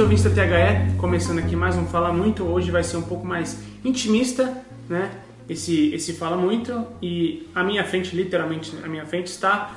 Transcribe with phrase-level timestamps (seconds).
[0.00, 2.42] Bem-vindos, ouvintes da THE, começando aqui mais um Fala Muito.
[2.44, 4.56] Hoje vai ser um pouco mais intimista,
[4.88, 5.10] né?
[5.46, 6.86] Esse, esse Fala Muito.
[7.02, 9.72] E à minha frente, literalmente à minha frente, está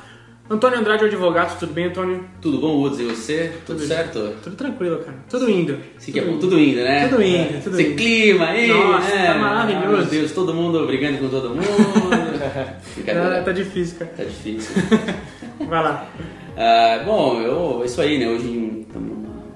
[0.50, 1.60] Antônio Andrade, o advogado.
[1.60, 2.24] Tudo bem, Antônio?
[2.42, 3.00] Tudo bom, Woods?
[3.02, 3.52] E você?
[3.66, 4.34] Tudo, Tudo- certo?
[4.42, 5.18] Tudo tranquilo, cara.
[5.30, 5.78] Tudo indo.
[5.98, 6.38] Sim, que é bom.
[6.40, 7.08] Tudo indo, né?
[7.10, 7.60] Tudo indo, É.
[7.62, 7.96] tudo Sem indo.
[7.98, 9.26] clima aí, Nossa, né?
[9.26, 9.88] tá maravilhoso.
[9.98, 11.62] Meu Deus, todo mundo brigando com todo mundo.
[12.96, 13.42] Brincadeira.
[13.44, 14.12] tá difícil, cara.
[14.16, 14.74] Tá difícil.
[15.68, 16.08] Vai lá.
[16.56, 18.28] Ah, bom, eu, é isso aí, né?
[18.30, 19.13] Hoje estamos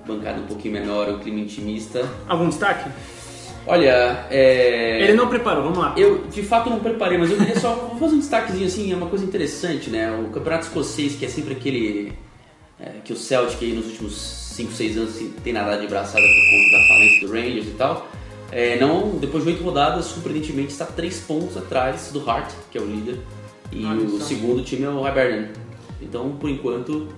[0.07, 2.07] bancada um pouquinho menor, um clima intimista.
[2.27, 2.89] Algum destaque?
[3.65, 5.03] Olha, é...
[5.03, 5.93] Ele não preparou, vamos lá.
[5.97, 8.95] Eu, de fato, não preparei, mas eu queria só vou fazer um destaquezinho assim, é
[8.95, 10.09] uma coisa interessante, né?
[10.11, 12.13] O campeonato escocês, que é sempre aquele
[12.79, 16.21] é, que o Celtic aí nos últimos 5, 6 anos assim, tem nadado de braçada
[16.21, 18.07] por conta da falência do Rangers e tal.
[18.51, 22.81] É, não, depois de oito rodadas, surpreendentemente está três pontos atrás do Hart, que é
[22.81, 23.19] o líder,
[23.71, 24.25] e Olha o só.
[24.25, 25.49] segundo time é o Hibernian.
[26.01, 27.09] Então, por enquanto,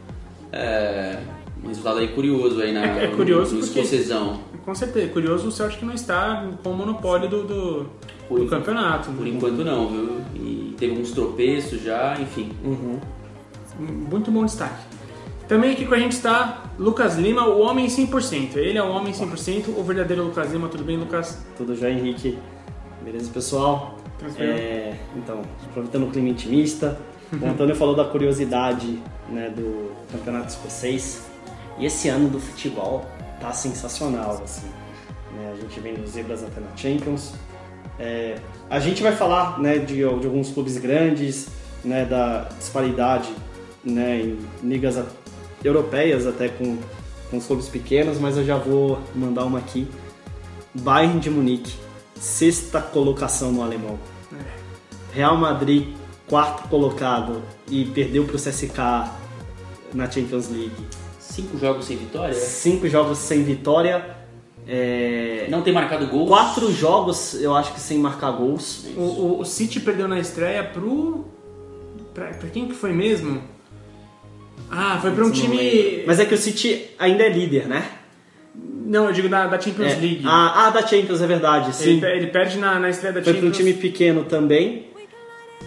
[0.51, 1.19] é
[1.63, 4.39] um resultado aí curioso aí na, É- é curioso no, no porque- escocesão.
[4.65, 5.07] Com certeza.
[5.11, 7.85] Curioso o Celtic não está com o monopólio do, do,
[8.27, 9.09] Por do campeonato.
[9.11, 10.21] Por enquanto não, viu?
[10.35, 12.51] E teve uns tropeços já, enfim.
[13.79, 14.83] Muito bom destaque.
[15.47, 18.57] Também aqui com a gente está Lucas Lima, o homem 100%.
[18.57, 20.67] Ele é o homem 100%, o verdadeiro Lucas Lima.
[20.67, 21.43] Tudo bem, Lucas?
[21.57, 22.37] Tudo já, Henrique?
[23.03, 23.97] Beleza, pessoal?
[24.37, 26.99] É, então, aproveitando o clima intimista,
[27.41, 28.99] o Antônio falou da curiosidade
[29.29, 31.27] né, do campeonato escocês.
[31.79, 33.05] E esse ano do futebol
[33.39, 34.67] tá sensacional, assim.
[35.33, 35.53] né?
[35.53, 37.33] A gente vem dos Zebras até na Champions.
[37.97, 38.37] É,
[38.69, 41.47] a gente vai falar né, de, de alguns clubes grandes,
[41.83, 43.29] né, da disparidade
[43.83, 45.01] né, em ligas
[45.63, 46.77] europeias até com,
[47.29, 49.87] com os clubes pequenos, mas eu já vou mandar uma aqui.
[50.73, 51.73] Bayern de Munique,
[52.15, 53.99] sexta colocação no alemão.
[55.11, 55.95] Real Madrid,
[56.27, 58.77] quarto colocado e perdeu para o CSK
[59.93, 60.98] na Champions League.
[61.41, 62.33] Cinco jogos sem vitória?
[62.33, 64.05] Cinco jogos sem vitória,
[64.67, 66.27] é, Não tem marcado gol?
[66.27, 68.85] quatro jogos eu acho que sem marcar gols.
[68.95, 71.25] O, o- o City perdeu na estreia pro.
[72.13, 73.41] Pra, pra quem que foi mesmo?
[74.69, 76.03] Ah, foi pra um time.
[76.05, 77.83] Mas é que o City ainda é líder, né?
[78.55, 79.95] Não, eu digo da, da Champions É.
[79.95, 80.21] League.
[80.25, 81.97] Ah, ah, da Champions, é verdade, sim.
[81.97, 83.57] ele, ele perde na, na estreia da Foi para um Champions.
[83.57, 84.87] time pequeno também.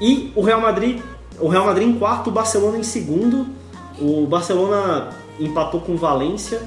[0.00, 1.00] E o Real Madrid,
[1.38, 3.46] o Real Madrid em quarto, o Barcelona em segundo.
[4.00, 5.10] O Barcelona
[5.44, 6.60] empatou com o Valência,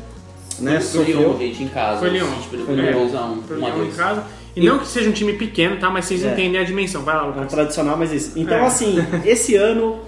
[0.60, 0.80] né?
[0.80, 2.00] Foi o Lyon, gente, em casa.
[2.00, 2.26] Foi O Lyon.
[2.28, 2.92] City perdeu Foi Lyon.
[2.94, 4.24] 2 a 1 Pro 1 a Lyon em 2 casa.
[4.56, 5.90] E não que seja um time pequeno, tá?
[5.90, 6.32] Mas vocês É.
[6.32, 7.02] entendem a dimensão.
[7.02, 7.52] Vai lá, É um Lucas.
[7.52, 8.32] tradicional, mas isso.
[8.40, 8.66] Então, É.
[8.66, 10.00] assim, esse ano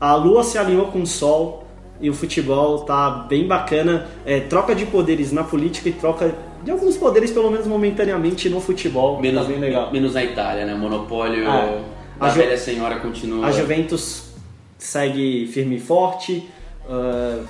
[0.00, 1.64] a lua se alinhou com o sol
[2.00, 4.06] e o futebol tá bem bacana.
[4.24, 6.34] É, troca de poderes na política e troca
[6.64, 9.20] de alguns poderes, pelo menos momentaneamente, no futebol.
[9.20, 9.92] Menos, tá bem legal.
[9.92, 10.72] menos na Itália, né?
[10.74, 11.80] O monopólio Ah,
[12.18, 13.46] da a Ju- velha senhora continua.
[13.46, 14.32] A Juventus
[14.78, 16.48] segue firme e forte.
[16.88, 17.40] ah,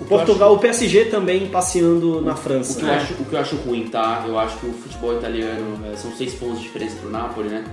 [0.00, 2.78] o eu Portugal, o PSG também passeando na O França.
[2.78, 2.96] que, eu É.
[2.96, 4.24] acho, o que eu acho ruim, tá?
[4.26, 7.64] Eu acho que o futebol italiano é, são seis pontos de diferença pro Napoli, né?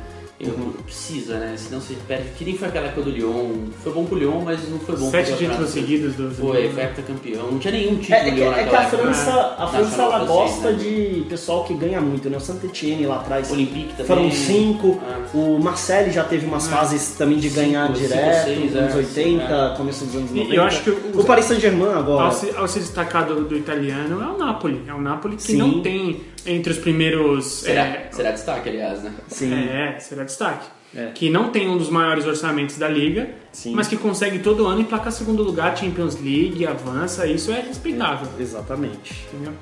[0.52, 0.72] Uhum.
[0.86, 1.56] Precisa, né?
[1.58, 2.30] Senão você perde.
[2.38, 3.68] Que nem foi aquela época do Lyon.
[3.84, 6.32] Foi bom pro Lyon, mas não foi bom Sete pro títulos seguidos do.
[6.32, 7.52] Foi, foi campeão.
[7.52, 8.84] Não tinha nenhum título É, é do que, Lyon é que a.
[8.90, 10.78] França, a França ela gosta né?
[10.80, 12.38] de pessoal que ganha muito, né?
[12.38, 14.06] O Saint-Etienne lá atrás Olympique também.
[14.06, 15.00] foram cinco.
[15.08, 15.20] Ah.
[15.34, 18.94] O Marseille já teve umas fases também de ganhar Cinco, direto, cinco, seis, nos anos
[18.94, 20.56] é, 80, começo dos anos E 90.
[20.56, 22.26] eu acho que o- o Paris Saint-Germain agora.
[22.26, 24.82] Ao se, ao se destacar do, do italiano é o Napoli.
[24.88, 25.58] É o Napoli que Sim.
[25.58, 27.46] não tem entre os primeiros.
[27.46, 29.14] Será, é, será destaque, aliás, né?
[29.28, 29.54] Sim.
[29.54, 30.68] É, será destaque.
[30.96, 31.08] É.
[31.08, 33.74] Que não tem um dos maiores orçamentos da liga, Sim.
[33.74, 38.28] mas que consegue todo ano emplacar segundo lugar, Champions League, avança, isso é respeitável.
[38.40, 39.26] Exatamente.
[39.34, 39.54] Entendeu?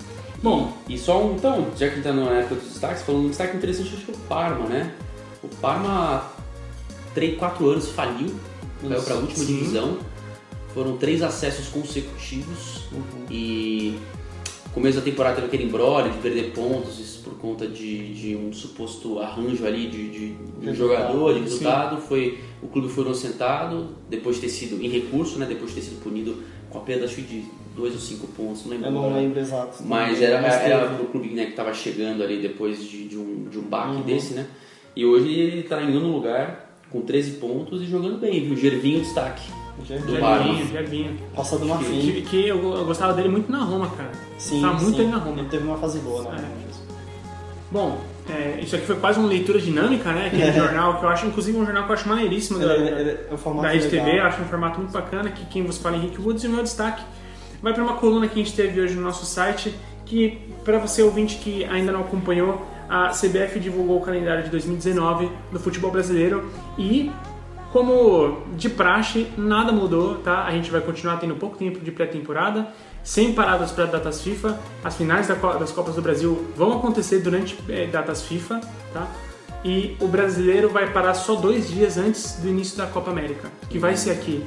[0.44, 3.56] Bom, E só um, então, já que tá na época dos destaques, falando um destaque
[3.56, 4.92] interessante, acho que é o Parma, né?
[5.44, 8.34] O Parma, há 3, 4 anos, faliu,
[8.82, 9.46] caiu pra última Sim.
[9.46, 9.98] divisão.
[10.74, 12.86] Foram três acessos consecutivos
[13.30, 13.98] e
[14.74, 18.54] começo da temporada teve aquele embrólio de perder pontos, isso por conta de, de um
[18.54, 21.44] suposto arranjo ali de, de, de um jogador, de sim.
[21.46, 21.98] resultado.
[22.02, 25.46] Foi, o clube foi inocentado, depois de ter sido em recurso, né?
[25.46, 26.38] Depois de ter sido punido
[26.70, 27.44] com a perda acho que de
[27.76, 28.88] dois ou cinco pontos, não lembro.
[28.88, 29.22] Eu não agora.
[29.22, 29.84] lembro exato.
[29.84, 33.60] Mas era, era pro clube né, que estava chegando ali depois de, de um, de
[33.60, 34.02] um baque Uhum.
[34.04, 34.48] desse, né?
[34.96, 38.56] E hoje ele tá em nono lugar, com 13 pontos e jogando bem, viu?
[38.58, 39.50] Gervinho destaque.
[39.88, 40.44] Do Parma.
[40.48, 41.18] Jebinho, Jebinho.
[41.36, 42.00] Passado uma fim.
[42.00, 44.12] Que, que eu, eu gostava dele muito na Roma, cara.
[44.38, 44.98] Sim, Gostava muito sim.
[44.98, 45.40] dele na Roma.
[45.40, 46.44] Ele teve uma fase boa, né?
[47.72, 48.00] Bom,
[48.30, 50.28] é, isso aqui foi quase uma leitura dinâmica, né?
[50.28, 53.18] Aquele jornal que eu acho, inclusive, um jornal que eu acho maneiríssimo da, Ele- ele-
[53.30, 54.04] é um formato da Rede TV.
[54.04, 54.18] legal.
[54.18, 55.30] Eu acho um formato muito bacana.
[55.30, 57.04] Que quem vos fala é Henrique Woods e o meu destaque
[57.62, 59.74] vai para uma coluna que a gente teve hoje no nosso site.
[60.06, 65.30] Que, para você ouvinte que ainda não acompanhou, a CBF divulgou o calendário de 2019
[65.52, 67.10] do futebol brasileiro e
[67.72, 70.44] como de praxe, nada mudou, tá?
[70.44, 72.68] A gente vai continuar tendo pouco tempo de pré-temporada,
[73.04, 74.60] sem paradas para datas FIFA.
[74.84, 78.60] As finais das Copas do Brasil vão acontecer durante é, datas FIFA,
[78.94, 79.08] tá?
[79.64, 83.80] E o brasileiro vai parar só dois dias antes do início da Copa América, que
[83.80, 84.44] vai ser aqui.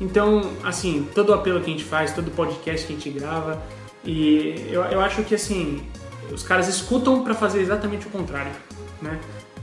[0.00, 3.10] Então, assim, todo o apelo que a gente faz, todo o podcast que a gente
[3.10, 3.62] grava,
[4.04, 5.82] e eu, eu acho que, assim,
[6.30, 8.52] os caras escutam para fazer exatamente o contrário,
[9.00, 9.18] né?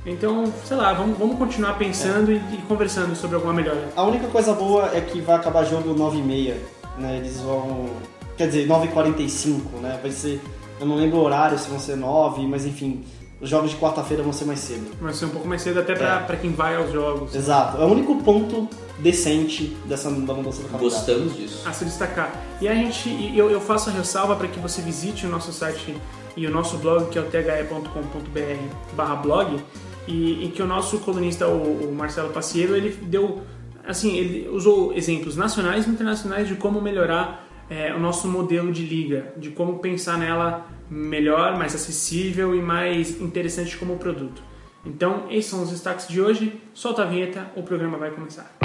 [0.05, 2.35] Então, sei lá, vamos, vamos continuar pensando é.
[2.35, 3.89] e, e, conversando sobre alguma melhora.
[3.95, 6.55] A única coisa boa é que vai acabar jogo 9h30,
[6.97, 7.17] né?
[7.17, 7.89] Eles vão.
[8.37, 9.99] Quer dizer, 9h45, né?
[10.01, 10.41] Vai ser.
[10.79, 13.03] Eu não lembro o horário, se vão ser 9, mas enfim.
[13.41, 14.91] Os jogos de quarta-feira vão ser mais cedo.
[14.99, 16.23] Vai ser um pouco mais cedo até pra, é.
[16.23, 17.33] Pra quem vai aos jogos.
[17.33, 17.81] Exato.
[17.81, 18.67] É o único ponto
[18.97, 20.79] decente dessa da mudança do calendário.
[20.79, 21.61] Gostamos disso.
[21.65, 22.33] A se destacar.
[22.59, 25.95] E a gente, eu, eu faço a ressalva para que você visite o nosso site
[26.35, 29.63] e o nosso blog, que é o the.com.br blog,
[30.09, 33.41] e, e, que o nosso colunista, o, o Marcelo Paciero, ele deu,
[33.87, 38.83] assim, ele usou exemplos nacionais e internacionais de como melhorar é, o nosso modelo de
[38.83, 44.41] liga, de como pensar nela melhor, mais acessível e mais interessante como produto.
[44.83, 46.59] Então, esses são os destaques de hoje.
[46.73, 48.57] Solta a vinheta, o programa vai começar.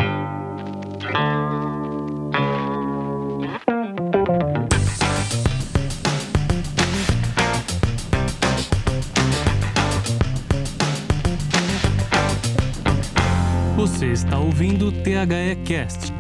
[13.95, 16.13] Você está ouvindo o THE Cast.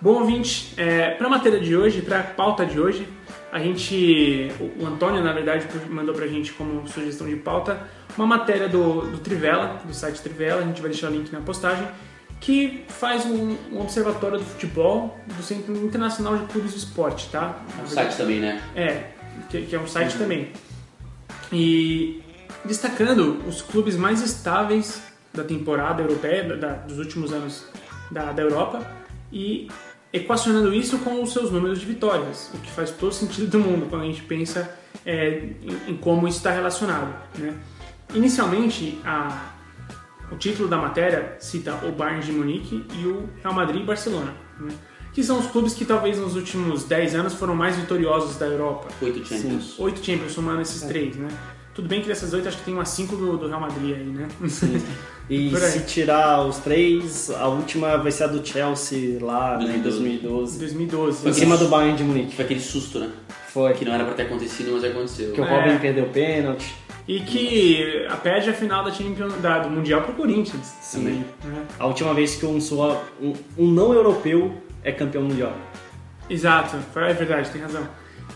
[0.00, 3.06] Bom ouvinte, é, para a matéria de hoje, para a pauta de hoje,
[3.52, 4.50] a gente,
[4.80, 7.86] o Antônio na verdade mandou para a gente como sugestão de pauta
[8.16, 11.42] uma matéria do, do Trivela, do site Trivela, a gente vai deixar o link na
[11.42, 11.86] postagem,
[12.40, 17.62] que faz um, um, observatório do futebol do Centro Internacional de Clubes de Esporte, tá?
[17.78, 18.62] É um site também, né?
[18.74, 19.04] É,
[19.50, 20.18] que, que é um site uhum.
[20.18, 20.50] também.
[21.52, 22.22] E
[22.64, 27.66] destacando os clubes mais estáveis da temporada europeia, da, dos últimos anos
[28.10, 28.86] da, da Europa,
[29.32, 29.68] e
[30.12, 33.86] equacionando isso com os seus números de vitórias, o que faz todo sentido do mundo
[33.88, 34.70] quando a gente pensa
[35.06, 37.14] é, em, em, como isso está relacionado.
[37.38, 37.54] Né?
[38.14, 39.52] Inicialmente, a,
[40.30, 44.34] o título da matéria cita o Bayern de Munique e o Real Madrid e Barcelona,
[44.60, 44.74] né?
[45.14, 48.88] que são os clubes que talvez nos últimos 10 anos foram mais vitoriosos da Europa.
[49.00, 49.78] Oito Champions.
[49.78, 50.88] Oito Champions, somando esses é.
[50.88, 51.28] três, né?
[51.74, 54.04] Tudo bem que dessas oito acho que tem umas cinco do, do Real Madrid aí,
[54.04, 54.28] né?
[54.48, 54.82] Sim.
[55.30, 59.72] E se tirar os três, a última vai ser a do Chelsea lá 2012.
[59.72, 60.58] né, em 2012.
[60.58, 61.28] 2012.
[61.28, 62.34] Em cima do Bayern de Munique.
[62.34, 63.08] Foi aquele susto, né?
[63.48, 63.72] Foi.
[63.72, 65.32] Que não era pra ter acontecido, mas aconteceu.
[65.32, 65.78] Que o Robin é.
[65.78, 66.74] perdeu o pênalti.
[67.06, 70.74] E que a perde a final da Champions, da, do Mundial pro Corinthians.
[70.82, 71.24] Sim.
[71.44, 71.66] Né?
[71.78, 74.52] A última vez que um, sua, um, um não europeu
[74.84, 75.52] é campeão mundial.
[76.28, 77.86] Exato, é verdade, tem razão.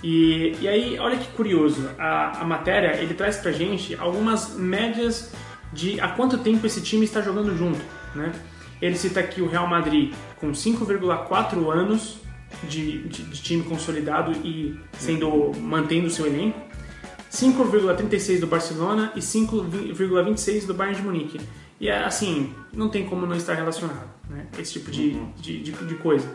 [0.03, 5.33] E, e aí, olha que curioso, a, a matéria ele traz pra gente algumas médias
[5.73, 7.81] de há quanto tempo esse time está jogando junto,
[8.15, 8.33] né?
[8.81, 12.19] Ele cita aqui o Real Madrid com 5,4 anos
[12.69, 16.61] de, de, de, time consolidado e sendo mantendo seu elenco,
[17.33, 21.41] 5,36 do Barcelona e 5,26 do Bayern de Munique.
[21.81, 24.47] E é assim, não tem como não estar relacionado, né?
[24.59, 25.33] Esse tipo de, uhum.
[25.37, 26.27] de, de, de coisa.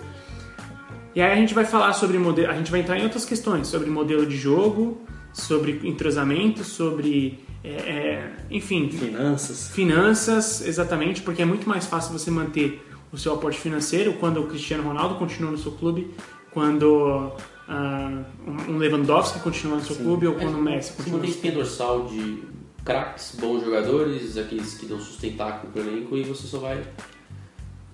[1.13, 3.67] E aí a gente vai falar sobre modelo, a gente vai entrar em outras questões,
[3.67, 5.01] sobre modelo de jogo,
[5.33, 9.69] sobre entrosamento, sobre é, é, enfim, finanças.
[9.69, 14.47] Finanças, exatamente, porque é muito mais fácil você manter o seu aporte financeiro quando o
[14.47, 16.13] Cristiano Ronaldo continua no seu clube,
[16.51, 17.31] quando
[17.67, 18.25] uh,
[18.69, 20.03] um Lewandowski continua no seu Sim.
[20.03, 21.05] clube ou quando o Messi continua.
[21.05, 22.43] Você mantém espinha dorsal de
[22.83, 26.81] craques, bons jogadores, aqueles que dão sustentáculo para o elenco e você só vai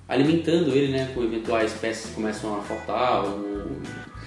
[0.08, 3.68] alimentando ele, né, com eventuais peças que começam a faltar, ou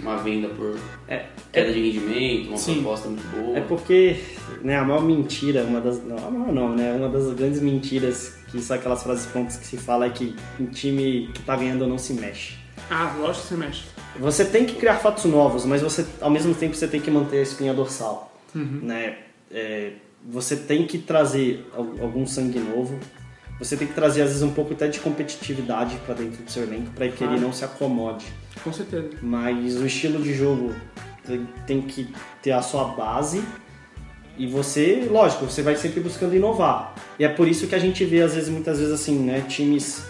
[0.00, 2.74] uma venda por é, queda é, de rendimento, uma sim.
[2.74, 3.58] proposta muito boa.
[3.58, 4.20] É porque,
[4.62, 8.36] né, a maior mentira, uma das, não, a maior não, né, uma das grandes mentiras
[8.50, 11.86] que são aquelas frases prontas que se fala é que um time que tá ganhando
[11.86, 12.54] não se mexe.
[12.90, 13.84] Ah, lógico que se mexe.
[14.18, 17.38] Você tem que criar fatos novos, mas você, ao mesmo tempo, você tem que manter
[17.38, 18.80] a espinha dorsal, uhum.
[18.82, 19.18] né?
[19.50, 19.92] É,
[20.28, 22.98] você tem que trazer algum sangue novo,
[23.60, 26.62] você tem que trazer às vezes um pouco até de competitividade para dentro do seu
[26.62, 28.24] elenco para que ele não se acomode.
[28.64, 29.10] Com certeza.
[29.22, 30.74] Mas o estilo de jogo
[31.66, 32.12] tem que
[32.42, 33.44] ter a sua base
[34.38, 36.94] e você, lógico, você vai sempre buscando inovar.
[37.18, 40.02] E é por isso que a gente vê às vezes muitas vezes assim, né, times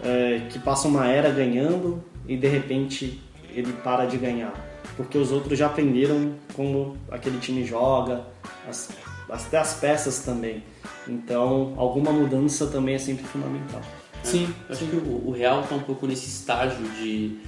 [0.00, 4.52] é, que passam uma era ganhando e de repente ele para de ganhar,
[4.96, 8.26] porque os outros já aprenderam como aquele time joga,
[8.68, 8.90] as,
[9.28, 10.62] até as peças também.
[11.06, 13.80] Então, alguma mudança também é sempre fundamental.
[14.22, 14.90] Sim, acho sim.
[14.90, 17.38] que o, o Real está um pouco nesse estágio de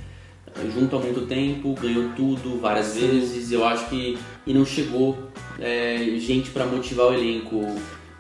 [0.47, 3.01] eh, junto há muito tempo, ganhou tudo várias sim.
[3.01, 3.53] vezes.
[3.53, 5.19] Eu acho que e não chegou
[5.59, 7.61] é, gente para motivar o elenco.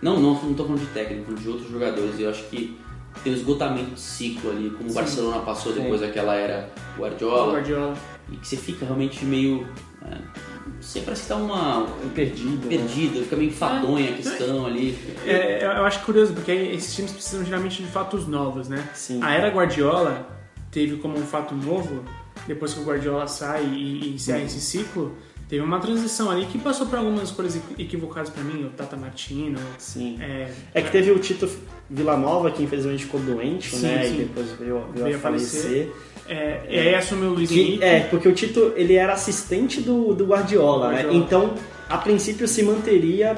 [0.02, 2.18] Não, não, não tô falando de técnico, de outros jogadores.
[2.18, 2.76] Eu acho que
[3.22, 4.94] tem um esgotamento de ciclo ali, como o Sim.
[4.94, 5.82] Barcelona passou Sim.
[5.82, 7.94] depois daquela era O Guardiola, Guardiola.
[8.30, 9.66] e que você fica realmente meio.
[10.02, 10.49] É, não
[10.80, 11.86] sei, parece que tá uma.
[12.14, 12.62] Perdido.
[12.62, 12.68] né?
[12.68, 14.98] perdido, fica meio enfadonha a questão ali.
[15.26, 18.88] É, eu acho curioso, porque esses times precisam geralmente de fatos novos, né?
[18.94, 19.20] Sim.
[19.22, 20.26] A era Guardiola
[20.70, 22.04] teve como um fato novo,
[22.46, 25.16] depois que o Guardiola sai e, e encerra esse ciclo,
[25.50, 28.96] teve uma transição ali que passou por algumas coisas equi- equivocadas pra mim, o Tata
[28.96, 29.58] Martino.
[29.76, 30.16] Sim.
[30.20, 31.46] É, É que teve o Tito
[31.90, 34.04] Villanova, que infelizmente ficou doente, Sim, né?
[34.06, 34.14] sim.
[34.14, 35.60] E depois veio, veio, Veio a falecer.
[35.62, 35.92] falecer.
[36.28, 37.84] é, e aí assumiu o Luiz Que- Henrique.
[37.84, 41.02] é, porque o Tito, ele era assistente do, do Guardiola, né?
[41.02, 41.16] Guardiola.
[41.18, 41.54] Então,
[41.88, 43.36] a princípio se manteria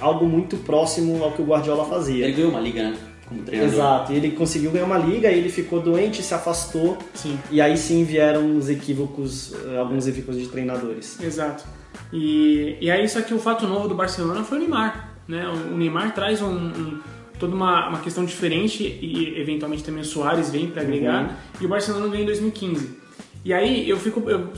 [0.00, 2.24] algo muito próximo ao que o Guardiola fazia.
[2.26, 2.96] Ele ganhou uma liga, né?
[3.28, 3.74] Como treinador.
[3.74, 7.76] Exato, e ele conseguiu ganhar uma liga, ele ficou doente, se afastou, Sim, e aí
[7.76, 11.18] sim vieram os equívocos, eh, alguns equívocos de treinadores.
[11.22, 11.64] exato.
[12.12, 15.14] E, e aí, só que o fato novo do Barcelona foi o Neymar.
[15.26, 15.46] Né?
[15.48, 17.00] O Neymar traz um, um-
[17.38, 21.24] toda uma, uma questão diferente e eventualmente também o Soares vem para agregar.
[21.24, 21.30] Uhum.
[21.60, 22.96] E o Barcelona vem em 2015.
[23.44, 24.48] E aí eu fico, eu-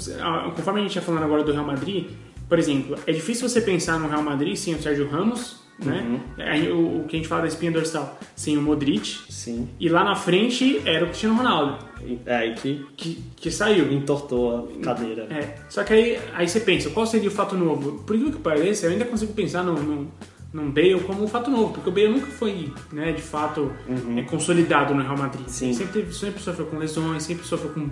[0.54, 2.06] conforme a gente está falando agora do Real Madrid,
[2.48, 6.00] por exemplo, é difícil você pensar no Real Madrid sem o Sérgio Ramos, né?
[6.06, 6.20] Uhum.
[6.44, 9.20] Aí, o, o que a gente fala da espinha dorsal, sem o Modric.
[9.28, 9.68] Sim.
[9.78, 11.78] E lá na frente era o Cristiano Ronaldo,
[12.26, 13.90] É, e que que, que saiu.
[13.92, 15.26] entortou a cadeira.
[15.30, 18.02] É, só que aí, aí você pensa, qual seria o fato novo?
[18.04, 20.08] Por incrível que pareça, eu ainda consigo pensar no, no,
[20.52, 23.72] num Bale como um fato novo, porque o Bale nunca foi, né, de fato,
[24.16, 25.46] é, consolidado no Real Madrid.
[25.48, 25.72] Sim.
[25.72, 27.88] Sempre, teve- sempre sofreu com lesões, sempre sofreu com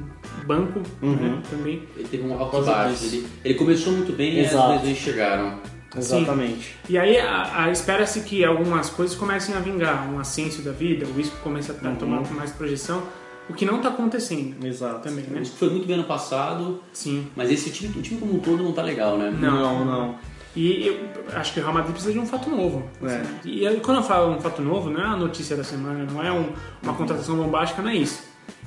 [0.46, 1.82] banco né, também.
[1.96, 3.04] Ele teve um alto e baixo.
[3.06, 5.58] Ele, ele começou muito bem e as lesões chegaram.
[5.96, 6.76] Exatamente.
[6.88, 11.06] E aí a, a- espera-se que algumas coisas comecem a vingar, um ascenso da vida,
[11.06, 13.02] o risco começa a tomar mais projeção,
[13.48, 15.00] o que não está acontecendo Exato.
[15.08, 15.40] também, né?
[15.40, 17.26] Isso foi muito bem ano passado, Sim.
[17.34, 19.30] mas esse time, o time como um todo não tá legal, né?
[19.30, 19.50] Não.
[19.50, 20.14] Não, não.
[20.54, 22.88] E eu acho que o Real Madrid precisa de um fato novo.
[23.02, 23.06] É.
[23.06, 23.26] assim.
[23.44, 26.32] E quando eu falo um fato novo, não é a notícia da semana, não é
[26.32, 26.52] um-
[26.82, 28.22] uma contratação bombástica, não é isso.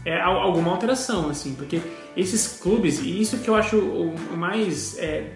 [0.06, 1.80] É al- alguma alteração, assim, porque
[2.18, 5.34] esses clubes, e isso que eu acho o o mais é,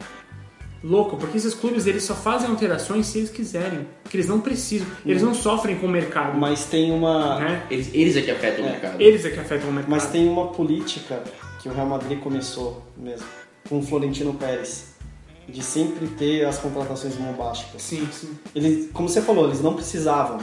[0.84, 4.86] louco, porque esses clubes eles só fazem alterações se eles quiserem, porque eles não precisam,
[5.06, 7.40] eles não sofrem com o mercado, Mas tem uma.
[7.40, 7.64] né?
[7.72, 8.68] Eles, eles é que afetam É.
[8.68, 9.02] o mercado.
[9.02, 9.92] Eles é que afetam o mercado.
[9.92, 11.24] Mas tem uma política
[11.62, 13.26] que o Real Madrid começou mesmo,
[13.68, 14.94] com o Florentino Pérez,
[15.50, 17.82] de sempre ter as contratações bombásticas.
[17.82, 18.32] Sim, sim.
[18.54, 20.40] Eles, como você falou, eles não precisavam.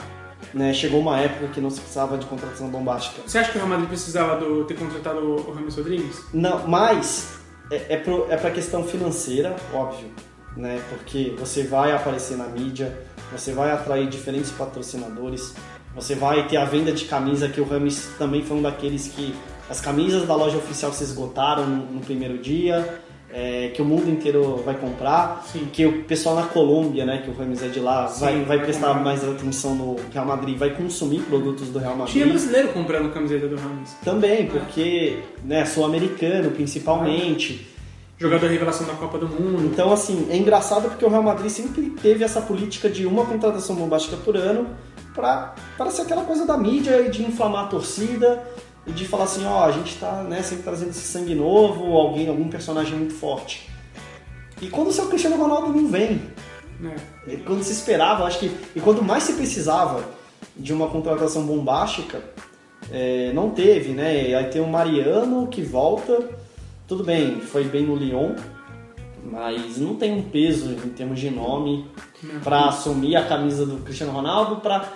[0.52, 0.72] Né?
[0.74, 3.22] Chegou uma época que não se precisava de contratação bombástica.
[3.24, 6.20] Você acha que o Real Madrid precisava do- ter contratado o o Rames Rodrigues?
[6.34, 7.38] Não, mas
[7.72, 10.10] é, é, pro, é pra questão financeira, óbvio.
[10.56, 10.82] Né?
[10.90, 12.96] Porque você vai aparecer na mídia,
[13.32, 15.54] você vai atrair diferentes patrocinadores,
[15.94, 19.34] você vai ter a venda de camisa, que o Rames também foi um daqueles que
[19.70, 23.00] as camisas da loja oficial se esgotaram no, no primeiro dia,
[23.32, 25.66] é, que o mundo inteiro vai comprar, Sim.
[25.72, 28.58] que o pessoal na Colômbia, né, que o Rames é de lá, Sim, vai, vai
[28.60, 29.04] prestar comprar.
[29.04, 32.12] mais atenção no Real Madrid, vai consumir produtos do Real Madrid.
[32.12, 33.96] Tinha brasileiro comprando camiseta do Rames.
[34.04, 37.68] Também, porque né, sou americano principalmente.
[38.18, 39.64] Jogador revelação da Copa do Mundo.
[39.64, 43.74] Então, assim, é engraçado porque o Real Madrid sempre teve essa política de uma contratação
[43.74, 44.68] bombástica por ano
[45.14, 45.54] para
[45.90, 48.40] ser aquela coisa da mídia e de inflamar a torcida
[48.86, 52.28] e de falar assim, ó, a gente tá né, sempre trazendo esse sangue novo, alguém,
[52.28, 53.68] algum personagem muito forte.
[54.60, 56.20] E quando o seu Cristiano Ronaldo não vem,
[57.26, 58.50] e quando se esperava, acho que.
[58.74, 60.04] E quanto mais se precisava
[60.56, 62.22] de uma contratação bombástica,
[62.90, 64.34] é, não teve, né?
[64.34, 66.28] Aí tem o Mariano que volta,
[66.88, 68.34] tudo bem, foi bem no Lyon,
[69.24, 71.86] mas não tem um peso em termos de nome
[72.42, 74.92] pra assumir a camisa do Cristiano Ronaldo, pra,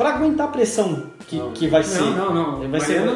[0.00, 2.00] pra aguentar a pressão que, que vai ser.
[2.00, 2.70] Não, não, não.
[2.70, 3.00] Vai ser.
[3.04, 3.14] Não,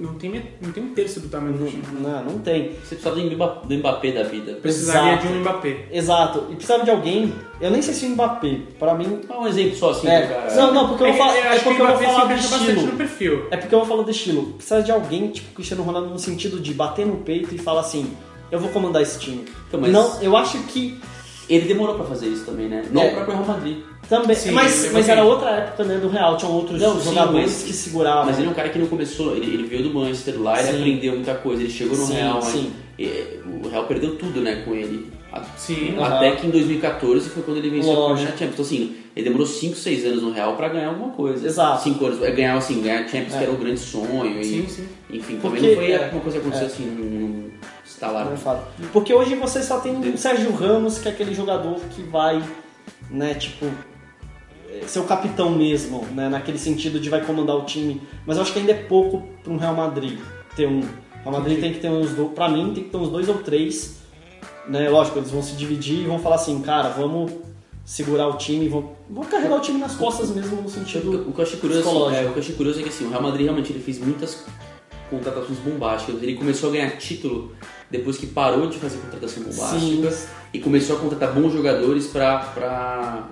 [0.00, 0.30] não, tem,
[0.60, 1.82] não tem um terço do tamanho do time.
[2.00, 2.72] Não, não tem.
[2.84, 4.52] Você precisava do Mbappé, do Mbappé da vida.
[4.60, 5.26] Precisaria Exato.
[5.26, 5.86] de um Mbappé.
[5.90, 6.46] Exato.
[6.50, 7.32] E precisava de alguém.
[7.60, 9.20] Eu nem sei se o Mbappé, pra mim.
[9.26, 10.54] Dá um exemplo só assim, É, cara.
[10.54, 12.24] não, não, porque eu vou É, falar, eu é acho que porque eu vou falar
[12.26, 12.82] do estilo.
[12.82, 13.46] no perfil.
[13.50, 14.42] É porque eu vou falar do estilo.
[14.52, 18.12] Precisa de alguém, tipo Cristiano Ronaldo, no sentido de bater no peito e falar assim:
[18.52, 19.44] eu vou comandar esse time.
[19.66, 20.98] Então, mas- Não, eu acho que
[21.48, 22.84] Ele demorou pra fazer isso também, né?
[22.90, 23.08] Não É.
[23.08, 23.78] o próprio Real Madrid.
[24.08, 24.36] também.
[24.36, 27.62] Sim, mas mas era outra época né, do Real, tinham outros Não, sim, jogadores mas-
[27.62, 28.26] que seguravam.
[28.26, 30.68] Mas ele é um cara que não começou, ele, ele veio do Manchester lá, ele
[30.72, 30.78] Sim.
[30.78, 32.72] aprendeu muita coisa, ele chegou no Sim, Real, sim.
[33.64, 35.10] o Real perdeu tudo, né, com ele.
[35.32, 35.94] A- Sim.
[36.00, 38.30] Até que em 2014 foi quando ele venceu a Lógico.
[38.32, 38.50] Champions.
[38.54, 41.46] Então assim, ele demorou 5, 6 anos no Real pra ganhar alguma coisa.
[41.46, 41.82] Exato.
[41.82, 43.38] 5 anos, é, ganhar assim, ganhar a Champions É.
[43.38, 44.40] que era um grande sonho.
[44.40, 44.88] E, Sim, sim.
[45.10, 46.70] Enfim, Porque- também não foi é, uma coisa que aconteceu é.
[46.70, 47.50] assim, num,
[48.78, 48.88] Não.
[48.92, 52.42] Porque hoje você só tem o Sérgio Ramos, que é aquele jogador que vai,
[53.10, 53.66] né, tipo,
[54.70, 58.00] é, ser o capitão mesmo, né, naquele sentido de vai comandar o time.
[58.26, 60.18] Mas eu acho que ainda é pouco para um Real Madrid
[60.54, 60.80] ter um.
[61.22, 63.36] Real Madrid tem que ter uns dois, pra mim tem que ter uns dois ou
[63.38, 63.98] três,
[64.68, 67.32] né, lógico, eles vão se dividir e vão falar assim, cara, vamos
[67.84, 71.40] segurar o time, vão, vão carregar o time nas costas mesmo no sentido O que
[71.40, 72.22] eu achei curioso, psicológico.
[72.22, 73.98] é, o que eu achei curioso é que assim, o Real Madrid realmente ele fez
[73.98, 74.44] muitas
[75.10, 76.22] contratações bombásticas.
[76.22, 77.52] Ele começou a ganhar título
[77.90, 80.26] depois que parou de fazer contratação bombástica Sim.
[80.52, 83.28] e começou a contratar bons jogadores pra, pra,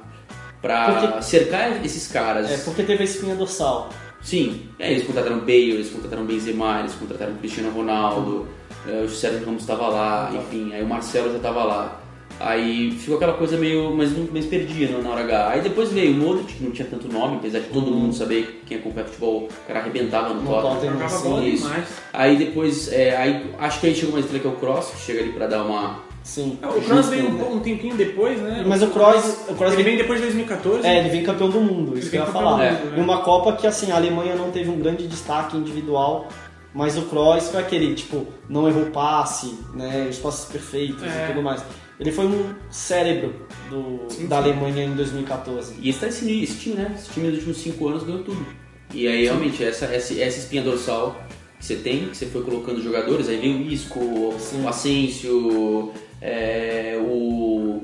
[0.63, 2.51] pra Porque- cercar esses caras.
[2.51, 3.91] É, porque teve a espinha dorsal.
[4.23, 8.49] Sim, é, eles contrataram Bale, eles contrataram Benzema, eles contrataram Cristiano Ronaldo,
[8.89, 12.01] é, o Sérgio Ramos estava lá, enfim, aí o Marcelo já estava lá.
[12.39, 15.49] Aí ficou aquela coisa meio mais, mais perdida na hora H.
[15.49, 18.63] Aí depois veio o Modric, que não tinha tanto nome, apesar de todo mundo saber
[18.67, 20.97] quem acompanha futebol, o cara arrebentava no, No Tottenham.
[20.99, 21.63] Tottenham, sim, isso.
[21.67, 21.89] demais.
[22.13, 25.01] Aí depois, é, aí, acho que aí chegou uma estrela que é o Cross, que
[25.01, 26.05] chega ali pra dar uma...
[26.23, 26.59] Sim.
[26.61, 28.65] É, O Kroos veio um, um tempinho depois, né?
[28.67, 30.85] Mas o Kroos, o Kroos Ele vem, vem depois de 2014.
[30.87, 32.57] é, ele vem campeão do mundo, isso que eu ia falar.
[32.57, 32.99] do mundo, né?
[32.99, 36.27] Em uma Copa que assim, a Alemanha não teve um grande destaque individual,
[36.75, 41.25] mas o Kroos foi aquele, tipo, não errou passe, né, os passes perfeitos É.
[41.25, 41.63] e tudo mais.
[41.99, 43.35] Ele foi um cérebro
[43.71, 44.51] do, Sim, da sim.
[44.51, 45.77] Alemanha em 2014.
[45.81, 46.93] E esse, tá esse, esse time, né?
[46.95, 48.45] Esse time nos últimos cinco anos ganhou tudo.
[48.93, 51.17] E aí, realmente, essa, essa, essa espinha dorsal
[51.59, 54.63] que você tem, que você foi colocando jogadores, aí veio o Isco, Sim.
[54.63, 57.83] o Asensio, é, o,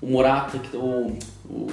[0.00, 1.66] o Morata, que o, o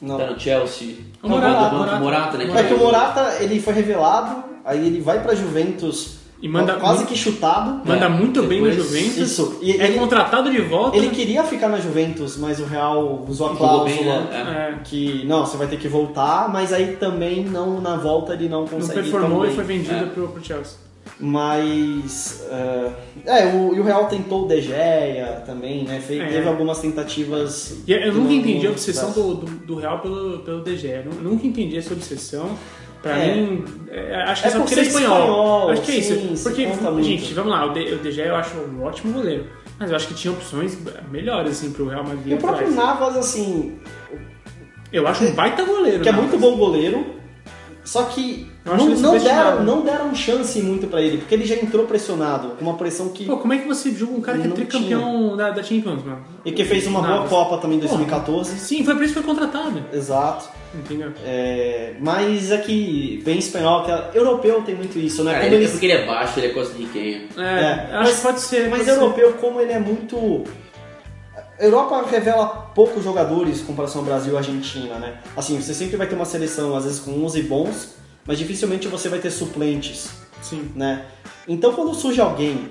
[0.00, 0.16] Não.
[0.16, 0.96] tá no Chelsea.
[1.22, 2.00] O Morata, o Morata.
[2.00, 2.60] Morata, né?
[2.60, 6.96] É que o Morata, ele foi revelado, aí ele vai pra Juventus E manda quase
[7.04, 7.80] muito- que chutado.
[7.88, 9.16] Manda É, muito bem no depois- Juventus.
[9.16, 9.58] Isso.
[9.62, 10.96] E é ele- contratado de volta.
[10.96, 14.74] Ele queria ficar na Juventus, mas o Real usou a cláusula né?
[14.76, 18.48] É, que não, você vai ter que voltar, mas aí também não na volta ele
[18.48, 20.06] não não consegue performou tão e foi vendido É.
[20.06, 20.76] pro, pro Chelsea.
[21.20, 22.90] Mas é,
[23.26, 26.00] é, o, e o Real tentou o De Gea também, né?
[26.00, 26.26] Fe- É.
[26.26, 27.76] Teve algumas tentativas.
[27.86, 30.76] E eu nunca não- entendi a não obsessão do, do, do Real pelo, pelo De
[30.76, 31.04] Gea.
[31.06, 32.50] Eu nunca entendi essa obsessão.
[33.02, 33.34] Pra É.
[33.34, 35.18] mim, é, acho que É é só por porque ele é espanhol.
[35.18, 36.42] espanhol, acho que é sim, isso.
[36.48, 36.68] Porque,
[37.02, 37.74] gente, vamos lá, o
[38.12, 39.46] Gea eu acho um ótimo goleiro.
[39.78, 40.78] Mas eu acho que tinha opções
[41.10, 42.32] melhores, assim, pro Real Madrid.
[42.32, 42.70] E o próprio.
[42.70, 43.76] Navas, assim,
[44.92, 46.02] Eu acho um baita goleiro.
[46.02, 46.18] que é né?
[46.18, 47.04] muito bom goleiro,
[47.84, 51.56] só que não, ele não, deram, não deram chance muito pra ele, porque ele já
[51.56, 53.24] entrou pressionado, com uma pressão que.
[53.24, 56.24] Pô, como é que você julga um cara que é tricampeão da, da Champions, mano?
[56.44, 57.26] E que fez uma boa.
[57.28, 58.58] Copa também em 2014.
[58.58, 59.82] Sim, foi por isso que foi contratado.
[59.92, 60.48] Exato.
[60.74, 61.12] Entendeu?
[61.22, 65.32] É, mas é que vem espanhol, que é- europeu tem muito isso, né?
[65.32, 67.28] Cara, Como ele, é eles- porque ele é baixo, ele é quase riquenho.
[67.36, 68.60] É, É, acho mas- que pode ser.
[68.70, 68.90] Mas pode ser.
[68.92, 70.44] europeu, como ele é muito.
[71.64, 75.18] Europa revela poucos jogadores em comparação ao Brasil e Argentina, né?
[75.36, 77.94] Assim, você sempre vai ter uma seleção, às vezes com 11 bons,
[78.26, 80.10] mas dificilmente você vai ter suplentes,
[80.42, 80.70] Sim.
[80.74, 81.06] né?
[81.46, 82.70] Então, quando surge alguém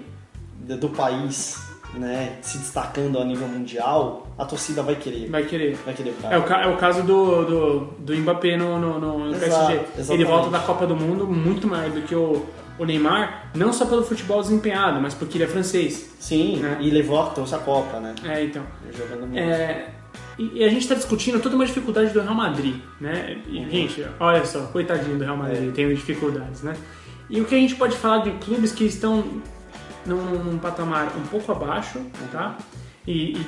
[0.58, 1.58] do país,
[1.94, 5.76] né, se destacando a nível mundial, a torcida vai querer, Vai querer.
[5.86, 9.40] vai querer É o, é o caso do, do, do Mbappé no, no, no Exato,
[9.42, 9.74] PSG.
[9.74, 10.24] Ele exatamente.
[10.26, 12.46] volta da Copa do Mundo muito maior do que o,
[12.82, 16.16] o Neymar, não só pelo futebol desempenhado, mas porque ele é francês.
[16.20, 16.80] Sim, né?
[16.82, 18.16] e levou trouxe a Copa, né?
[18.24, 18.64] É, então.
[18.92, 19.38] Jogando muito.
[19.38, 19.90] É,
[20.40, 23.38] e, a gente está discutindo toda uma dificuldade do Real Madrid, né?
[23.48, 23.70] E, Uhum.
[23.70, 25.72] Gente, olha só, coitadinho do Real Madrid, É.
[25.72, 26.76] tendo dificuldades, né?
[27.30, 29.24] E o que a gente pode falar de clubes que estão
[30.04, 32.00] num, num patamar um pouco abaixo,
[32.32, 32.58] tá?
[33.06, 33.48] E, e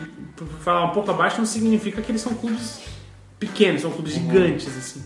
[0.62, 2.82] falar um pouco abaixo não significa que eles são clubes
[3.40, 5.04] pequenos, são clubes gigantes, assim.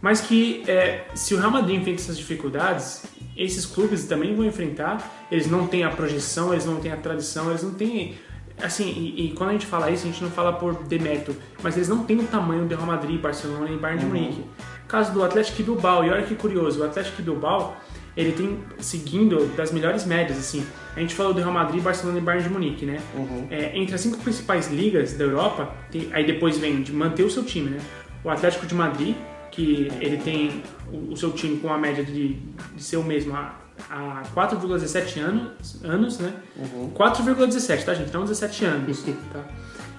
[0.00, 3.02] Mas que é, se o Real Madrid enfrenta essas dificuldades,
[3.36, 5.26] esses clubes também vão enfrentar.
[5.30, 8.14] Eles não têm a projeção, eles não têm a tradição, eles não têm.
[8.62, 11.76] Assim, e, e quando a gente fala isso, a gente não fala por demérito, mas
[11.76, 14.44] eles não têm o tamanho do Real Madrid, Barcelona e Bayern de Munique.
[14.88, 17.76] Caso do Atlético Bilbao, e olha que curioso, o Atlético Bilbao
[18.16, 20.64] ele tem seguindo das melhores médias, assim.
[20.96, 22.98] A gente falou do Real Madrid, Barcelona e Bayern de Munique, né?
[23.14, 23.46] Uhum.
[23.50, 27.30] É, entre as cinco principais ligas da Europa, tem- aí depois vem de manter o
[27.30, 27.78] seu time, né?
[28.24, 29.14] O Atlético de Madrid,
[29.56, 32.34] que ele tem o, seu time com a média de,
[32.74, 33.56] de ser o mesmo há,
[33.90, 36.34] há 4,17 anos, anos, né?
[36.94, 38.12] 4,17, tá, gente?
[38.12, 39.44] Não 17 anos, tá?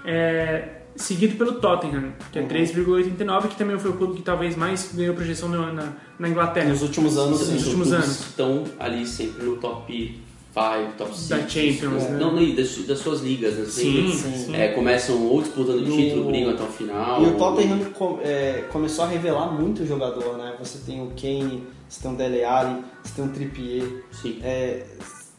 [0.06, 4.94] É, seguido pelo Tottenham, que é 3,89, que também foi o clube que talvez mais
[4.94, 6.70] ganhou projeção na, na, na Inglaterra.
[6.70, 7.66] Nos últimos anos, Nos sim.
[7.66, 8.20] últimos anos.
[8.20, 10.22] estão ali sempre no top
[10.58, 11.28] 5, top 6.
[11.30, 12.18] Da Champions, né?
[12.20, 13.66] Não, não, das, das suas ligas, né?
[13.66, 14.56] Sim, Sempre, sim.
[14.56, 17.22] é, começam ou disputando o- título, brigam até o final.
[17.24, 20.54] E o Tottenham com- é, começou a revelar muito jogador, né?
[20.60, 23.84] Você tem o Kane, você tem o Dele Alli, você tem o Trippier.
[24.12, 24.40] Sim.
[24.44, 24.84] É,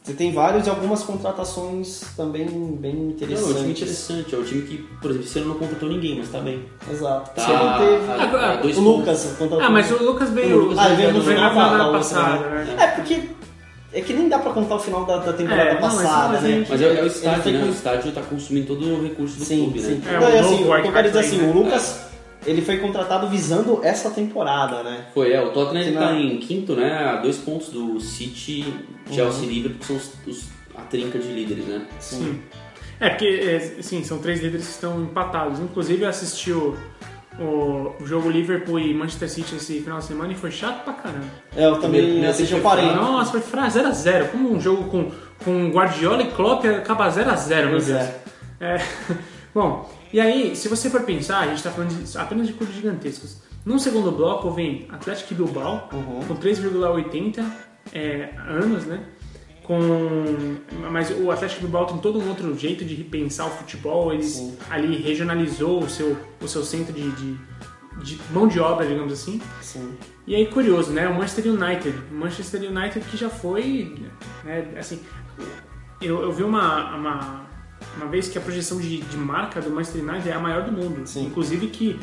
[0.01, 3.55] você tem vários e algumas contratações também bem Não, é um interessantes.
[3.57, 4.33] time interessante.
[4.35, 6.63] É um time que, por exemplo, ano não contratou ninguém, mas tá bem.
[6.89, 7.31] Exato.
[7.35, 8.11] Tá, Você não teve...
[8.37, 8.81] a- a dois o.
[8.81, 9.61] Lucas contratou...
[9.61, 12.37] Ah, mas o Lucas veio, O Lucas Ah, ele veio no final na da- passada,
[12.37, 12.75] outra, né?
[12.79, 13.38] É porque...
[13.91, 16.37] É que nem dá pra contar o final da, da temporada É, não, mas- passada,
[16.37, 16.65] a né?
[16.69, 17.59] Mas é, é o estádio, né?
[17.61, 19.95] com- O estádio tá consumindo todo o recurso do Sim, clube, sim.
[19.95, 20.01] né?
[20.07, 21.99] É, não, o e assim, o que eu quero dizer assim, Lane, o Lucas,
[22.45, 25.05] ele foi contratado visando essa temporada, né?
[25.13, 26.93] Foi, é, o Tottenham ele não- tá em quinto, né?
[26.93, 28.73] A dois pontos do City,
[29.11, 29.49] Chelsea Uhum.
[29.49, 30.45] e Liverpool, que são os, os-
[30.77, 31.81] a trinca de líderes, né?
[31.99, 32.39] Sim.
[32.99, 35.59] É, porque, é, assim, são três líderes que estão empatados.
[35.59, 36.51] Inclusive, eu assisti
[37.39, 41.25] o, jogo Liverpool e Manchester City esse final de semana e foi chato pra caramba.
[41.55, 42.89] É, eu também assisti, eu foi parei.
[42.89, 43.03] fraco.
[43.03, 44.29] Nossa, foi fra 0x0.
[44.31, 45.11] Como um jogo com,
[45.43, 47.89] com Guardiola e Klopp acaba 0x0, meu Deus.
[47.89, 48.19] é.
[48.61, 48.77] É,
[49.55, 52.75] Bom, e aí, se você for pensar, a gente tá falando de- apenas de clubes
[52.75, 53.37] gigantescos.
[53.65, 56.19] No segundo bloco vem Atlético Bilbao, Uhum.
[56.27, 57.43] com 3,80
[57.93, 58.99] é, anos, né?
[59.69, 60.57] Com,
[60.89, 64.11] mas o Atlético Bilbao tem todo um outro jeito de repensar o futebol.
[64.11, 64.57] Eles Sim.
[64.67, 67.37] ali regionalizou o seu, o seu centro de, de,
[68.03, 69.39] de mão de obra, digamos assim.
[69.61, 69.95] Sim.
[70.25, 71.07] E aí, curioso, né?
[71.07, 71.95] O Manchester United.
[72.11, 73.95] Manchester United que já foi,
[74.43, 74.99] né, assim...
[76.01, 77.45] Eu, eu vi uma, uma,
[77.95, 80.71] uma vez que a projeção de, de marca do Manchester United é a maior do
[80.71, 81.05] mundo.
[81.05, 81.27] Sim.
[81.27, 81.99] Inclusive que,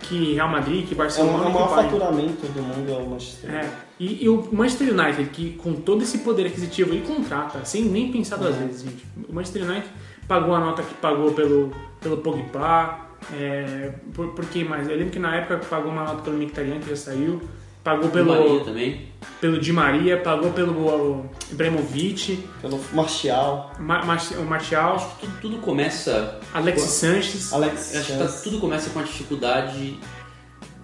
[0.00, 1.44] que Real Madrid, que É Barcelona...
[1.44, 3.50] é o maior que faturamento do mundo é o Manchester.
[3.54, 7.84] É, e, e o Manchester United, que com todo esse poder aquisitivo, ele contrata, sem
[7.84, 8.66] nem pensar duas Uhum.
[8.66, 9.04] vezes, gente.
[9.28, 9.86] O Manchester United
[10.26, 12.98] pagou a nota que pagou pelo, pelo Pogba,
[13.34, 14.88] é, por, por quem mais?
[14.88, 17.40] Eu lembro que na época pagou uma nota pelo Mkhitaryan, que já saiu,
[17.84, 19.09] pagou Pelo pelo, Maria também.
[19.40, 26.38] Pelo Di Maria, pagou pelo Ibrahimovic, Pelo Martial, Ma, Ma, o Martial, Tudo, tudo começa.
[26.52, 27.52] Alexis Sanches.
[27.52, 29.98] Alex acho que tá- tudo começa com a dificuldade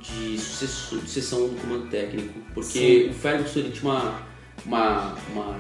[0.01, 2.33] de sucessão do comando técnico.
[2.55, 4.15] Porque o Ferguson ele tinha uma,
[4.65, 5.57] uma, uma,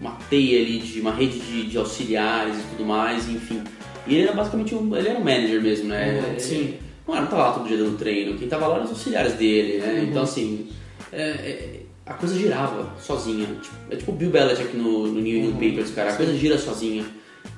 [0.00, 3.62] uma teia ali, de uma rede de, de auxiliares e tudo mais, enfim.
[4.06, 6.20] E ele era basicamente um, ele era um manager mesmo, né?
[6.32, 6.78] Uhum, sim.
[7.06, 9.32] Não era, não tava lá todo dia dando treino, quem tava lá eram os auxiliares
[9.34, 9.92] dele, né?
[9.94, 10.04] Uhum.
[10.04, 10.68] Então assim,
[11.12, 11.77] é- é-
[12.08, 13.46] a coisa girava sozinha.
[13.46, 15.70] Tipo, é tipo o Bill Belichick no, no New England Uhum.
[15.70, 16.10] Papers, cara.
[16.12, 17.04] A coisa gira sozinha.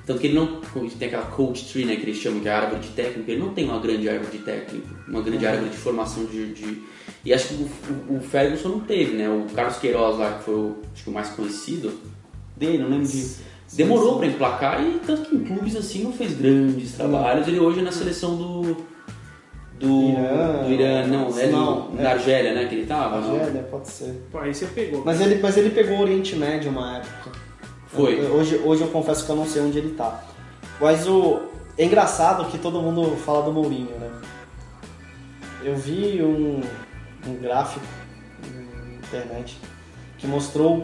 [0.05, 0.61] Tanto que ele não.
[0.97, 3.29] Tem aquela coach tree, né, que eles chamam, a árvore de técnico.
[3.29, 5.51] Ele não tem uma grande árvore de técnico, uma grande Uhum.
[5.51, 6.53] árvore de formação de.
[6.53, 6.81] de-
[7.25, 9.29] E acho que o, o, o Ferguson não teve, né?
[9.29, 11.91] O Carlos Queiroz lá, que foi o, acho que o mais conhecido
[12.57, 13.51] dele, não lembro de.
[13.73, 17.47] Demorou pra emplacar e tanto que em clubes assim não fez grandes trabalhos.
[17.47, 18.77] Ele hoje é na seleção do.
[19.81, 22.03] Do Irã, do Irã, não, é não, no- é.
[22.03, 22.65] na Argélia, né?
[22.65, 23.35] Que ele tava, não?
[23.35, 24.23] Argélia, pode ser.
[24.31, 25.03] Pô, aí você pegou.
[25.03, 27.31] Mas ele, mas ele pegou o Oriente Médio uma época.
[27.87, 28.19] Foi.
[28.19, 30.23] Eu- Hoje, hoje eu confesso que eu não sei onde ele tá.
[30.79, 31.39] Mas o.
[31.77, 34.09] É engraçado que todo mundo fala do Mourinho, né?
[35.63, 36.61] Eu vi um,
[37.27, 37.85] um gráfico
[38.43, 39.57] na internet
[40.17, 40.83] que mostrou o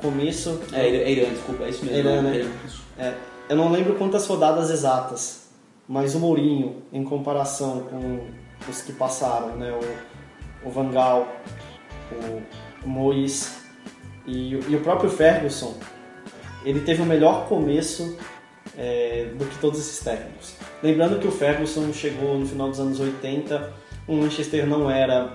[0.00, 0.60] começo.
[0.72, 1.98] É, Irã, é Irã, desculpa, é isso mesmo.
[1.98, 2.36] Irã, né?
[2.36, 2.48] Irã.
[2.98, 3.14] É,
[3.48, 5.39] eu não lembro quantas rodadas exatas,
[5.90, 8.20] mas o Mourinho, em comparação com
[8.70, 9.72] os que passaram, né?
[10.64, 11.26] O, o Van Gaal,
[12.12, 12.42] o,
[12.86, 13.58] o Mois
[14.26, 15.74] e, o- e o próprio Ferguson,
[16.64, 18.16] ele teve o melhor começo
[18.78, 20.54] é, do que todos esses técnicos.
[20.82, 23.72] Lembrando que o Ferguson chegou no final dos anos 80,
[24.06, 25.32] o Manchester não era.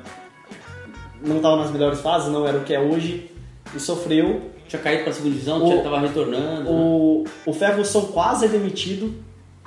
[1.22, 3.30] não estava nas melhores fases, não era o que é hoje,
[3.76, 6.64] e sofreu Tinha caído pra segunda divisão, O- já tava retornando.
[6.64, 6.70] né?
[6.70, 9.14] o, o Ferguson quase é demitido.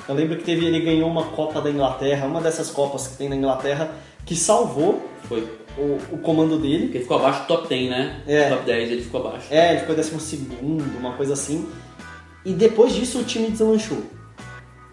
[0.07, 3.29] Eu lembro que teve, ele ganhou uma Copa da Inglaterra, uma dessas Copas que tem
[3.29, 3.91] na Inglaterra,
[4.25, 5.41] que salvou Foi.
[5.77, 6.85] o, o comando dele.
[6.85, 8.23] Porque ele ficou abaixo do top 10, né?
[8.27, 8.49] É.
[8.51, 9.47] Top 10 ele ficou abaixo.
[9.51, 11.69] É, ele ficou décimo segundo, uma coisa assim.
[12.45, 14.03] E depois disso o time deslanchou.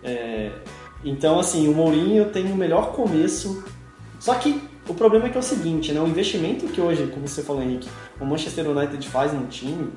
[0.04, 0.52] É,
[1.04, 3.64] então, assim, o Mourinho tem o melhor começo.
[4.20, 6.00] Só que o problema é que é o seguinte, né?
[6.00, 7.90] O investimento que hoje, como você falou, Henrique,
[8.20, 9.92] o Manchester United faz no time,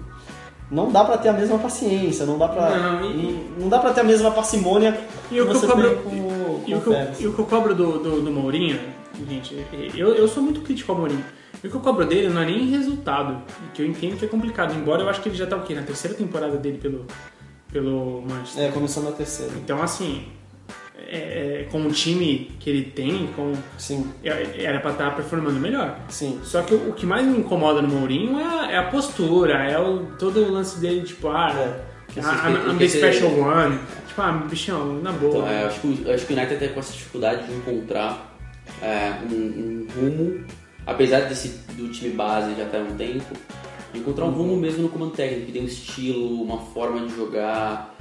[0.70, 2.70] não dá pra ter a mesma paciência, não dá pra.
[2.76, 4.98] Não, e- não, dá pra ter a mesma parcimônia
[5.30, 7.38] E o que eu cobro, tem com, o- e, o que eu, e o que
[7.38, 8.78] eu cobro do, do, do Mourinho,
[9.28, 9.56] gente,
[9.96, 11.24] eu, eu sou muito crítico ao Mourinho.
[11.62, 13.42] E o que eu cobro dele não é nem resultado,
[13.74, 15.74] que eu entendo que é complicado, embora eu acho que ele já tá o quê?
[15.74, 17.04] Na terceira temporada dele pelo,
[17.72, 18.64] pelo Manchester.
[18.64, 19.52] É, começando a terceira.
[19.56, 20.22] Então, assim,
[20.98, 25.58] é, é, com o time que ele tem, com, Sim, é- era pra estar performando
[25.60, 25.98] melhor.
[26.08, 26.40] sim.
[26.42, 29.54] Só que o, o que mais me incomoda no Mourinho é a, é a postura,
[29.64, 31.52] é o, todo o lance dele, tipo, ah,
[32.16, 33.78] É, I'm, I'm the special one.
[34.08, 35.36] Tipo, ah, bichão, na boa.
[35.36, 38.36] Então, é, acho, que, o- acho que o United tem com essa dificuldade de encontrar
[38.82, 40.44] é, um, um rumo,
[40.86, 43.24] apesar desse, do time base já estar há um tempo,
[43.94, 47.94] encontrar um rumo mesmo no comando técnico, que tem um estilo, uma forma de jogar,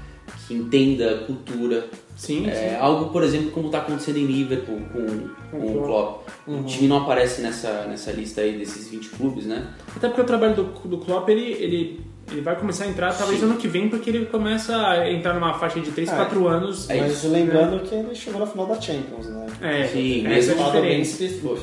[0.48, 1.88] que entenda a cultura.
[2.16, 2.76] Sim, É, sim.
[2.78, 5.06] algo, por exemplo, como está acontecendo em Liverpool com,
[5.52, 6.28] Com com o Klopp.
[6.48, 9.68] O time não aparece nessa, nessa lista aí desses 20 clubes, né?
[9.96, 13.40] Até porque o trabalho do, do Klopp, ele, ele, ele vai começar a entrar talvez
[13.40, 13.46] Sim.
[13.46, 16.16] ano que vem, porque ele começa a entrar numa faixa de 3, É.
[16.16, 16.90] 4 anos.
[16.90, 17.30] É Mas isso.
[17.30, 19.46] lembrando que ele chegou na final da Champions, né?
[19.62, 21.60] É, Sim, é mesmo Resultado bem expressivo.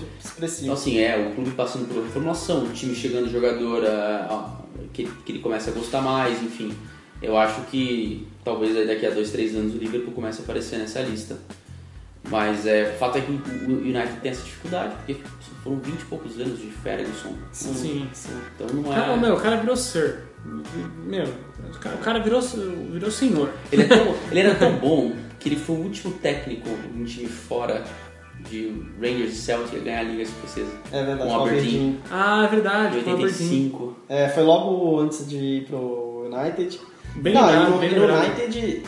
[0.63, 4.61] Então, assim, é, o clube passando por reformulação, o time chegando jogador ah, ah,
[4.93, 6.73] que, que ele começa a gostar mais, enfim.
[7.21, 10.79] Eu acho que talvez aí daqui a dois, três anos o Liverpool comece a aparecer
[10.79, 11.37] nessa lista.
[12.31, 15.17] Mas é, o fato é que o United tem essa dificuldade, porque
[15.63, 17.35] foram 20 e poucos anos de Ferguson.
[17.53, 18.09] Sim.
[18.15, 18.31] sim.
[18.55, 19.17] Então não Cara, é.
[19.19, 20.21] meu, o cara virou Sir.
[21.07, 23.51] Meu, o cara- o cara virou, virou senhor.
[23.71, 27.05] Ele, é tão- ele era tão bom que ele foi o último técnico de um
[27.05, 27.85] time fora
[28.49, 30.73] de Rangers e Celtic a ganhar a Liga Escocesa.
[30.93, 31.67] É verdade, Com o Aberdeen.
[31.69, 32.01] Aberdeen.
[32.11, 33.15] Ah, é De verdade, Aberdeen.
[33.25, 33.97] 85.
[34.09, 36.81] É, foi logo antes de ir pro United.
[37.17, 38.25] Bem Não, no, bem lembrado.
[38.27, 38.83] United,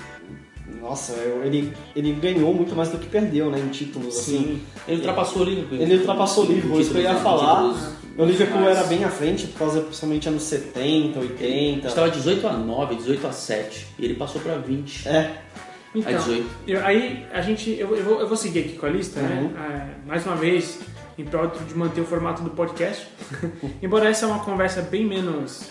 [0.81, 4.39] nossa, eu- ele, ele ganhou muito mais do que perdeu, né, em títulos, assim.
[4.39, 4.62] Sim.
[4.89, 5.79] Ele ultrapassou o Liverpool.
[5.79, 7.75] Ele ultrapassou o Liverpool, isso que eu ia falar.
[8.19, 11.87] O Liverpool era bem à frente, por causa principalmente anos 70, 80.
[11.89, 13.87] Estava 18 a 9, 18 a 7.
[13.99, 16.47] E ele passou pra 20 É, a Então, 18.
[16.67, 17.71] eu- aí a gente.
[17.79, 19.27] Eu, eu vou, eu vou seguir aqui com a lista, Uhum.
[19.27, 19.51] né?
[19.57, 20.79] Ah, mais uma vez,
[21.18, 23.07] em prol de manter o formato do podcast.
[23.83, 25.70] Embora essa é uma conversa bem menos.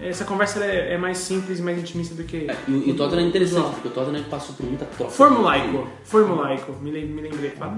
[0.00, 2.48] é, essa conversa é, é mais simples e mais intimista do que.
[2.50, 5.10] É, e, o- e o Tottenham é interessante, porque o Tottenham passou por muita troca.
[5.12, 5.88] Formulaico.
[6.04, 6.72] Formulaico.
[6.82, 7.52] Me, lem- me lembrei.
[7.58, 7.68] Lá.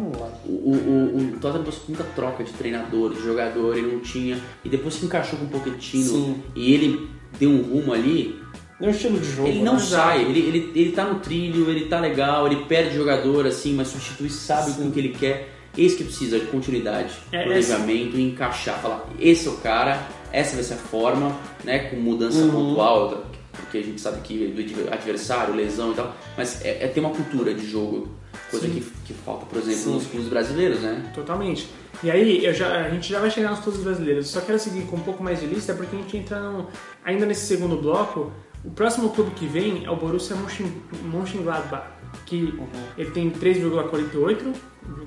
[0.44, 4.00] O, o, o, o Tottenham passou por muita troca de treinador, de jogador, ele não
[4.00, 4.38] tinha.
[4.64, 6.42] E depois se encaixou com o Pochettino Sim.
[6.56, 8.42] e ele deu um rumo ali.
[8.80, 9.46] Deu um estilo de jogo.
[9.48, 9.78] Ele não né?
[9.78, 13.86] sai, ele, ele, ele tá no trilho, ele tá legal, ele perde jogador assim, mas
[13.86, 14.88] substitui, sabe Sim.
[14.88, 15.53] o que ele quer.
[15.76, 18.78] Esse que precisa de continuidade, É, planejamento e encaixar.
[18.80, 21.78] Falar, esse é o cara, essa vai ser a forma, né?
[21.90, 22.50] Com mudança Uhum.
[22.50, 27.00] pontual, porque a gente sabe que do adversário, lesão e tal, mas é, é ter
[27.00, 28.08] uma cultura de jogo,
[28.50, 29.94] coisa que, que falta, por exemplo, Sim.
[29.94, 31.10] nos clubes brasileiros, né?
[31.14, 31.68] Totalmente.
[32.02, 34.28] E aí, eu já, a gente já vai chegar nos clubes brasileiros.
[34.28, 36.66] Só quero seguir com um pouco mais de lista, porque a gente entra
[37.04, 38.32] ainda nesse segundo bloco.
[38.64, 41.84] O próximo clube que vem é o Borussia Mönchen- Mönchengladbach,
[42.26, 42.54] que
[42.96, 44.54] ele tem 3,48,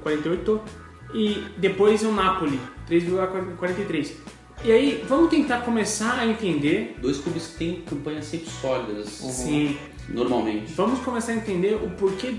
[0.01, 0.61] 48,
[1.13, 4.11] e depois o Napoli, 3,43.
[4.63, 9.77] E aí, vamos tentar começar a entender, Dois clubes que têm campanhas sempre sólidas, sim,
[10.09, 10.73] normalmente.
[10.73, 12.31] Vamos começar a entender o porquê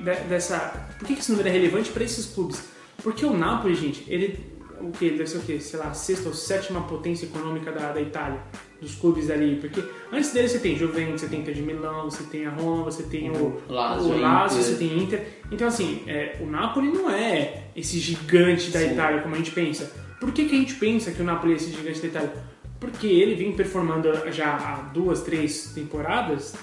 [0.00, 0.88] de- dessa.
[0.98, 2.64] Por que esse número é relevante para esses clubes?
[3.02, 4.52] Porque o Napoli, gente, ele.
[4.80, 5.10] O que?
[5.10, 5.60] Deve ser o quê?
[5.60, 8.40] Sei lá, a sexta ou sétima potência econômica da, da Itália,
[8.84, 9.56] dos clubes ali.
[9.56, 12.84] Porque antes dele você tem Juventus, você tem Inter de Milão, você tem a Roma,
[12.84, 15.26] você tem o Lazio, o Lazio você tem Inter.
[15.50, 18.92] Então, assim, é, o Napoli não é esse gigante da Sim.
[18.92, 19.90] Itália como a gente pensa.
[20.20, 22.32] Por que, que a gente pensa que o Napoli é esse gigante da Itália?
[22.80, 26.54] Porque ele vem performando já há duas, três temporadas,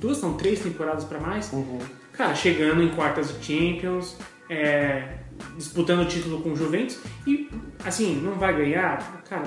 [0.00, 1.78] duas não, três temporadas para mais, Uhum.
[2.12, 4.16] cara, chegando em quartas de Champions,
[4.48, 5.18] é,
[5.56, 7.48] disputando o título com o Juventus e,
[7.84, 9.22] assim, não vai ganhar?
[9.28, 9.44] Cara,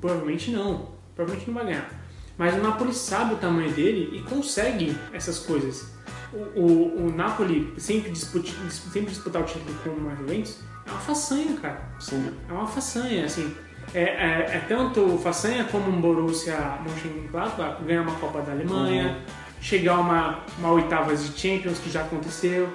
[0.00, 0.97] provavelmente não.
[1.18, 1.90] Provavelmente não vai ganhar.
[2.38, 5.90] Mas o Napoli sabe o tamanho dele e consegue essas coisas.
[6.32, 11.00] O, o, o Napoli sempre, dispute, sempre disputar o título com o Juventus é uma
[11.00, 11.82] façanha, cara.
[11.98, 12.32] Sim.
[12.48, 13.52] É uma façanha, assim.
[13.92, 19.18] É, é, é tanto façanha como um Borussia Mönchengladbach ganhar uma Copa da Alemanha,
[19.60, 22.68] chegar a uma, uma oitavas de Champions que já aconteceu,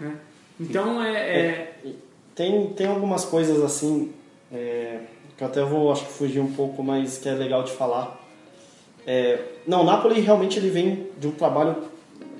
[0.00, 0.16] né?
[0.58, 1.76] Então é, é-
[2.34, 4.10] Tem, tem algumas coisas assim,
[4.50, 5.00] é,
[5.36, 8.20] que eu até vou, acho que fugir um pouco, mas que é legal de falar.
[9.06, 11.76] É, não, o Napoli realmente ele vem de um trabalho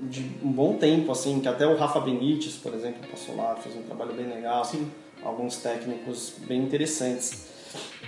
[0.02, 3.74] de um bom tempo, assim, que até o Rafa Benítez, por exemplo, passou lá, fez
[3.76, 4.64] um trabalho bem legal.
[4.64, 4.90] Sim.
[5.22, 7.48] Alguns técnicos bem interessantes.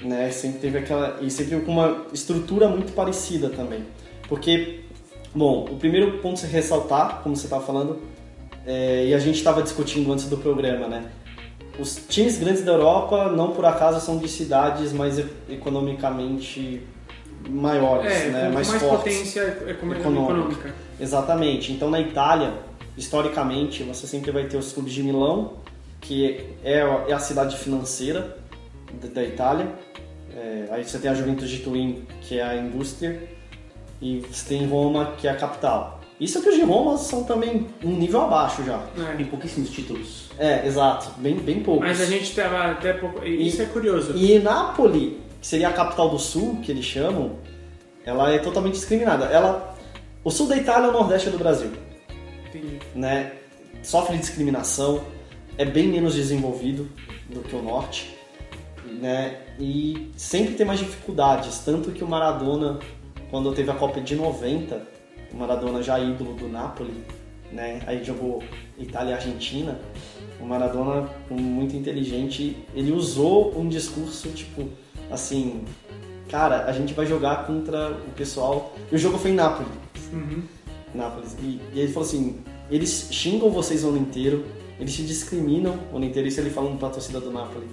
[0.02, 0.30] Né?
[0.30, 1.18] Sempre teve aquela.
[1.22, 3.84] E sempre com uma estrutura muito parecida também.
[4.28, 4.80] Porque,
[5.34, 8.00] bom, o primeiro ponto a se ressaltar, como você estava falando,
[8.66, 11.10] é, e a gente estava discutindo antes do programa, né?
[11.78, 16.82] Os times grandes da Europa, não por acaso, são de cidades mais economicamente
[17.48, 18.48] maiores, é, né?
[18.48, 19.14] mais, mais fortes.
[19.14, 20.00] potência econômica.
[20.00, 20.74] Econômica.
[20.98, 21.72] Exatamente.
[21.72, 22.54] Então na Itália,
[22.96, 25.54] historicamente, você sempre vai ter os clubes de Milão,
[26.00, 28.36] que é a, é a cidade financeira
[29.00, 29.68] da, da Itália.
[30.34, 33.22] É, aí você tem a Juventus de Turim, que é a indústria,
[34.00, 35.95] e você tem Roma, que é a capital.
[36.18, 38.82] Isso que os de Roma são também um nível abaixo já.
[38.98, 39.16] É.
[39.16, 40.30] Tem pouquíssimos títulos.
[40.38, 41.86] É, exato, bem, bem poucos.
[41.86, 43.24] Mas a gente tava até pouco.
[43.24, 44.16] e Isso é curioso.
[44.16, 47.38] E Nápoles, que seria a capital do sul, que eles chamam,
[48.04, 49.26] ela é totalmente discriminada.
[49.26, 49.76] Ela,
[50.24, 51.70] o sul da Itália é o nordeste do Brasil.
[52.48, 52.78] Entendi.
[52.94, 53.32] né,
[53.82, 55.02] sofre discriminação,
[55.58, 56.88] é bem menos desenvolvido
[57.28, 58.16] do que o norte,
[59.00, 62.78] né, e sempre tem mais dificuldades, tanto que o Maradona,
[63.30, 64.95] quando teve a Copa de 90, o
[65.34, 66.92] Maradona já ídolo do Napoli,
[67.52, 68.42] né, aí jogou
[68.78, 69.78] Itália e Argentina,
[70.40, 74.68] o Maradona, muito inteligente, ele usou um discurso tipo
[75.10, 75.64] assim,
[76.28, 79.70] cara, a gente vai jogar contra o pessoal, e o jogo foi em Nápoles,
[80.12, 80.42] Uhum.
[80.94, 81.36] Nápoles.
[81.42, 82.38] E, e ele falou assim:
[82.70, 84.44] eles xingam vocês o ano inteiro,
[84.78, 87.66] eles te discriminam o ano inteiro, isso ele falando pra torcida do Napoli.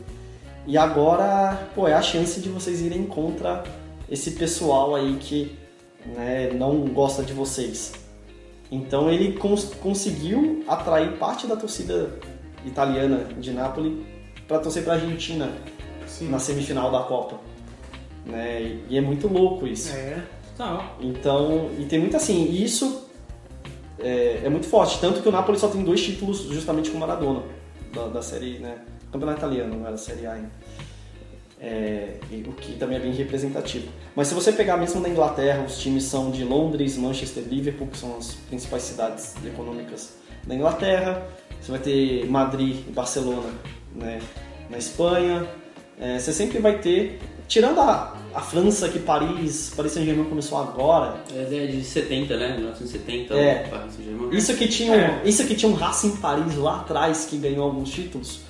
[0.66, 3.64] E agora, pô, é a chance de vocês irem contra
[4.10, 5.56] esse pessoal aí que
[6.06, 7.94] né, não gosta de vocês.
[8.72, 12.20] Então ele cons conseguiu atrair parte da torcida
[12.66, 14.04] italiana de Nápoles
[14.48, 15.52] para torcer pra Argentina
[16.08, 16.30] Sim.
[16.30, 17.40] na semifinal da Copa.
[18.26, 18.80] Né?
[18.90, 19.94] E é muito louco isso.
[19.96, 20.24] É.
[21.00, 23.10] Então, e tem muito assim, e isso
[24.00, 25.00] é, é muito forte.
[25.00, 27.44] Tanto que o Napoli só tem dois títulos justamente com o Maradona,
[27.94, 28.78] da, da série, né?
[29.12, 30.52] Campeonato italiano, não era série A ainda.
[31.66, 33.88] É, o que também é bem representativo.
[34.14, 37.98] Mas se você pegar mesmo na Inglaterra, os times são de Londres, Manchester, Liverpool, que
[37.98, 41.26] são as principais cidades econômicas da Inglaterra.
[41.62, 43.50] Você vai ter Madrid e Barcelona
[43.96, 44.20] né,
[44.70, 45.48] na Espanha.
[45.98, 51.16] É, você sempre vai ter, tirando a, a França, que Paris, Paris Saint-Germain começou agora,
[51.34, 52.58] É de 70, né?
[52.58, 53.68] 1970, É.
[53.70, 54.36] Paris Saint-Germain.
[54.36, 55.22] Isso que tinha, um- É.
[55.24, 58.42] isso que tinha um Racing Paris lá atrás que ganhou alguns títulos,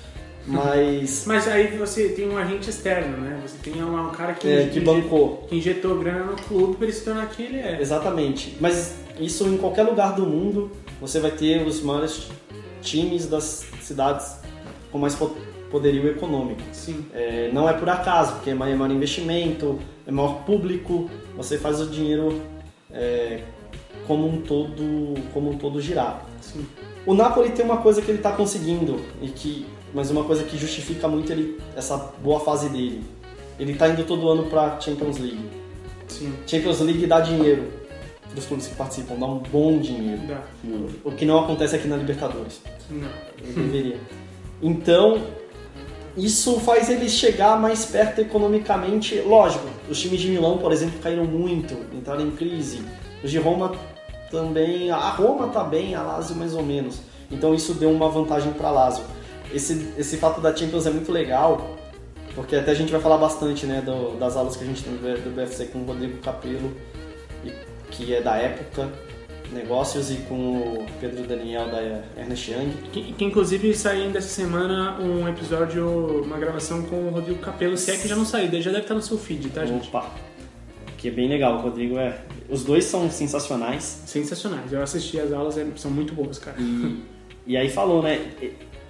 [0.46, 3.40] mas Mas aí você tem um agente externo, né?
[3.46, 5.46] Você tem um, um cara que, é, que bancou.
[5.48, 7.80] que injetou grana no clube pra ele se tornar quem ele é.
[7.80, 8.56] Exatamente.
[8.60, 12.28] Mas isso em qualquer lugar do mundo, você vai ter os maiores
[12.82, 14.36] times das cidades
[14.92, 15.34] com mais po-
[15.70, 16.60] poderio econômico.
[16.72, 17.06] Sim.
[17.14, 21.80] É, não é por acaso, porque é maior maior investimento, é maior público, você faz
[21.80, 22.40] o dinheiro
[22.92, 23.40] é,
[24.06, 26.24] como um todo, como um todo girar.
[26.40, 26.66] Sim.
[27.06, 30.58] O Napoli tem uma coisa que ele está conseguindo e que, mas uma coisa que
[30.58, 33.02] justifica muito ele essa boa fase dele.
[33.58, 35.48] Ele está indo todo ano para Champions League.
[36.08, 36.34] Sim.
[36.46, 37.72] Champions League dá dinheiro
[38.28, 40.22] para os clubes que participam, dá um bom dinheiro.
[40.26, 40.42] Dá.
[41.04, 42.60] O que não acontece aqui na Libertadores.
[42.90, 43.08] Não.
[43.38, 44.00] Ele deveria.
[44.60, 45.22] Então,
[46.16, 49.20] isso faz ele chegar mais perto economicamente.
[49.20, 52.82] Lógico, os times de Milão, por exemplo, caíram muito, entraram em crise.
[53.22, 53.72] Os de Roma
[54.30, 54.90] também.
[54.90, 57.00] A Roma tá bem, a Lazio mais ou menos.
[57.30, 59.04] Então isso deu uma vantagem para Lazio.
[59.52, 61.76] Esse, esse fato da Champions é muito legal,
[62.34, 64.94] porque até a gente vai falar bastante né, do- das aulas que a gente tem
[64.94, 66.72] do, BFC com o Rodrigo Capello,
[67.90, 68.90] que é da época,
[69.52, 71.80] negócios, e com o Pedro Daniel da
[72.20, 72.70] Ernest Young.
[72.92, 77.90] Que, que inclusive saindo essa semana um episódio, uma gravação com o Rodrigo Capello, se
[77.92, 79.86] é que já não saiu, já deve estar no seu feed, tá, gente?
[79.88, 80.10] Opa!
[80.98, 82.18] Que é bem legal, o Rodrigo é.
[82.48, 84.02] Os dois são sensacionais.
[84.06, 84.72] Sensacionais.
[84.72, 86.56] Eu assisti as aulas, é- são muito boas, cara.
[86.58, 87.04] E,
[87.46, 88.18] e aí falou, né?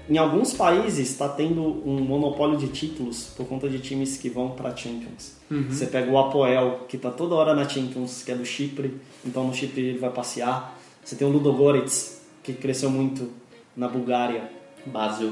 [0.08, 4.50] Em alguns países está tendo um monopólio de títulos por conta de times que vão
[4.50, 5.36] para Champions.
[5.70, 9.44] Você pega o Apoel, que tá toda hora na Champions, que é do Chipre, então
[9.46, 10.76] no Chipre ele vai passear.
[11.02, 13.30] Você tem o Ludogorets, que cresceu muito
[13.76, 14.50] na Bulgária,
[14.86, 15.30] Basel.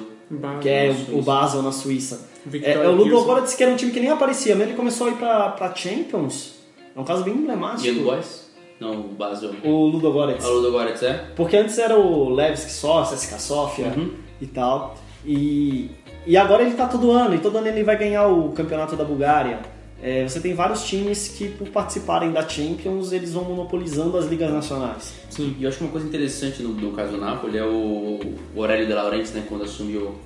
[0.63, 2.29] que é o- o Basel na Suíça.
[2.47, 2.93] É, Victoria é o.
[2.95, 5.75] Ludogorets, que era um time que nem aparecia, mas ele começou a ir pra, pra
[5.75, 6.55] Champions.
[6.97, 7.87] É um caso bem emblemático.
[7.87, 8.51] Young Boys?
[8.81, 9.51] Não, o Basel.
[9.63, 10.45] O Ludogorets.
[10.45, 11.31] A Ludogorets é?
[11.37, 14.11] Porque antes era o Levski só, CSKA Sofia Uhum.
[14.43, 14.97] E tal.
[15.25, 15.91] E,
[16.27, 19.05] e agora ele tá todo ano, e todo ano ele vai ganhar o campeonato da
[19.05, 19.61] Bulgária.
[20.03, 24.51] É, você tem vários times que, por participarem da Champions, eles vão monopolizando as ligas
[24.53, 25.15] nacionais.
[25.31, 25.55] Sim.
[25.59, 28.19] E eu acho que uma coisa interessante no, no caso do Napoli é o,
[28.55, 30.17] o Aurélio De Laurentiis, né, quando assumiu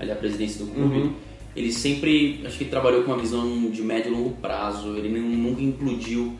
[0.00, 1.12] ali a presidência do clube, Uhum.
[1.54, 5.50] ele sempre, acho que trabalhou com uma visão de médio e longo prazo, ele nu-
[5.50, 6.32] nunca implodiu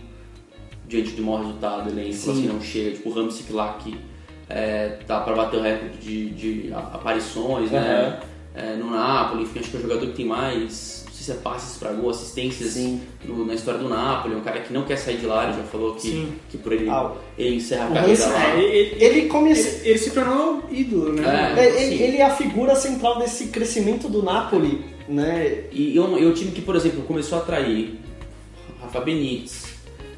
[0.88, 2.44] diante de mau resultado, ele falou Sim.
[2.46, 3.94] assim, não chega, tipo o Ramsey lá que
[4.48, 8.18] é, tá para bater o recorde de, de a- aparições, né,
[8.54, 11.30] é, no Napoli, enfim, acho que é o jogador que tem mais, não sei se
[11.32, 12.74] é passes para gol, assistências
[13.24, 15.52] no- na história do Napoli, é um cara que não quer sair de lá, ele
[15.58, 16.32] já falou que, Sim.
[16.50, 18.54] que por ele, Ah, ele encerra a carreira lá.
[18.56, 19.70] É, ele, Ele começou.
[19.80, 21.54] ele, ele se tornou ídolo, né?
[21.56, 21.60] É.
[21.60, 22.02] É, ele, sim.
[22.02, 25.64] ele é a figura central desse crescimento do Napoli, né?
[25.70, 27.94] E é um time que, por exemplo, começou a atrair
[28.80, 29.67] Rafa Benítez,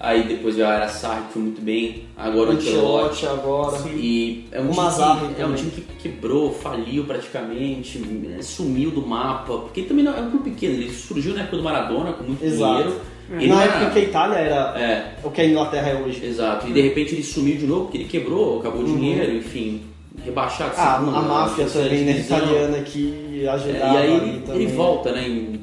[0.01, 3.25] aí depois veio a Ara Sarri, que foi muito bem, agora o Ancelotti.
[3.25, 3.79] Ancelotti agora.
[3.79, 3.91] Sim.
[3.97, 5.57] E é um, O time que, é um também.
[5.57, 8.03] time que quebrou, faliu praticamente,
[8.43, 11.63] sumiu do mapa, porque também não é um clube pequeno, ele surgiu na época do
[11.63, 12.73] Maradona com muito Exato.
[12.83, 13.01] dinheiro.
[13.33, 16.25] Ele Na época era- que a Itália era É, o que a Inglaterra é hoje.
[16.27, 16.67] exato.
[16.69, 19.83] E de repente ele sumiu de novo, porque ele quebrou, acabou o dinheiro, enfim,
[20.25, 20.75] rebaixado.
[20.75, 20.81] Uhum.
[20.83, 22.19] Ah, segunda, a máfia também, né?
[22.19, 24.63] Italiana que É, ajudava e aí ele, também.
[24.63, 25.60] ele volta, né, em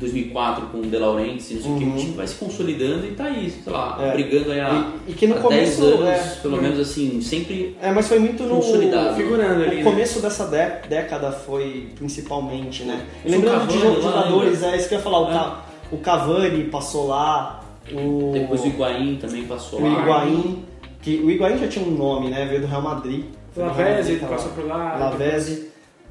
[0.00, 1.94] 2004 com o De Laurentiis, não sei o que, Uhum.
[1.94, 4.12] o time vai se consolidando e tá aí, sei lá, É.
[4.12, 5.80] brigando aí há, E, e que no há começo.
[5.80, 8.56] 10 anos, é, pelo menos assim, sempre É, mas foi muito no.
[8.56, 9.14] Consolidado.
[9.16, 9.84] Figurando ali, O né?
[9.84, 13.04] começo dessa dé- década foi principalmente, né?
[13.24, 14.76] E o lembrando de Cavani jo- lá, jogadores, lembra?
[14.76, 15.20] é isso que eu ia falar.
[15.20, 15.32] O, É.
[15.32, 17.60] Ca- o Cavani passou lá,
[17.92, 20.02] o, depois o Higuaín também passou o lá.
[20.02, 20.64] Higuaín,
[21.02, 22.46] que o Higuaín já tinha um nome, né?
[22.46, 23.24] Veio do Real Madrid.
[23.56, 24.96] Lavezzi passou por lá.
[24.96, 25.68] Lavezzi,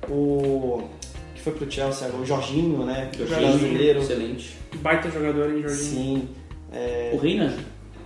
[0.10, 0.82] o
[1.40, 3.10] que foi pro Chelsea agora, o Jorginho, né?
[3.18, 4.00] Jorginho, Brasileiro.
[4.00, 4.58] excelente.
[4.82, 5.76] Baita jogador, hein, Jorginho?
[5.76, 6.30] Sim.
[6.72, 7.54] É, O Reina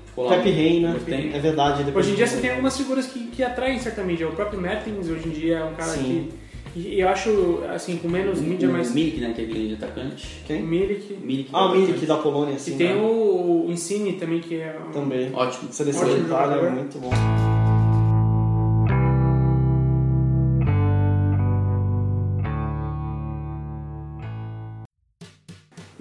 [0.06, 0.96] ficou Pepe Reina,
[1.34, 1.84] é verdade.
[1.94, 4.28] Hoje em dia de- você tem algumas figuras que, que atraem certa mídia.
[4.30, 6.30] O próprio Mertens hoje em dia é um cara Sim.
[6.32, 6.44] que.
[6.80, 8.94] E eu acho, assim, com menos mídia, o mas.
[8.94, 10.28] Milik, né, que é aquele atacante.
[10.48, 10.64] Quem?
[10.64, 11.18] Milik.
[11.22, 11.76] Milik, Ah, o.
[11.76, 12.78] Milik da Polônia, E sim.
[12.78, 13.02] tem né?
[13.02, 14.76] o Insigne também, que é.
[14.88, 15.30] um- Também.
[15.34, 15.72] Ótimo.
[15.72, 16.72] Seleção Ótimo da Itália, jogador.
[16.72, 17.63] muito bom.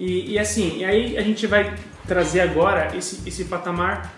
[0.05, 1.73] E, e assim, e aí a gente vai
[2.07, 4.13] trazer agora esse, esse patamar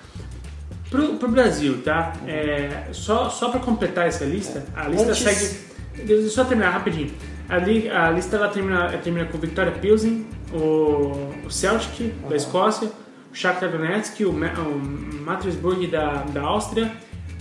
[0.90, 2.14] pro, pro Brasil, tá?
[2.28, 5.66] É, só só para completar essa lista, a lista Antes- segue.
[5.98, 7.12] Deixa eu só terminar rapidinho.
[7.48, 12.88] A, li- a lista ela termina, termina com Victoria Pilsen, o, o Celtic da Escócia,
[13.32, 16.92] o Shakhtar Donetsk, o, o Matrisburg da, da Áustria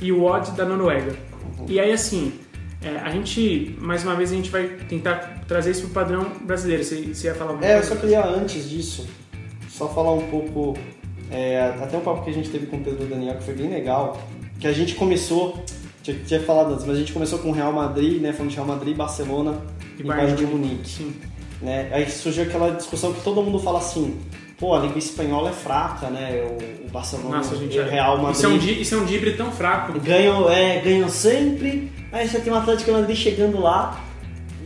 [0.03, 1.17] e o Odd da Noruega.
[1.67, 2.33] E aí assim,
[2.85, 6.85] é, a gente, mais uma vez, a gente vai tentar trazer isso pro padrão brasileiro.
[6.85, 7.95] Você, você ia falar alguma É, eu coisa?
[7.95, 9.07] só queria antes disso,
[9.69, 10.77] só falar um pouco,
[11.31, 13.69] é, até um papo que a gente teve com o Pedro Daniel, que foi bem
[13.71, 14.21] legal,
[14.61, 15.65] que a gente começou,
[16.03, 18.57] tinha, tinha falado antes, mas a gente começou com o Real Madrid, né, falando de
[18.57, 19.59] Real Madrid, Barcelona
[19.99, 20.89] E e Bayern de Munique.
[20.89, 21.15] Sim.
[21.63, 21.89] Né?
[21.93, 24.21] Aí surgiu aquela discussão que todo mundo fala assim,
[24.59, 28.19] pô, a Liga Espanhola é fraca, né, o, o Barcelona Nossa, gente, e o Real
[28.19, 28.37] Madrid...
[28.37, 29.99] isso é, um, isso é um dibre tão fraco.
[29.99, 34.01] ganham, é, ganham sempre, aí você tem o Atlético de Madrid chegando lá.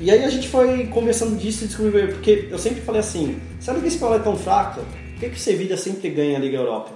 [0.00, 3.68] E aí a gente foi conversando disso e descobriu, porque eu sempre falei assim, se
[3.68, 6.56] a Liga Espanhola é tão fraca, por que, que o Sevilla sempre ganha a Liga
[6.58, 6.90] Europa?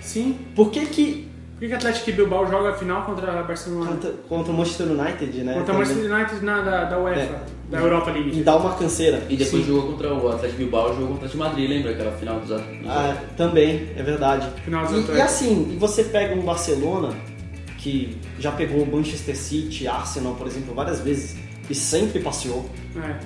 [0.00, 0.38] Sim.
[0.56, 3.90] Por que que Por que que o Atlético Bilbao joga a final contra a Barcelona?
[3.92, 5.54] contra, contra o Manchester United, né?
[5.54, 7.40] Contra o Manchester United na, da, da UEFA, É.
[7.70, 8.42] da Europa E League.
[8.42, 9.22] dá uma canseira.
[9.28, 9.68] E depois Sim.
[9.68, 13.16] jogou contra o Atlético Bilbao, jogou contra o Madrid, lembra aquela final dos dos- Ah,
[13.36, 14.48] também, é verdade.
[14.64, 17.10] Final dos E, e assim, e você pega um Barcelona,
[17.82, 21.36] que já pegou o Manchester City, Arsenal, por exemplo, várias vezes,
[21.68, 22.64] e sempre passeou.
[22.96, 23.18] É.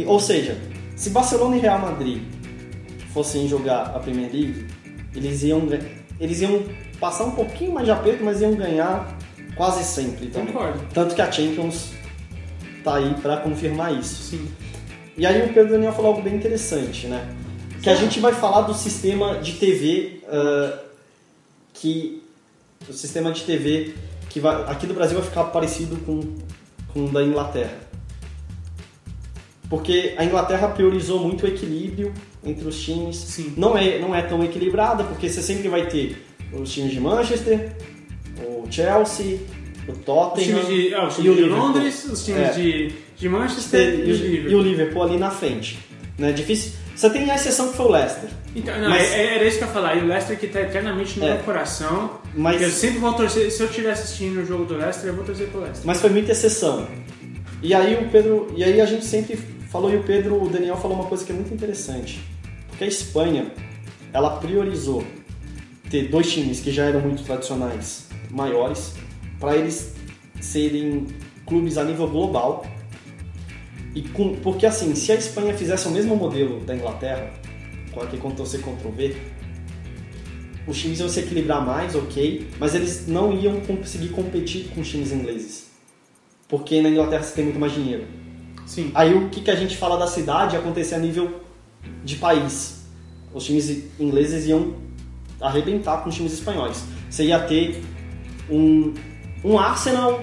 [0.00, 0.58] E- Ou seja,
[0.96, 2.22] se Barcelona e Real Madrid
[3.12, 4.66] fossem jogar a Premier League,
[5.14, 5.62] eles iam,
[6.18, 6.62] eles iam
[6.98, 9.16] passar um pouquinho mais de aperto, mas iam ganhar
[9.54, 10.26] quase sempre.
[10.26, 10.52] também.
[10.52, 10.80] Concordo.
[10.92, 11.92] Tanto que a Champions
[12.82, 14.22] tá aí para confirmar isso.
[14.30, 14.48] Sim.
[15.16, 17.28] E aí o Pedro Daniel falou algo bem interessante, né?
[17.82, 20.78] Que a gente vai falar do sistema de TV ah,
[21.74, 22.22] que
[22.88, 23.94] o sistema de TV
[24.28, 26.20] que vai, aqui do Brasil vai ficar parecido com,
[26.92, 27.74] com o da Inglaterra.
[29.68, 32.12] Porque a Inglaterra priorizou muito o equilíbrio
[32.44, 33.16] entre os times.
[33.16, 33.52] Sim.
[33.56, 37.72] Não é, não é tão equilibrada, porque você sempre vai ter os times de Manchester,
[38.44, 39.38] o Chelsea,
[39.86, 41.58] o Os Tottenham times de, ah, os e o de Liverpool.
[41.66, 42.52] Londres, os times É.
[42.52, 44.50] de, de Manchester e, e, o Liverpool.
[44.50, 45.78] e o Liverpool ali na frente.
[46.18, 46.32] Né?
[46.32, 46.72] Difícil.
[46.96, 48.28] Você tem a exceção que foi o Leicester.
[48.54, 49.94] Então, não, Mas- é- era isso que eu ia falar.
[49.96, 51.34] E o Leicester que tá eternamente no É.
[51.34, 52.19] meu coração.
[52.34, 53.50] Mas- Eu sempre vou torcer.
[53.50, 55.86] Se eu estiver assistindo o jogo do Leicester, eu vou torcer pro Leicester.
[55.86, 56.86] Mas foi muita exceção.
[57.62, 59.36] E aí o Pedro, e aí a gente sempre
[59.70, 62.20] falou e o Pedro, o Daniel falou uma coisa que é muito interessante,
[62.68, 63.52] porque a Espanha,
[64.12, 65.04] ela priorizou
[65.90, 68.94] ter dois times que já eram muito tradicionais, maiores,
[69.38, 69.92] para eles
[70.40, 71.06] serem
[71.46, 72.64] clubes a nível global.
[73.94, 77.30] E com, porque assim, se a Espanha fizesse o mesmo modelo da Inglaterra,
[77.92, 79.16] com aqui Ctrl C Ctrl V,
[80.70, 84.88] os times iam se equilibrar mais, ok, mas eles não iam conseguir competir com os
[84.88, 85.68] times ingleses.
[86.48, 88.04] Porque na Inglaterra você tem muito mais dinheiro.
[88.66, 88.90] Sim.
[88.94, 91.40] Aí o que, que a gente fala da cidade acontecer a nível
[92.04, 92.84] de país.
[93.34, 94.74] Os times ingleses iam
[95.40, 96.84] arrebentar com os times espanhóis.
[97.08, 97.82] Você ia ter
[98.48, 98.94] um,
[99.44, 100.20] um Arsenal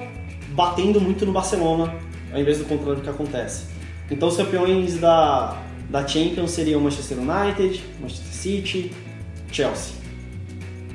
[0.52, 1.94] batendo muito no Barcelona,
[2.32, 3.66] ao invés do contrário que acontece.
[4.10, 8.92] Então os campeões da, da Champions seriam Manchester United, Manchester City,
[9.52, 10.07] Chelsea.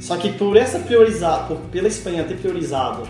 [0.02, 3.08] Só que por essa priorizar, por, pela Espanha ter priorizado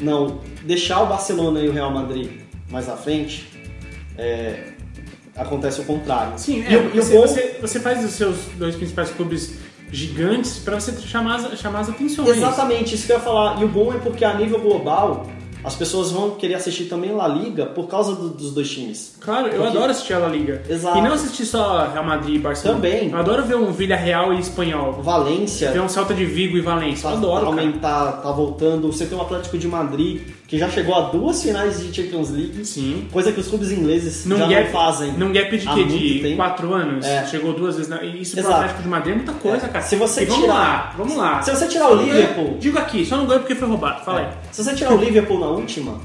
[0.00, 2.30] não deixar o Barcelona e o Real Madrid
[2.70, 3.46] mais à frente,
[4.16, 4.72] é,
[5.36, 6.32] acontece o contrário.
[6.38, 9.54] Sim, E é, e o você, bom- você, você faz os seus dois principais clubes
[9.92, 12.28] gigantes pra você chamar chamar as atenções.
[12.28, 13.60] Exatamente, isso que eu ia falar.
[13.60, 15.26] E o bom é porque a nível global,
[15.64, 19.16] as pessoas vão querer assistir também La Liga por causa do- dos dois times.
[19.20, 20.62] Claro, eu Porque- adoro assistir a La Liga.
[20.68, 20.98] Exato.
[20.98, 22.80] E não assistir só Real Madrid e Barcelona.
[22.80, 23.10] Também.
[23.10, 24.92] Eu adoro ver um Villarreal e Espanhol.
[25.02, 27.06] Valência Ver um Celta de Vigo e Valência.
[27.06, 27.60] Eu tá, adoro, cara.
[27.60, 28.86] aumentar, tá voltando.
[28.92, 32.64] Você tem o Atlético de Madrid, que já chegou a duas finais de Champions League,
[32.66, 33.06] Sim.
[33.12, 35.12] coisa que os clubes ingleses Num já gap, não fazem.
[35.12, 35.84] Num gap de quê?
[35.84, 36.36] De tempo.
[36.36, 37.06] 4 anos?
[37.06, 37.24] É.
[37.26, 37.88] Chegou duas vezes.
[37.88, 38.02] Na...
[38.02, 38.54] E isso pro Exato.
[38.56, 39.68] Atlético de Madrid é muita coisa, É.
[39.68, 39.84] cara.
[39.84, 41.40] Se você e vamos tirar- lá, vamos lá.
[41.40, 44.04] Se você tirar o não ganha- Liverpool- Digo aqui, só não ganhou porque foi roubado.
[44.04, 44.28] Fala aí.
[44.50, 46.00] Se você tirar o Liverpool na última,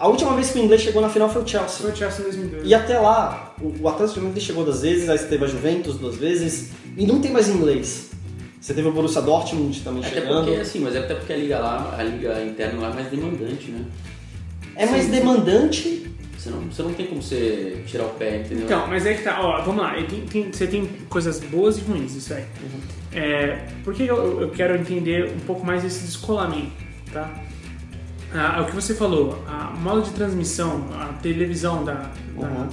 [0.00, 1.68] a última vez que o inglês chegou na final foi o Chelsea.
[1.80, 2.62] Foi o Chelsea em 2002.
[2.68, 5.96] E até lá, o Atlético de Madrid chegou duas vezes, aí você teve a Juventus
[5.96, 8.09] duas vezes, e não tem mais inglês.
[8.60, 10.44] Você teve o Borussia Dortmund também Até chegando.
[10.44, 13.08] porque, assim, mas é até porque a liga lá, a liga interna lá é mais
[13.08, 13.84] demandante, né?
[14.76, 15.10] É mais Sim.
[15.10, 16.06] demandante,
[16.36, 18.64] Você não, você não tem como você tirar o pé, entendeu?
[18.64, 21.82] Então, mas aí que tá, ó, vamos lá, tem- tem- você tem coisas boas e
[21.82, 22.44] ruins isso aí.
[22.62, 22.80] Uhum.
[23.12, 26.70] É, por que eu, eu quero entender um pouco mais esse descolamento,
[27.12, 27.30] tá?
[28.32, 32.68] Ah, é o que você falou, a modo de transmissão, a televisão da, da, Uhum.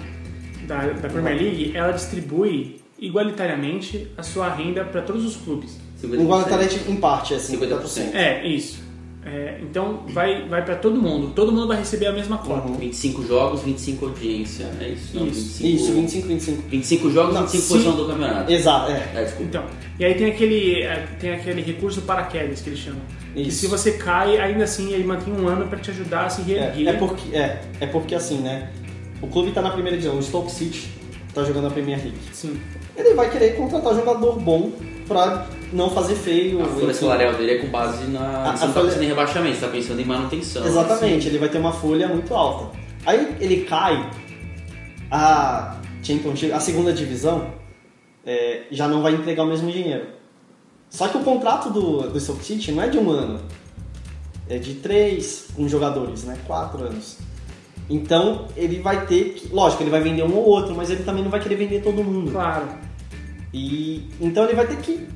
[0.65, 5.77] da, da Premier League, ela distribui igualitariamente a sua renda para todos os clubes.
[6.01, 6.21] 50%.
[6.21, 7.57] igualitariamente em parte, assim.
[7.57, 8.13] 50%.
[8.13, 8.85] É, isso.
[9.25, 11.33] É, então vai, vai para todo mundo.
[11.35, 12.69] Todo mundo vai receber a mesma cota.
[12.77, 15.17] 25 jogos, 25 audiência, é isso?
[15.17, 15.59] Não, Isso.
[15.63, 16.61] 25, Isso, 25, 25.
[16.69, 18.51] 25 jogos, Não, 25 se- posição do campeonato.
[18.51, 19.11] Exato, é.
[19.15, 19.43] É, desculpa.
[19.43, 19.65] Então,
[19.99, 23.01] e aí tem aquele, é, tem aquele recurso paraquedas que eles chamam.
[23.33, 23.59] Que Isso.
[23.59, 26.87] se você cai, ainda assim ele mantém um ano para te ajudar a se reerguer.
[26.87, 28.69] É, é porque, é, é porque assim, né?
[29.21, 30.87] O clube tá na primeira divisão, o Stoke City
[31.33, 32.17] tá jogando a Premier League.
[32.33, 32.59] Sim.
[32.95, 34.71] Ele vai querer contratar jogador bom
[35.07, 36.61] pra não fazer feio.
[36.61, 36.93] A folha enfim.
[36.93, 38.49] salarial dele é com base na.
[38.51, 40.65] A- você a não tá folha- pensando em rebaixamento, você tá pensando em manutenção.
[40.65, 42.77] Exatamente, ele vai ter uma folha muito alta.
[43.05, 44.09] Aí ele cai,
[45.11, 47.53] a Championship, a segunda divisão,
[48.25, 50.05] é, já não vai entregar o mesmo dinheiro.
[50.89, 53.41] Só que o contrato do, do Stoke City não é de um ano,
[54.49, 56.37] é de três com jogadores, né?
[56.47, 57.17] Quatro anos.
[57.89, 59.47] Então ele vai ter que.
[59.53, 62.03] Lógico, ele vai vender um ou outro, mas ele também não vai querer vender todo
[62.03, 62.31] mundo.
[62.31, 62.65] Claro.
[63.53, 65.07] E então ele vai ter que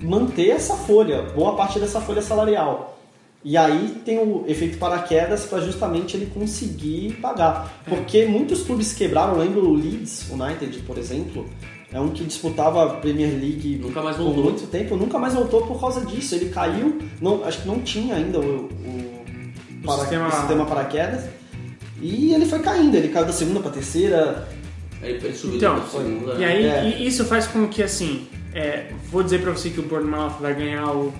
[0.00, 2.98] manter essa folha, boa parte dessa folha salarial.
[3.44, 7.82] E aí tem o efeito paraquedas para justamente ele conseguir pagar.
[7.88, 11.44] Porque muitos clubes quebraram, lembro o Leeds United, por exemplo,
[11.92, 14.44] é um que disputava a Premier League Nunca mais por voltou.
[14.44, 16.36] muito tempo, nunca mais voltou por causa disso.
[16.36, 20.64] Ele caiu, não, acho que não tinha ainda o, o, O para- sistema- o sistema
[20.64, 21.24] paraquedas.
[22.02, 24.48] E ele foi caindo, ele caiu da segunda para terceira.
[25.02, 26.34] Ele, ele subiu Então, da segunda.
[26.34, 26.88] E aí É.
[26.98, 30.54] e isso faz com que assim, é, vou dizer pra você que o Bournemouth vai
[30.54, 31.12] ganhar o,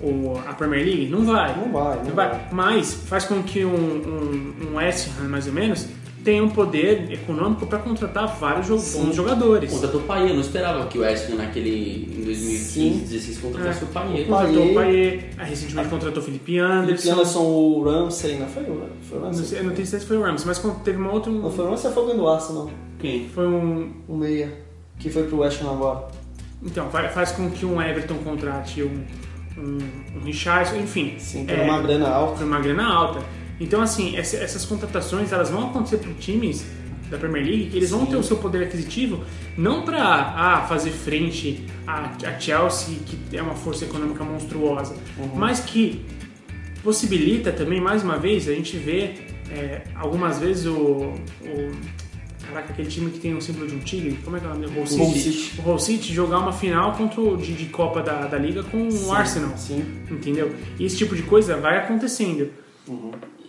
[0.00, 1.06] o- a Premier League?
[1.08, 1.54] Não vai.
[1.56, 2.28] Não vai, não Não vai.
[2.30, 2.48] vai.
[2.52, 5.86] Mas faz com que um, um, um West Ham, mais ou menos,
[6.24, 9.04] tenha um poder econômico para contratar vários jo- Sim.
[9.06, 9.70] bons jogadores.
[9.72, 12.88] Contratou o Paier, eu não esperava que o West naquele em 2015, Sim.
[12.90, 13.84] 2016 contratasse É.
[13.84, 14.26] o Paier.
[14.26, 14.74] Contratou o
[15.38, 17.12] aí recentemente contratou o Felipe Felipe Anderson.
[17.12, 18.66] Anderson, o Ramsey, não foi o
[19.02, 19.44] foi o Não, Ramsey?
[19.46, 21.30] sei, eu não tenho certeza se foi o Rams, mas teve uma outra.
[21.32, 23.28] Não foi o Ramsey, foi o do Arsenal, Quem?
[23.28, 23.92] Foi um.
[24.08, 24.52] o meia,
[24.98, 26.08] que foi pro West Ham agora.
[26.62, 29.04] Então, fa- faz com que um Everton contrate um,
[29.56, 29.78] um,
[30.18, 31.14] um Richardson, enfim.
[31.18, 32.34] Sim, por é, uma grana alta.
[32.38, 33.20] por uma grana alta.
[33.60, 36.64] Então, assim, essa- essas contratações elas vão acontecer para times
[37.10, 39.24] da Premier League que eles vão ter o seu poder aquisitivo
[39.56, 44.94] não para ah, fazer frente a, a Chelsea, que é uma força econômica monstruosa,
[45.34, 46.04] mas que
[46.82, 49.14] possibilita também, mais uma vez, a gente vê
[49.50, 50.74] é, algumas vezes o,
[51.42, 51.98] o.
[52.46, 54.52] Caraca, aquele time que tem o símbolo de um tigre, como é que é o
[54.54, 54.66] nome?
[54.66, 55.00] O Hull City.
[55.02, 55.52] Hull City.
[55.60, 58.88] O Hull City jogar uma final contra o, de, de Copa da, da Liga com
[58.88, 59.84] o Arsenal Sim.
[60.10, 60.54] entendeu?
[60.78, 62.50] E esse tipo de coisa vai acontecendo.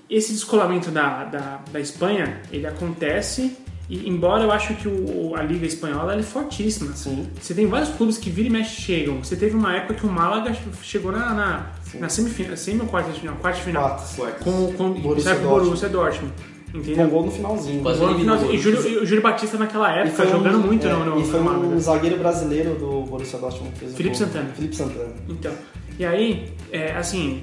[0.10, 3.56] Esse descolamento da, da, da Espanha, ele acontece,
[3.88, 6.94] e embora eu acho que o, a Liga Espanhola ela é fortíssima.
[6.96, 7.28] Sim.
[7.40, 9.24] Você tem vários clubes que vira e mexe chegam.
[9.24, 11.66] Você teve uma época que o Málaga chegou na, na,
[12.00, 13.84] na semifinal, semi ou quarta final, quarta final.
[13.84, 14.16] Quatro.
[14.16, 14.44] Quarto.
[14.44, 15.64] Com, com Borussia Dortmund.
[15.66, 16.34] Borussia Dortmund.
[16.72, 17.08] Com Entendeu?
[17.08, 17.82] gol no finalzinho.
[17.82, 20.32] Quase Gol no eliminou final- o e, Júlio, o Júlio Batista naquela época foi um-
[20.32, 23.80] jogando muito é, no, no, E foi no um zagueiro brasileiro do Borussia Dortmund que
[23.80, 24.28] fez o Felipe gol.
[24.28, 24.50] Santana.
[24.56, 25.14] Felipe Santana.
[25.28, 25.52] Então,
[25.98, 27.42] e aí, é, assim,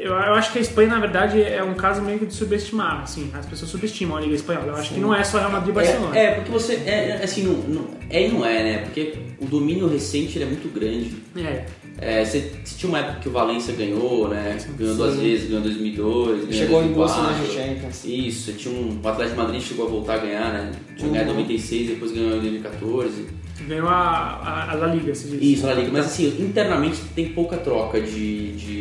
[0.00, 3.02] eu, eu acho que a Espanha, na verdade, é um caso meio que de subestimar,
[3.02, 4.66] assim, as pessoas subestimam a Liga Espanhola.
[4.68, 6.18] Eu acho que não é só Real Madrid e Barcelona.
[6.18, 6.74] É, é, porque você.
[6.86, 8.78] É, é, assim, não, não- é e não é, né?
[8.78, 11.14] Porque o domínio recente ele é muito grande.
[11.36, 11.64] É,
[12.02, 14.56] É, você, você tinha uma época que o Valência ganhou, né?
[14.78, 15.20] Ganhou duas Sim.
[15.20, 17.44] vezes, ganhou em 2002, ganhou Chegou em duas 2004.
[17.46, 18.04] finais de Champions.
[18.04, 20.72] Isso, você tinha um, o Atlético de Madrid chegou a voltar a ganhar, né?
[20.96, 21.12] Tinha Uhum.
[21.12, 23.26] ganhado em 96, depois ganhou em 2014.
[23.68, 25.42] ganhou a, a, a La Liga, se diz.
[25.42, 25.90] Isso, na Liga.
[25.92, 28.79] Mas assim, internamente tem pouca troca de, de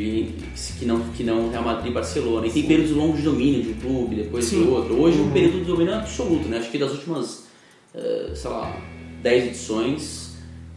[0.79, 2.47] que não que não Real Madrid e Barcelona.
[2.47, 4.63] E tem períodos longos de domínio de um clube, depois Sim.
[4.63, 4.99] de outro.
[5.01, 6.57] Hoje um período de domínio é absoluto, né?
[6.57, 7.47] Acho que das últimas,
[7.95, 8.77] eh, sei lá,
[9.21, 10.29] 10 edições,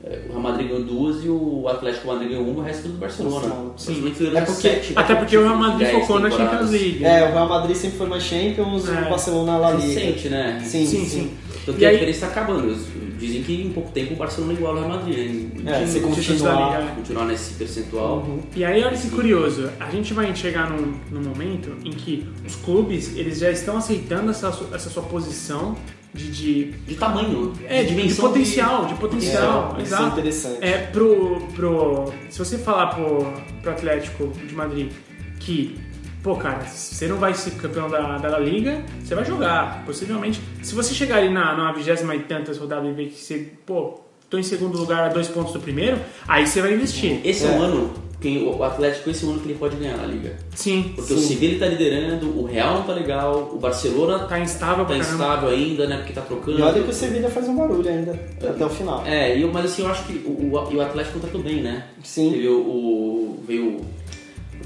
[0.05, 2.95] eh, o Real Madrid ganhou duas e o Atlético Madrid ganhou uma, o resto tudo
[2.95, 3.55] do Barcelona.
[3.77, 4.03] Sim.
[4.35, 6.31] É porque- sete- Até porque o Real Madrid focou na.
[6.31, 7.05] Champions League.
[7.05, 8.93] É, o Real Madrid sempre foi mais Champions, É.
[9.07, 9.87] o Barcelona La Liga.
[10.01, 10.61] Recente, né?
[10.65, 11.07] Sim, Sim, sim.
[11.09, 11.31] sim.
[11.65, 12.77] Tanto E que a aí- diferença está acabando.
[13.23, 15.83] Dizem que em pouco tempo o Barcelona iguala o Real Madrid, né?
[15.83, 16.81] É, se Títulos da continuar.
[16.81, 16.93] Liga.
[16.97, 18.17] Continuar nesse percentual.
[18.19, 18.41] Uhum.
[18.57, 22.57] E aí, olha que curioso, a gente vai chegar num, num momento em que os
[22.57, 25.77] clubes, eles já estão aceitando essa, essa sua posição
[26.13, 26.31] de...
[26.31, 30.59] de De tamanho, é, de, de potencial, de potencial, É, isso é interessante.
[30.61, 34.91] É, pro, pro, se você falar pro, pro Atlético de Madrid
[35.39, 35.77] que,
[36.23, 39.85] pô, cara, você não vai ser campeão da, da La Liga, você vai jogar.
[39.85, 43.49] Possivelmente, se você chegar ali na, na vigésima e tantas rodadas e ver que você,
[43.67, 44.01] pô,
[44.31, 45.99] tô em segundo lugar a dois pontos do primeiro,
[46.29, 47.21] aí você vai investir.
[47.25, 47.51] Esse é, É.
[47.51, 50.37] um ano, que o Atlético esse é um ano que ele pode ganhar a Liga.
[50.55, 51.27] Sim, Porque o Sim.
[51.27, 55.13] Sevilla tá liderando, o Real não tá legal, o Barcelona tá instável tá pra caramba.
[55.25, 55.97] instável ainda, né?
[55.97, 56.57] Porque tá trocando.
[56.57, 58.13] E olha que o Sevilla faz um barulho ainda,
[58.49, 59.03] até o final.
[59.05, 61.85] É, e eu- mas assim, eu acho que o, o, o Atlético contratou bem, né?
[62.05, 62.31] Sim.
[62.31, 63.81] Teve o, o- veio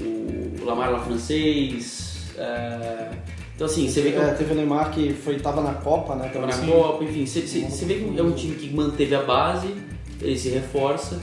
[0.01, 2.31] o, Lamar lá francês.
[2.37, 3.09] é,
[3.55, 6.29] então assim, você vê que É, teve o Neymar que foi, tava na Copa, né?
[6.29, 6.69] Tava na também.
[6.71, 9.73] Copa, enfim, você, você- você vê que é um time que manteve a base,
[10.21, 11.19] ele se reforça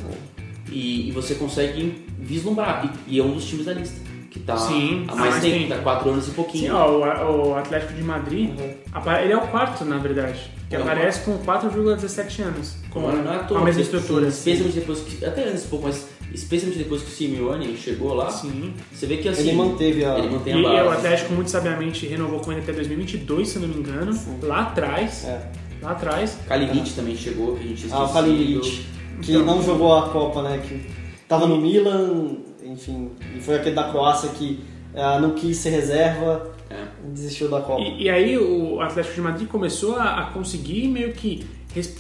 [0.71, 2.93] e, e você consegue vislumbrar.
[3.07, 4.01] E, e é um dos times da lista.
[4.31, 5.69] que tá Sim, há mais tempo, tempo.
[5.69, 6.65] tá quatro anos e pouquinho.
[6.65, 9.13] Sim, ó, o, o Atlético de Madrid, Uhum.
[9.23, 13.59] ele é o quarto, na verdade, que É aparece com 4,17 anos, com, é com
[13.59, 14.27] a mesma estrutura.
[14.27, 15.25] Especialmente depois que.
[15.25, 18.73] Até antes um pouco, mas especialmente depois que o Simeone chegou lá, Sim.
[18.93, 19.49] você vê que assim.
[19.49, 20.19] Ele manteve a.
[20.19, 20.89] Ele mantém E a base.
[20.89, 24.19] o Atlético muito sabiamente renovou com ele até 2022, se eu não me engano.
[24.43, 25.51] Lá atrás, É.
[25.83, 26.39] lá atrás.
[26.47, 28.13] Kalinic também chegou, que a gente Ah, o.
[28.13, 28.87] Kalinic,
[29.23, 29.45] que Então.
[29.45, 30.63] não jogou a Copa, né?
[30.67, 30.81] Que
[31.29, 34.61] tava no Milan, enfim, e foi aquele da Croácia que
[34.95, 36.83] ah, não quis ser reserva É.
[37.07, 37.81] e desistiu da Copa.
[37.83, 41.45] E, e aí o Atlético de Madrid começou a, a conseguir meio que.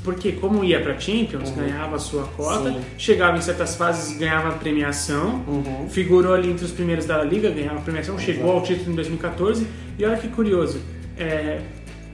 [0.04, 2.80] Porque como ia pra Champions, ganhava a sua cota, Sim.
[2.96, 5.88] chegava em certas fases ganhava premiação, Uhum.
[5.88, 9.66] figurou ali entre os primeiros da Liga, ganhava premiação, chegou ao título em 2014.
[9.98, 10.80] E olha que curioso,
[11.18, 11.60] é,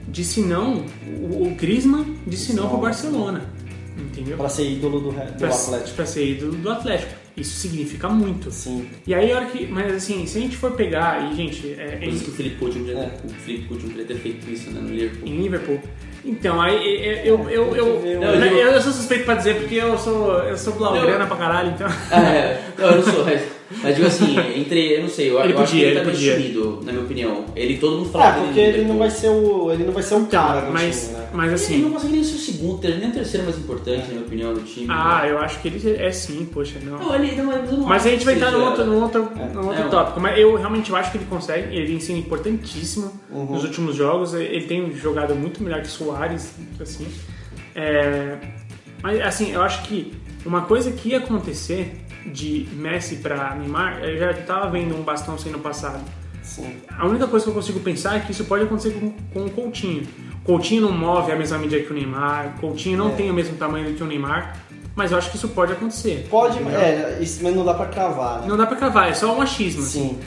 [0.07, 3.45] disse não, o, o Griezmann disse não pro Barcelona.
[3.97, 4.37] Entendeu?
[4.37, 5.95] Pra ser ídolo do, do Pra- Atlético.
[5.95, 7.11] Pra ser ídolo do Atlético.
[7.37, 8.49] Isso significa muito.
[8.51, 8.87] Sim.
[9.05, 9.67] E aí, a hora que.
[9.67, 12.55] Mas assim, se a gente for pegar, e gente, é, Por isso que o Felipe
[12.57, 13.19] Coutinho podia, É.
[13.23, 15.27] o Felipe Coutinho podia ter feito isso né, no Liverpool.
[15.29, 15.79] em Liverpool.
[16.23, 19.97] Então, aí eu, eu, eu, eu, Não, eu eu, sou suspeito pra dizer porque eu
[19.97, 21.87] sou, eu sou blaugrana pra caralho, então.
[22.11, 22.61] Ah, é.
[22.77, 23.25] Não, eu não sou.
[23.25, 23.41] Mas,
[23.83, 24.93] mas digo assim, entre.
[24.95, 26.35] Eu não sei, eu, Ele eu acho que ele tá ele podia.
[26.35, 27.45] tímido, na minha opinião.
[27.55, 29.71] Ele, todo mundo fala Ah, dele porque no ele não vai ser o.
[29.71, 31.29] Ele não vai ser um cara do mas, time, né?
[31.33, 31.77] mas Ele assim.
[31.83, 34.61] não consegue nem ser o segundo, nem o terceiro mais importante, na minha opinião, do
[34.61, 34.87] time.
[34.89, 36.97] Ah, eu acho que ele é sim, poxa, não.
[36.99, 39.29] Não, ele não, mas não Mas acho a gente vai entrar num outro, num outro,
[39.53, 39.87] num outro É.
[39.89, 40.19] tópico.
[40.19, 41.75] Mas eu realmente eu acho que ele consegue.
[41.75, 43.45] Ele ensina importantíssimo Uhum.
[43.45, 44.33] nos últimos jogos.
[44.33, 47.07] Ele tem jogado muito melhor que Soares, assim.
[47.75, 48.37] É,
[49.01, 50.13] mas assim, eu acho que
[50.45, 51.95] uma coisa que ia acontecer
[52.25, 55.99] de Messi pra Neymar, eu já tava vendo um bastão sendo passado.
[56.43, 56.75] Sim.
[56.97, 59.49] A única coisa que eu consigo pensar é que isso pode acontecer com, com o
[59.49, 60.03] Coutinho.
[60.43, 63.13] Coutinho não move a mesma medida que o Neymar, Coutinho não É.
[63.13, 64.57] tem o mesmo tamanho que o Neymar,
[64.95, 66.27] mas eu acho que isso pode acontecer.
[66.29, 66.79] Pode, entendeu?
[66.81, 68.47] é, isso, mas não dá pra cravar, né?
[68.47, 69.81] Não dá pra cravar, é só um achismo.
[69.83, 70.19] assim.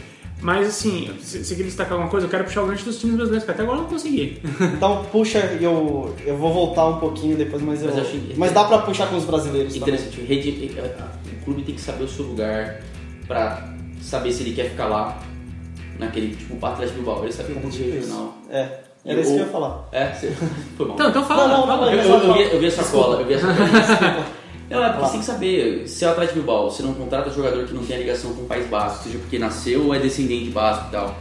[0.44, 3.16] Mas assim, se você quer destacar alguma coisa, eu quero puxar o gancho dos times
[3.16, 4.42] brasileiros, que até agora eu não consegui.
[4.76, 7.86] Então puxa, eu, eu vou voltar um pouquinho depois, mas eu.
[7.88, 9.94] Mas Mas, eu achei- dá pra puxar com os brasileiros também.
[9.94, 10.70] Interessante, o, rede-
[11.40, 12.82] o clube tem que saber o seu lugar
[13.26, 13.72] pra
[14.02, 15.18] saber se ele quer ficar lá,
[15.98, 17.22] naquele, tipo, o Atlético Bilbao.
[17.24, 18.36] Ele sabe o ponto regional.
[18.50, 18.68] É,
[19.06, 19.88] era isso que eu ia falar.
[19.92, 20.06] É,
[20.76, 20.92] foi bom.
[20.94, 21.86] Então, então fala, Não, não, fala.
[21.86, 24.26] não, Eu, eu, eu, vi, eu vi cola, eu vi essa cola.
[24.70, 27.30] Não, é porque você tem que saber, se é o Atlético Bilbao, você não contrata
[27.30, 30.44] jogador que não tem ligação com o País Basco, seja porque nasceu ou é descendente
[30.44, 31.18] de Basco e tal,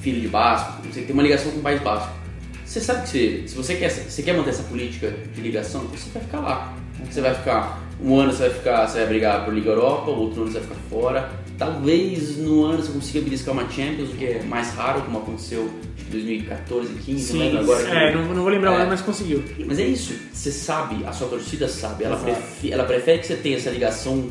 [0.00, 2.20] filho de Basco, você tem uma ligação com o País Basco.
[2.64, 6.08] Você sabe que você, se você quer, você quer manter essa política de ligação, você
[6.10, 6.74] vai ficar lá.
[7.10, 10.42] Você vai ficar, um ano você vai ficar, você vai brigar por Liga Europa, outro
[10.42, 11.30] ano você vai ficar fora.
[11.58, 15.68] Talvez no ano você consiga beliscar uma Champions, o que é mais raro, como aconteceu
[16.10, 17.88] 2014, 15, não Sim, lembro agora.
[17.88, 18.80] é, não, não vou lembrar o É.
[18.80, 19.42] ano, mas conseguiu.
[19.66, 23.36] Mas é isso, você sabe, a sua torcida sabe, ela, prefe- ela prefere que você
[23.36, 24.28] tenha essa ligação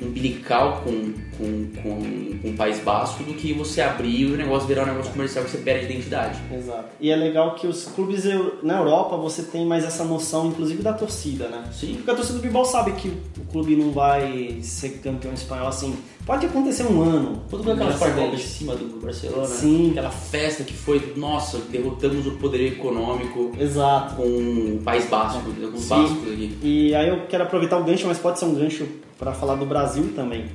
[0.00, 4.66] umbilical com, com, com, com o País Basco do que você abrir e o negócio
[4.66, 6.40] virar um negócio comercial que você perde identidade.
[6.52, 6.88] Exato.
[7.00, 8.24] E é legal que os clubes
[8.62, 11.64] na Europa você tem mais essa noção, inclusive da torcida, né?
[11.72, 11.94] Sim.
[11.94, 15.96] Porque a torcida do Bilbao sabe que o clube não vai ser campeão espanhol assim.
[16.26, 17.42] Pode acontecer um ano.
[17.48, 19.92] Todo mundo aquela volta de cima do Barcelona, Sim.
[19.92, 24.16] aquela festa que foi, nossa, derrotamos o poder econômico Exato.
[24.16, 26.58] com o País Basco, com os bascos aqui.
[26.62, 29.64] E aí eu quero aproveitar o gancho, mas pode ser um gancho para falar do
[29.64, 30.46] Brasil também.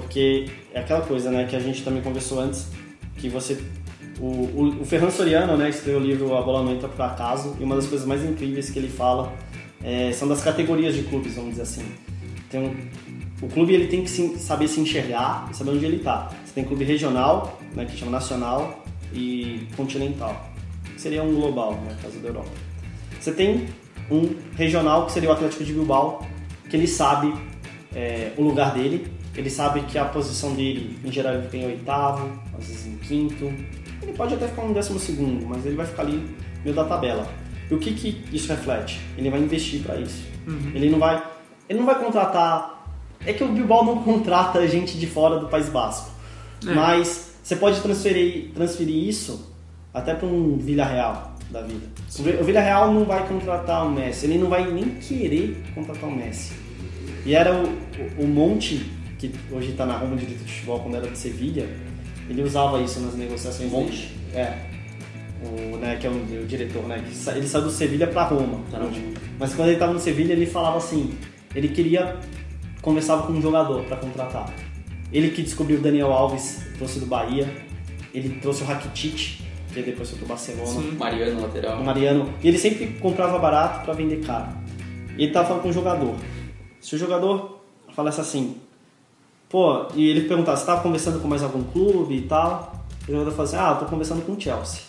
[0.00, 2.68] Porque é aquela coisa, né, que a gente também conversou antes,
[3.16, 3.58] que você
[4.20, 7.56] o, o, o Ferran Soriano, né, escreveu o livro A Bola Não Entra Por Acaso,
[7.60, 9.32] e uma das coisas mais incríveis que ele fala
[9.82, 11.84] é, são das categorias de clubes, vamos dizer assim.
[12.50, 12.76] Tem
[13.40, 16.28] o clube ele tem que se- saber se enxergar e saber onde ele está.
[16.44, 20.50] Você tem clube regional, né, que chama nacional, e continental.
[20.96, 22.50] Seria um global, né, caso da Europa.
[23.20, 23.66] Você tem
[24.10, 26.26] um regional, que seria o Atlético de Bilbao,
[26.68, 27.32] que ele sabe
[27.94, 29.06] é, o lugar dele,
[29.38, 32.28] ele sabe que a posição dele, em geral, ele fica em oitavo,
[32.58, 33.44] às vezes em quinto.
[34.02, 36.84] Ele pode até ficar em décimo segundo, mas ele vai ficar ali no meio da
[36.84, 37.26] tabela.
[37.70, 39.00] E o que, que isso reflete?
[39.16, 40.24] Ele vai investir para isso.
[40.74, 41.22] Ele não vai,
[41.68, 42.76] ele não vai contratar.
[43.26, 46.10] É que o Bilbao não contrata gente de fora do País Basco,
[46.66, 46.72] É.
[46.74, 49.52] mas você pode transferir, transferir isso
[49.92, 51.86] até para um Villarreal da vida.
[52.18, 56.08] O Vi- O Villarreal não vai contratar o Messi, ele não vai nem querer contratar
[56.08, 56.52] o Messi.
[57.26, 57.64] E era o,
[58.18, 61.18] o, o Monte, que hoje está na Roma de Direito de Futebol, quando era de
[61.18, 61.68] Sevilha,
[62.28, 63.90] ele usava isso nas negociações Monte?
[63.90, 64.08] dele.
[64.34, 64.68] É.
[65.44, 67.02] O, né, que é o, o diretor, né?
[67.36, 68.60] ele saiu do Sevilha para Roma.
[68.70, 68.80] Tá.
[69.38, 71.14] Mas quando ele estava no Sevilha, ele falava assim,
[71.54, 72.18] ele queria
[72.82, 74.52] conversava com um jogador para contratar.
[75.12, 77.48] Ele que descobriu o Daniel Alves, trouxe do Bahia.
[78.14, 79.42] Ele trouxe o Rakitic,
[79.72, 80.96] que depois foi pro Barcelona Sim.
[80.98, 81.80] Mariano, lateral.
[81.80, 82.32] o Mariano.
[82.42, 84.48] E ele sempre comprava barato para vender caro.
[85.16, 86.14] E ele tava falando com o jogador.
[86.80, 87.60] Se o jogador
[87.94, 88.56] falasse assim,
[89.48, 92.84] pô, e ele perguntava, você tava conversando com mais algum clube e tal?
[93.08, 94.80] O jogador falou assim, ah, eu tô conversando com o Chelsea.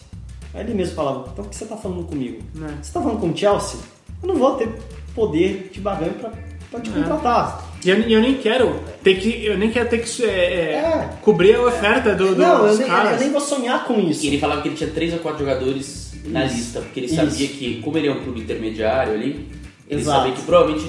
[0.53, 2.41] Aí ele mesmo falava, então por que você tá falando comigo?
[2.55, 2.77] Né?
[2.81, 3.79] Você tá falando com o Chelsea?
[4.21, 4.69] Eu não vou ter
[5.15, 6.31] poder de barganha pra,
[6.71, 6.93] pra te É.
[6.93, 7.65] contratar.
[7.85, 9.45] E eu, eu nem quero ter que.
[9.45, 11.09] Eu nem quero ter que é, é, É.
[11.21, 13.13] cobrir a oferta do, não, eu dos nem, caras.
[13.13, 14.25] eu nem vou sonhar com isso.
[14.25, 16.55] E ele falava que ele tinha três ou quatro jogadores na Isso.
[16.55, 17.15] lista, porque ele Isso.
[17.15, 19.47] sabia que, como ele é um clube intermediário ali,
[19.87, 20.17] ele Exato.
[20.19, 20.85] sabia que provavelmente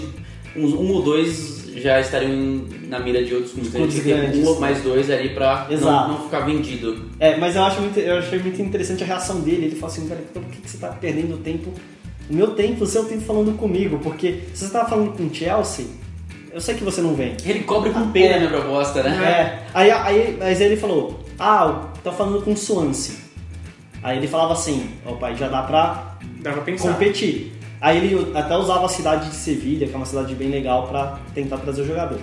[0.56, 3.94] uns- um ou dois já estariam na mira de outros clubes.
[3.94, 4.40] Que ter grandes.
[4.40, 7.10] um ou mais dois ali pra não, não ficar vendido.
[7.18, 9.66] É, mas eu, acho muito, eu achei muito interessante a reação dele.
[9.66, 11.72] Ele falou assim, cara, então por que, que você tá perdendo tempo,
[12.28, 13.98] o meu tempo, o seu tempo falando comigo?
[14.02, 15.86] Porque se você tava falando com o Chelsea,
[16.52, 17.36] eu sei que você não vem.
[17.44, 18.36] Ele cobre com pena É.
[18.36, 19.10] a minha proposta, né?
[19.24, 19.62] É.
[19.72, 23.14] Aí, aí, mas aí ele falou, ah, tá falando com o Swansea.
[24.02, 26.92] Aí ele falava assim, ó pai, já dá pra Dá pra pensar.
[26.92, 27.52] competir.
[27.81, 31.18] Aí ele até usava a cidade de Sevilha, que é uma cidade bem legal, pra
[31.35, 32.20] tentar trazer o jogador.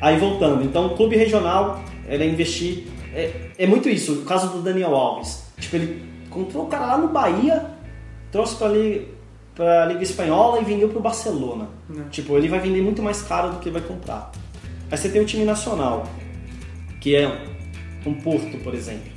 [0.00, 2.86] Aí voltando, então o clube regional, ele é investir.
[3.14, 5.44] É, é muito isso, o caso do Daniel Alves.
[5.58, 7.66] Tipo, ele comprou o cara lá no Bahia,
[8.30, 9.04] trouxe pra, Liga,
[9.54, 11.68] pra Liga Espanhola e vendeu pro Barcelona.
[11.88, 12.06] Né.
[12.10, 14.32] Tipo, ele vai vender muito mais caro do que vai comprar.
[14.90, 16.04] Aí você tem o time nacional,
[17.00, 17.28] que é
[18.06, 19.12] um Porto, por exemplo.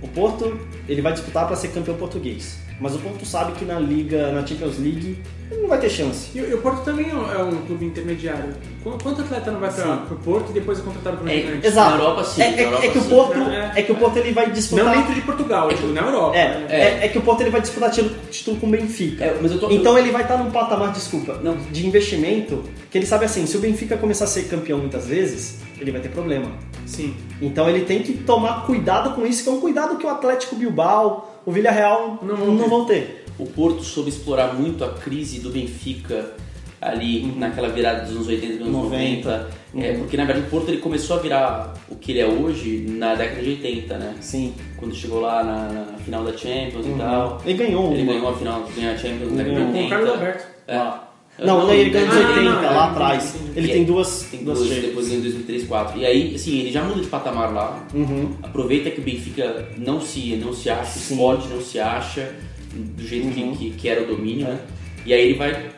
[0.00, 0.58] O Porto,
[0.88, 2.65] ele vai disputar para ser campeão português.
[2.78, 5.18] Mas o Porto sabe que na Liga, na Champions League,
[5.50, 6.28] não vai ter chance.
[6.34, 8.52] E, o- e o Porto também é um, é um clube intermediário.
[8.84, 10.02] Qu- Quanto atleta não vai pra, Sim.
[10.06, 11.66] pro Porto e depois é contratado pro É, gigante?
[11.66, 11.90] Exato.
[11.96, 13.02] Na Europa, sim, É, é- Europa, é que o.
[13.04, 13.72] Porto, É.
[13.76, 14.84] é que o Porto ele vai disputar.
[14.84, 16.36] Não dentro de Portugal, digo, na Europa.
[16.36, 16.66] É, né?
[16.68, 19.24] é, é que o Porto ele vai disputar título, título com o Benfica.
[19.24, 21.56] É, mas eu tô- Então ele vai estar num patamar, desculpa, Não.
[21.56, 25.60] de investimento que ele sabe assim, se o Benfica começar a ser campeão muitas vezes,
[25.80, 26.50] ele vai ter problema.
[26.84, 27.14] Sim.
[27.40, 30.56] Então ele tem que tomar cuidado com isso, que é um cuidado que o Atlético
[30.56, 32.94] Bilbao, o Villarreal Não não, vão vão, ter.
[32.94, 33.24] ter.
[33.38, 36.32] O Porto soube explorar muito a crise do Benfica
[36.80, 39.28] ali naquela virada dos anos 80 e anos 90.
[39.30, 39.50] 90.
[39.78, 39.98] É, Uhum.
[39.98, 43.14] porque na verdade o Porto ele começou a virar o que ele é hoje na
[43.14, 44.14] década de 80, né?
[44.20, 44.54] Sim.
[44.78, 46.98] Quando chegou lá na, na final da Champions e Uhum.
[46.98, 47.42] tal.
[47.44, 48.12] Ele ganhou Ele uma.
[48.12, 49.66] ganhou a final, ganhou a Champions na década de ganhou.
[49.68, 49.78] 80.
[49.80, 50.44] Com o Carlos Alberto.
[50.66, 50.76] É.
[50.78, 51.05] Lá.
[51.38, 53.34] Não, não, ele ganhou nos Ah, 80, não, lá é, atrás.
[53.54, 55.98] Ele tem duas, Tem duas duas, depois em 2003, 2004.
[56.00, 57.86] E aí, assim, ele já muda de patamar lá.
[57.92, 58.30] Uhum.
[58.42, 61.16] Aproveita que o Benfica não se, não se acha Sim.
[61.16, 62.34] forte, não se acha
[62.74, 63.54] do jeito que- Uhum.
[63.56, 64.50] que, que era o domínio, É.
[64.52, 64.60] né?
[65.04, 65.70] E aí ele vai.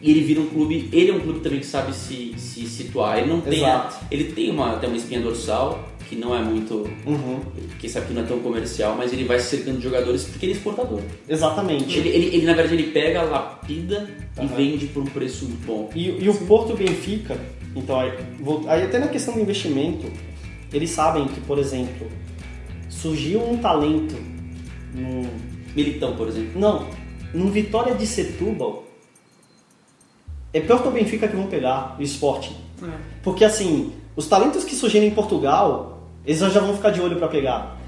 [0.00, 0.88] E ele vira um clube.
[0.92, 3.18] Ele é um clube também que sabe se, se situar.
[3.18, 3.58] Ele não tem.
[3.58, 3.96] Exato.
[4.10, 6.88] Ele tem uma, tem uma espinha dorsal, que não é muito.
[7.06, 7.40] Uhum.
[7.78, 10.46] Quem sabe que não é tão comercial, mas ele vai se cercando de jogadores porque
[10.46, 11.00] ele é exportador.
[11.28, 11.98] Exatamente.
[11.98, 14.54] Ele, ele, ele, na verdade, ele pega, lapida e Aham.
[14.56, 15.90] vende por um preço muito bom.
[15.94, 17.38] E, e o Porto e Benfica,
[17.76, 20.06] então, aí, vou- aí até na questão do investimento,
[20.72, 22.06] eles sabem que, por exemplo,
[22.88, 24.14] surgiu um talento
[24.94, 25.28] num,
[25.74, 26.52] Militão, por exemplo.
[26.60, 26.86] não,
[27.32, 28.84] num Vitória de Setúbal,
[30.52, 32.54] é Porto Benfica que vão pegar o Sporting.
[32.82, 32.86] É.
[33.24, 35.93] Porque assim, os talentos que surgirem em Portugal,
[36.26, 37.78] eles já vão ficar de olho para pegar.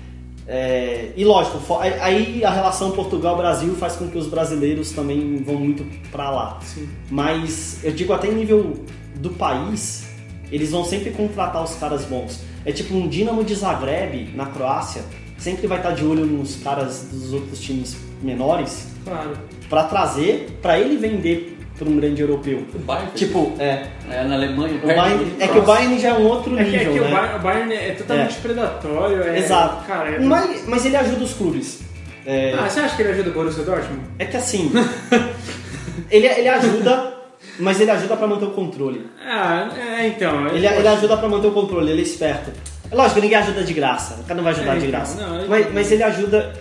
[0.48, 5.56] É, e lógico, aí- aí a relação Portugal-Brasil faz com que os brasileiros também vão
[5.56, 6.60] muito para lá.
[6.62, 6.88] Sim.
[7.10, 8.84] Mas eu digo até em nível
[9.16, 10.06] do país,
[10.52, 12.40] eles vão sempre contratar os caras bons.
[12.64, 15.02] É tipo um Dinamo de Zagreb na Croácia,
[15.36, 19.32] sempre vai estar de olho nos caras dos outros times menores Claro.
[19.68, 22.64] para trazer, para ele vender para um grande europeu.
[22.74, 23.10] O Bayern.
[23.14, 26.58] Tipo, é, É, na Alemanha, o Bayern, é que o Bayern já é um outro
[26.58, 27.08] É que, nível, é que né?
[27.08, 29.22] o, Bayern, o Bayern é totalmente predatório.
[29.22, 29.84] É, Exato.
[29.86, 30.18] Cara, é...
[30.18, 31.80] Mas, mas ele ajuda os clubes.
[32.24, 34.00] É, Ah, você acha que ele ajuda o Borussia Dortmund?
[34.18, 34.72] é que assim,
[36.10, 37.14] ele, ele ajuda,
[37.58, 39.06] mas ele ajuda para manter o controle.
[39.24, 40.46] Ah, é, então.
[40.48, 42.50] Ele, ele ajuda pra manter o controle, ele é esperto.
[42.90, 45.20] É lógico, ninguém ajuda de graça, cada um vai ajudar É, de então, graça.
[45.20, 46.52] não, mas, mas ele ajuda,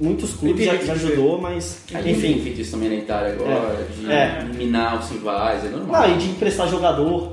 [0.00, 2.42] muitos clubes já, tem já ajudou, mas A gente tem enfim.
[2.42, 4.44] feito isso também na Itália agora, de É.
[4.56, 6.08] minar os rivais, é normal.
[6.08, 7.32] Não, e de emprestar jogador.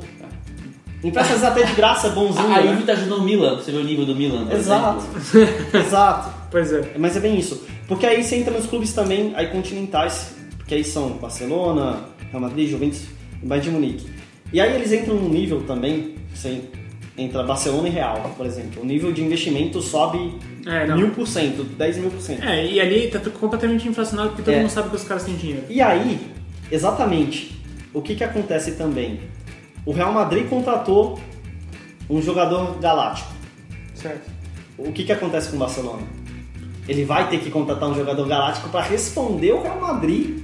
[1.04, 2.72] Empresta às vezes até de graça, é bonzinho, a, a né?
[2.72, 4.48] Juve tá ajudando o Milan, você vê o nível do Milan.
[4.52, 5.06] Exato,
[5.74, 6.34] exato.
[6.50, 6.92] Pois é.
[6.98, 7.64] Mas é bem isso.
[7.86, 10.34] Porque aí você entra nos clubes também, aí continentais,
[10.66, 12.00] que aí são Barcelona,
[12.32, 13.02] Real Madrid, Juventus
[13.44, 14.10] e Bayern de Munique.
[14.54, 16.62] E aí eles entram num nível também, você
[17.18, 18.82] entra Barcelona e Real, por exemplo.
[18.82, 20.36] O nível de investimento sobe
[20.66, 22.44] É, mil por cento, dez mil por cento.
[22.44, 24.60] É, e ali tá completamente inflacionado porque todo É.
[24.60, 25.64] mundo sabe que os caras têm dinheiro.
[25.70, 26.20] E aí,
[26.72, 27.56] exatamente,
[27.94, 29.20] o que, que acontece também?
[29.86, 31.20] O Real Madrid contratou
[32.10, 33.30] um jogador galáctico.
[33.94, 34.30] Certo.
[34.78, 36.04] O que, que acontece com o Barcelona?
[36.88, 40.40] Ele vai ter que contratar um jogador galáctico para responder o Real Madrid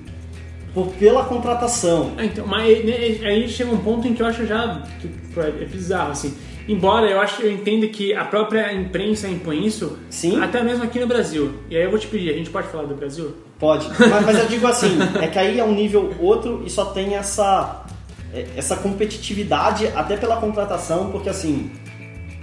[0.74, 2.14] por, pela contratação.
[2.18, 2.96] Ah, então, mas né,
[3.28, 6.34] aí chega um ponto em que eu acho já tipo, é bizarro, assim.
[6.68, 10.40] Embora eu acho eu entenda que a própria imprensa impõe isso, Sim.
[10.42, 11.52] até mesmo aqui no Brasil.
[11.70, 13.34] E aí eu vou te pedir, a gente pode falar do Brasil?
[13.60, 13.88] Pode.
[14.10, 17.16] Mas, mas eu digo assim, é que aí é um nível outro e só tem
[17.16, 17.86] essa
[18.34, 21.70] é, essa competitividade até pela contratação, porque assim,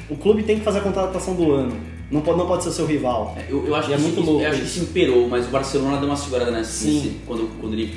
[0.08, 1.76] o clube tem que fazer a contratação do ano.
[2.10, 3.36] Não pode, não pode ser o seu rival.
[3.36, 5.28] É, Eu, eu acho, E é que, muito isso, louco eu acho que isso imperou,
[5.28, 6.94] mas o Barcelona deu uma segurada nessa Sim.
[6.94, 7.92] nesse- quando, quando ele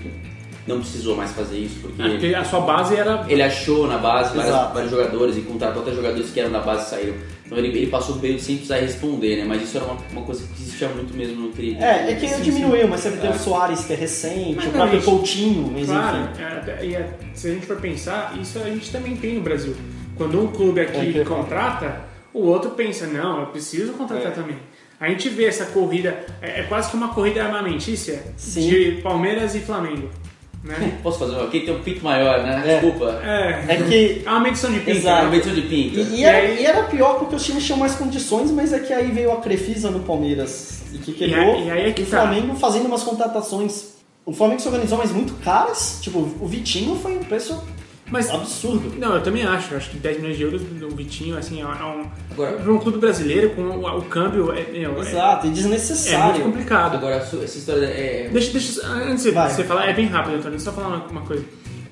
[0.67, 3.25] não precisou mais fazer isso, porque É, porque a sua base era.
[3.27, 6.85] ele achou na base várias- vários jogadores e contratou até jogadores que eram da base
[6.85, 7.15] e saíram.
[7.45, 9.45] Então ele, ele passou o período sem precisar responder, né?
[9.45, 11.83] Mas isso era uma, uma coisa que existia muito mesmo no querido.
[11.83, 13.33] É, é que Sim, diminuiu, mas você tem É.
[13.33, 16.41] o Soares que é recente, Mas o próprio gente, Coutinho, mas Claro, enfim.
[16.43, 19.75] é, e é- se a gente for pensar, isso a gente também tem no Brasil.
[20.15, 22.01] Quando um clube aqui É contrata,
[22.33, 24.31] o outro pensa, não, eu preciso contratar É.
[24.31, 24.55] também.
[24.97, 28.69] A gente vê essa corrida, é, é quase que uma corrida armamentícia Sim.
[28.69, 30.09] de Palmeiras e Flamengo.
[30.63, 30.97] Né?
[31.01, 31.35] Posso fazer?
[31.49, 32.61] Quem tem um pinto maior, né?
[32.65, 32.79] É.
[32.79, 33.19] Desculpa.
[33.23, 34.97] É, É que é uma medição de pinto.
[34.97, 35.17] Exato.
[35.17, 35.99] É uma medição de pinto.
[35.99, 38.71] E, e E era, aí- e era pior porque os times tinham mais condições, mas
[38.71, 41.55] é que aí veio a Crefisa no Palmeiras e que quebrou.
[41.55, 42.17] aí- e aí é que o tá.
[42.21, 43.91] Flamengo fazendo umas contratações.
[44.25, 45.97] O Flamengo se organizou, mas muito caras.
[46.01, 47.59] Tipo, o Vitinho foi um preço
[48.11, 48.93] Mas, absurdo.
[48.99, 49.73] não, eu também acho.
[49.73, 52.05] Acho que 10 milhões de euros do Vitinho, assim, é um...
[52.31, 55.51] Agora- Para um clube brasileiro, com o, o câmbio, é, meu, é- Exato, e é,
[55.51, 56.43] muito desnecessário.
[56.43, 56.95] complicado.
[56.97, 58.29] Agora, essa história é.
[58.31, 61.43] Deixa, deixa, antes de você falar, é bem rápido, Antônio, só falar uma, uma coisa.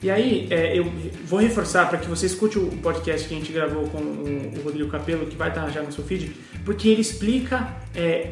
[0.02, 0.92] E aí, é, eu
[1.26, 4.62] vou reforçar para que você escute o podcast que a gente gravou com o, o
[4.64, 6.32] Rodrigo Capello, que vai estar já no seu feed,
[6.64, 8.32] porque ele explica é,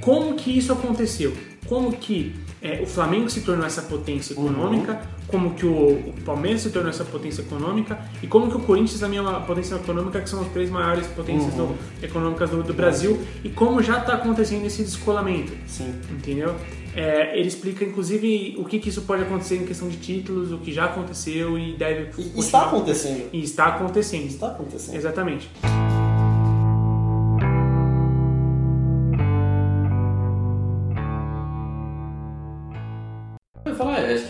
[0.00, 1.32] como que isso aconteceu,
[1.66, 2.34] como que
[2.64, 6.88] é, o Flamengo se tornou essa potência econômica, como que o, o Palmeiras se tornou
[6.88, 10.40] essa potência econômica e como que o Corinthians também é uma potência econômica, que são
[10.40, 14.82] as três maiores potências do- econômicas do, do Brasil, e como já está acontecendo esse
[14.82, 15.94] descolamento Sim.
[16.10, 16.54] entendeu?
[16.96, 20.58] É, ele explica, inclusive, o que, que isso pode acontecer em questão de títulos, o
[20.58, 23.28] que já aconteceu e deve E está acontecendo.
[23.32, 24.26] E está acontecendo.
[24.26, 24.94] Está acontecendo.
[24.94, 25.50] Exatamente.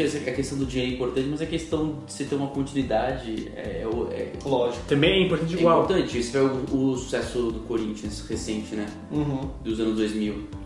[0.03, 2.49] Acho que a questão do dinheiro é importante, mas a questão de você ter uma
[2.49, 4.84] continuidade é, é, é- Lógico.
[4.88, 5.84] Também é importante é igual.
[5.84, 6.22] importante.
[6.22, 8.86] Você vê o, o sucesso do Corinthians recente, né?
[9.12, 9.49] Uhum.
[9.62, 10.64] Dos anos 2000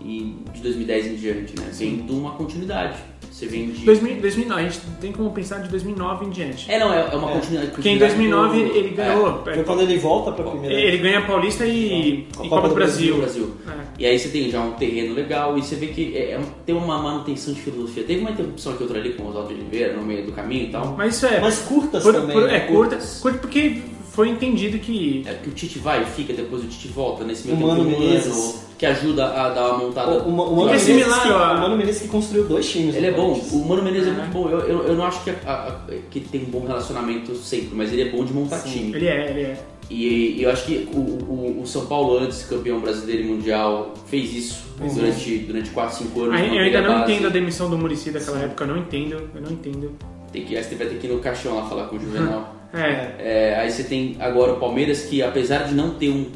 [0.00, 1.68] e de 2010 em diante, né?
[1.72, 2.96] Vem de uma continuidade.
[3.30, 3.84] Você vem de.
[3.84, 6.70] 2000, 2009, a gente tem como pensar de 2009 em diante.
[6.70, 7.34] É, não, é, é uma É.
[7.34, 7.70] continuidade.
[7.72, 9.42] Porque em continuidade 2009 do- ele ganhou.
[9.44, 10.74] Foi quando ele volta pra primeira.
[10.74, 13.14] Ele ganha a Paulista e, A e Copa do Brasil.
[13.14, 13.54] do Brasil.
[13.68, 13.72] É.
[14.00, 16.74] E aí você tem já um terreno legal e você vê que é, é tem
[16.74, 18.02] uma manutenção de filosofia.
[18.02, 20.64] Teve uma interrupção aqui outra ali com o Oswaldo de Oliveira no meio do caminho
[20.64, 20.94] e tal.
[20.96, 21.38] Mas isso é.
[21.40, 22.32] Mas curtas por- também.
[22.36, 22.56] por- né?
[22.56, 23.18] é curta, curtas.
[23.20, 23.82] curta porque
[24.18, 25.22] foi entendido que.
[25.24, 27.84] É porque o Tite vai e fica, depois o Tite volta nesse meio tempo Mano
[27.84, 28.32] tem um Menezes.
[28.32, 30.10] ano que ajuda a dar uma montada.
[30.10, 32.68] O, o, o Mano É Menezes similar que, a- o Mano Menezes que construiu dois
[32.68, 32.96] times.
[32.96, 33.52] Ele é bom, Corinthians.
[33.52, 34.14] o Mano Menezes é, É.
[34.14, 34.48] muito bom.
[34.50, 37.70] Eu, eu, eu não acho que, a- a- que ele tem um bom relacionamento sempre,
[37.74, 38.70] mas ele é bom de montar Sim.
[38.70, 38.96] time.
[38.96, 39.58] Ele é, ele é.
[39.88, 44.34] E, eu acho que o, o, o São Paulo, antes campeão brasileiro e mundial, fez
[44.34, 44.94] isso Uhum.
[44.94, 46.34] durante, durante 4, 5 anos.
[46.40, 47.12] Ai- Eu ainda não base.
[47.12, 49.92] entendo a demissão do Murici daquela época, eu não entendo, eu não entendo.
[50.32, 52.54] Tem que, aí você vai ter que ir no caixão lá falar com o Juvenal.
[52.72, 56.26] É, É, aí você tem agora o Palmeiras que, apesar de não ter um-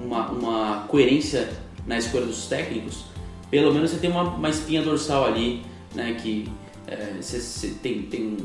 [0.00, 1.48] uma, uma coerência
[1.86, 3.04] na escolha dos técnicos,
[3.50, 5.62] pelo menos você tem uma, uma espinha dorsal ali,
[5.94, 6.16] né?
[6.20, 6.48] Que
[6.86, 8.36] é, você, você tem, tem um,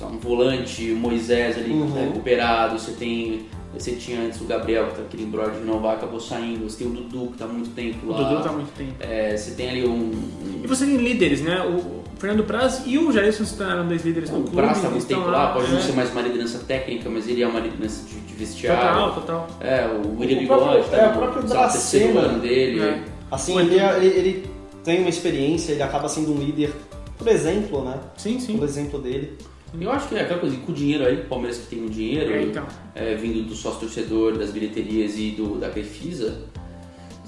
[0.00, 1.90] lá, um volante, o Moisés ali Uhum.
[1.92, 3.46] tá recuperado, você tem.
[3.74, 6.86] Você tinha antes o Gabriel, que tá aquele embrolho de renovar, acabou saindo, você tem
[6.86, 8.22] o Dudu que tá há muito tempo o lá.
[8.30, 8.94] Dudu tá há muito tempo.
[9.00, 9.92] É, você tem ali um.
[10.10, 11.60] um E você tem líderes, né?
[11.62, 14.56] O Fernando Praz e o Jairson se tornaram dois líderes do o clube.
[14.56, 15.82] Praça há eles muito estão tempo lá, pode não é.
[15.82, 19.12] ser mais uma liderança técnica, mas ele é uma liderança de, de vestiário.
[19.14, 19.48] Total, total.
[19.60, 22.28] É, o William O Bigode, próprio- tá é, no o próprio lá, Dracena.
[22.38, 22.80] dele.
[22.80, 23.02] É.
[23.30, 24.50] Assim, O ele, Edu- ele, ele
[24.82, 26.72] tem uma experiência, ele acaba sendo um líder,
[27.16, 27.98] por exemplo, né?
[28.16, 28.56] Sim, sim.
[28.56, 29.36] Por exemplo dele.
[29.78, 31.88] Eu acho que é aquela coisa, com o dinheiro aí, o Palmeiras que tem um
[31.88, 32.64] dinheiro, É, então.
[32.94, 36.38] é, vindo do sócio torcedor, das bilheterias e do, da Crefisa,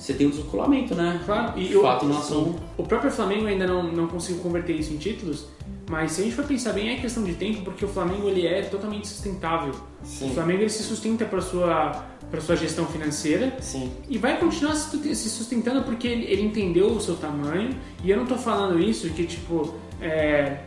[0.00, 1.20] você tem um descolamento, né?
[1.26, 2.56] Claro, e o- relação.
[2.78, 5.46] O próprio Flamengo ainda não, não conseguiu converter isso em títulos,
[5.90, 8.46] mas se a gente for pensar bem, é questão de tempo, porque o Flamengo ele
[8.46, 9.74] é totalmente sustentável.
[10.02, 10.30] Sim.
[10.30, 13.90] O Flamengo ele se sustenta para sua para sua gestão financeira Sim.
[14.08, 17.70] e vai continuar se sustentando porque ele, ele entendeu o seu tamanho.
[18.04, 20.58] E eu não tô falando isso que tipo é,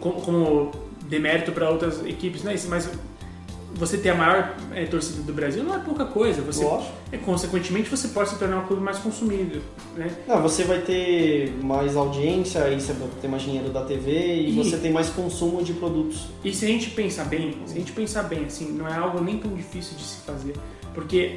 [0.00, 0.70] como, como
[1.06, 2.88] demérito para outras equipes, é isso, mas
[3.74, 6.40] você ter a maior é, torcida do Brasil não é pouca coisa.
[6.42, 6.92] Você, Lógico.
[7.10, 9.60] é, consequentemente, você pode se tornar um clube mais consumido,
[9.96, 10.10] né?
[10.26, 14.50] Não, você vai ter mais audiência, aí você vai ter mais dinheiro da TV e,
[14.50, 16.26] E- você tem mais consumo de produtos.
[16.44, 19.22] E se a gente pensar bem, se a gente pensar bem, assim, não é algo
[19.22, 20.54] nem tão difícil de se fazer,
[20.94, 21.36] porque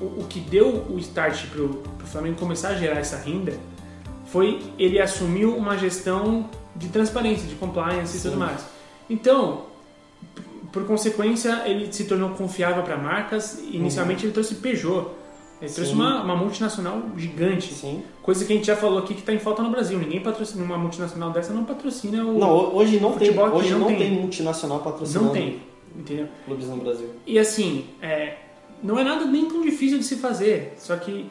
[0.00, 1.68] o, o que deu o start pro,
[1.98, 3.52] pro Flamengo começar a gerar essa renda
[4.26, 8.28] foi ele assumiu uma gestão de transparência, de compliance e Sim.
[8.30, 8.64] tudo mais.
[9.08, 9.66] Então,
[10.74, 13.60] por consequência, ele se tornou confiável para marcas.
[13.70, 15.06] Inicialmente ele trouxe Peugeot.
[15.62, 15.96] Ele trouxe Sim.
[15.96, 17.72] uma, uma multinacional gigante.
[17.72, 18.02] Sim.
[18.20, 19.96] Coisa que a gente já falou aqui que está em falta no Brasil.
[19.98, 22.38] Ninguém patrocina uma multinacional dessa, não patrocina o.
[22.38, 23.96] Não, ho- hoje não tem, hoje não tem.
[23.98, 25.62] tem multinacional patrocinando não tem.
[25.96, 26.26] Entendeu?
[26.44, 27.08] clubes no Brasil.
[27.24, 28.34] E assim, é,
[28.82, 30.74] não é nada nem tão difícil de se fazer.
[30.76, 31.30] Só que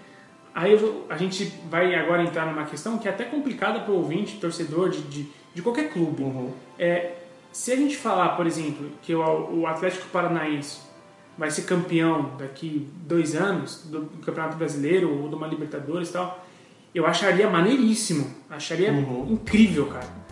[0.55, 3.97] aí vou- a gente vai agora entrar numa questão que é até complicada para o
[3.97, 6.23] ouvinte, torcedor de, de, de qualquer clube.
[6.23, 6.49] Uhum.
[6.79, 7.11] É,
[7.53, 10.79] se a gente falar, por exemplo, que o, o Atlético Paranaense
[11.37, 16.43] vai ser campeão daqui dois anos do, Campeonato Brasileiro ou de uma Libertadores e tal,
[16.93, 19.27] eu acharia maneiríssimo, acharia Uhum.
[19.31, 20.23] incrível, cara.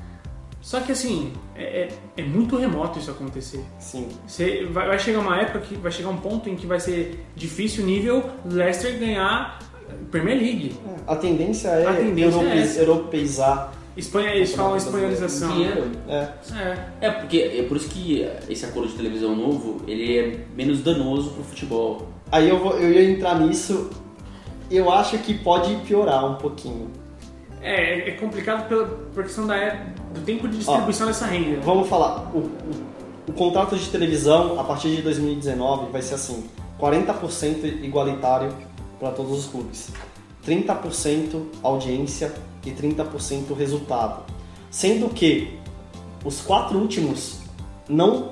[0.61, 3.63] Só que assim, é, é, é muito remoto isso acontecer.
[3.79, 4.07] Sim.
[4.27, 7.25] Você vai, vai chegar uma época que vai chegar um ponto em que vai ser
[7.35, 9.57] difícil nível Leicester ganhar
[10.11, 10.75] Premier League.
[11.07, 12.79] A tendência é A tendência é europe- essa.
[12.79, 13.73] europeizar.
[13.95, 15.53] Espanha, eles falam espanholização.
[15.53, 15.91] Dinheiro.
[16.07, 16.29] É.
[16.55, 16.87] É.
[17.01, 21.31] É, porque é por isso que esse acordo de televisão novo, ele é menos danoso
[21.31, 22.07] pro futebol.
[22.31, 23.89] Aí eu, vou, eu ia entrar nisso.
[24.69, 26.89] Eu acho que pode piorar um pouquinho.
[27.61, 31.59] É, é complicado pela, por questão da, é- do tempo de distribuição dessa renda.
[31.61, 32.71] Vamos falar, o, o,
[33.27, 36.45] o contrato de televisão a partir de 2019 vai ser assim:
[36.79, 38.51] 40% igualitário
[38.99, 39.89] para todos os clubes,
[40.45, 42.33] 30% audiência
[42.65, 44.23] e 30% resultado.
[44.69, 45.59] Sendo que
[46.23, 47.39] os quatro últimos
[47.89, 48.31] não,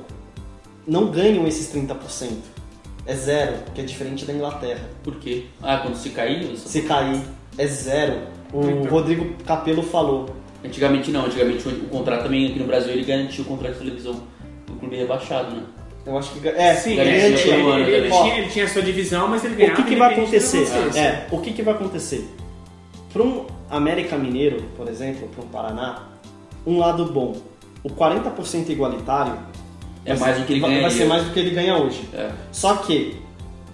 [0.88, 2.30] não ganham esses 30%.
[3.06, 4.88] É zero, que é diferente da Inglaterra.
[5.04, 5.46] Por quê?
[5.64, 7.22] Ah, quando se cair, Se cair,
[7.58, 8.20] é zero.
[8.54, 8.92] O Então.
[8.92, 10.30] Rodrigo Capello falou.
[10.64, 13.80] antigamente não, antigamente o, o contrato também aqui no Brasil ele garantia o contrato de
[13.80, 14.22] televisão
[14.68, 15.64] do clube rebaixado, né?
[16.06, 16.48] Eu acho que.
[16.48, 18.24] É, Sim, ele, pelo ano ele- ele também.
[18.24, 20.66] tinha, ele tinha a sua divisão, mas ele O ganhava que, que vai acontecer?
[20.92, 22.28] que É, o que, que vai acontecer?
[23.14, 26.04] Para um América Mineiro, por exemplo, para um Paraná,
[26.66, 27.36] um lado bom,
[27.84, 29.34] o 40% igualitário
[30.06, 30.82] É vai mais ser- do que ele vai, ganha.
[30.82, 32.08] vai ser mais do que ele ganha hoje.
[32.14, 32.32] É.
[32.52, 33.18] Só que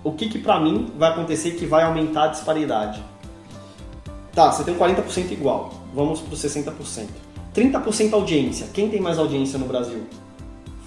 [0.03, 3.01] o que, que para mim vai acontecer que vai aumentar a disparidade?
[4.33, 7.07] Tá, você tem um 40% igual, vamos pro 60%.
[7.53, 8.67] 30% audiência.
[8.73, 10.03] Quem tem mais audiência no Brasil?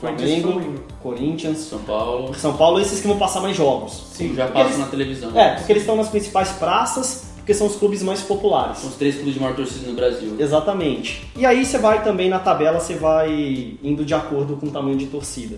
[0.00, 0.80] Flamengo, Flamengo.
[1.02, 4.04] Corinthians, São Paulo, São Paulo, esses que vão passar mais jogos.
[4.12, 4.34] Sim.
[4.34, 5.38] já Porque passa eles- na televisão.
[5.38, 8.78] É, porque eles estão nas principais praças, porque são os clubes mais populares.
[8.78, 10.36] São os três clubes de maior torcida no Brasil.
[10.38, 11.26] Exatamente.
[11.36, 14.96] E aí você vai também na tabela, você vai indo de acordo com o tamanho
[14.96, 15.56] de torcida.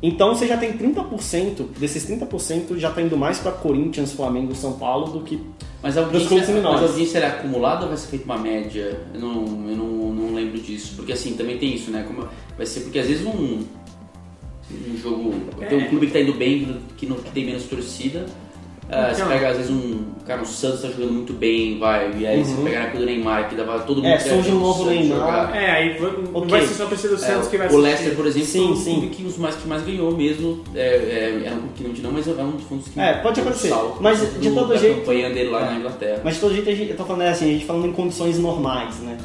[0.00, 4.74] Então você já tem 30%, desses 30% já tá indo mais para Corinthians, Flamengo, São
[4.74, 5.40] Paulo do que.
[5.82, 6.80] Mas a Dos audiência, clubes menores.
[6.80, 9.00] mas a audiência ela é acumulada ou vai ser feita uma média?
[9.14, 9.34] Eu não,
[9.68, 10.94] eu não, não lembro disso.
[10.96, 12.04] Porque assim, também tem isso, né?
[12.06, 15.34] Como vai ser porque às vezes um, um jogo.
[15.68, 15.84] Tem É.
[15.84, 18.26] um clube que tá indo bem, que, não, que tem menos torcida.
[18.90, 19.28] Ah, você Então.
[19.32, 20.08] pega às vezes um.
[20.26, 22.12] Cara, o Santos tá jogando muito bem, vai.
[22.18, 22.64] E aí você Uhum.
[22.64, 24.06] pega na época do Neymar, que dava todo mundo.
[24.12, 25.18] É, surge um o novo Neymar.
[25.18, 25.56] jogar.
[25.56, 26.50] É, aí vai- não Ok.
[26.50, 27.82] vai ser só torcida do Santos É, que vai o assistir.
[27.82, 28.92] Leicester, por exemplo, Sim, foi um sim.
[28.92, 30.62] clube que, os mais, que mais ganhou mesmo.
[30.74, 33.00] É, é, era um clube que não tinha, não, mas é um dos fundos que.
[33.00, 33.68] É, pode um acontecer.
[33.68, 35.64] salto Mas, do- de todo jeito- campanha dele lá É.
[35.70, 36.20] na Inglaterra.
[36.22, 37.92] Mas de todo jeito, a gente, eu tô falando é assim, a gente falando em
[37.92, 39.16] condições normais, né?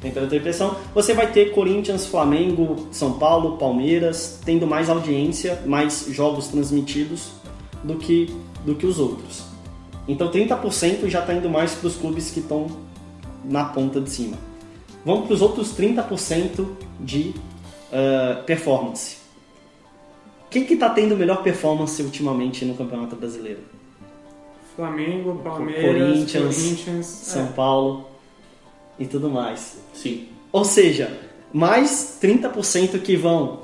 [0.00, 0.76] Temperatura e pressão.
[0.94, 7.32] Você vai ter Corinthians, Flamengo, São Paulo, Palmeiras, tendo mais audiência, mais jogos transmitidos
[7.82, 8.30] do que,
[8.66, 9.44] do que os outros.
[10.06, 12.66] Então 30% já está indo mais para os clubes que estão
[13.44, 14.36] na ponta de cima.
[15.04, 16.66] Vamos para os outros 30%
[17.00, 17.32] de
[17.92, 19.16] ah, performance.
[20.50, 23.60] Quem que está tendo melhor performance ultimamente no Campeonato Brasileiro?
[24.74, 27.06] Flamengo, Palmeiras, Corinthians, Corinthians.
[27.06, 27.52] São é.
[27.52, 28.06] Paulo
[28.98, 29.78] e tudo mais.
[29.94, 30.28] Sim.
[30.52, 31.18] Ou seja,
[31.52, 33.60] mais 30% que vão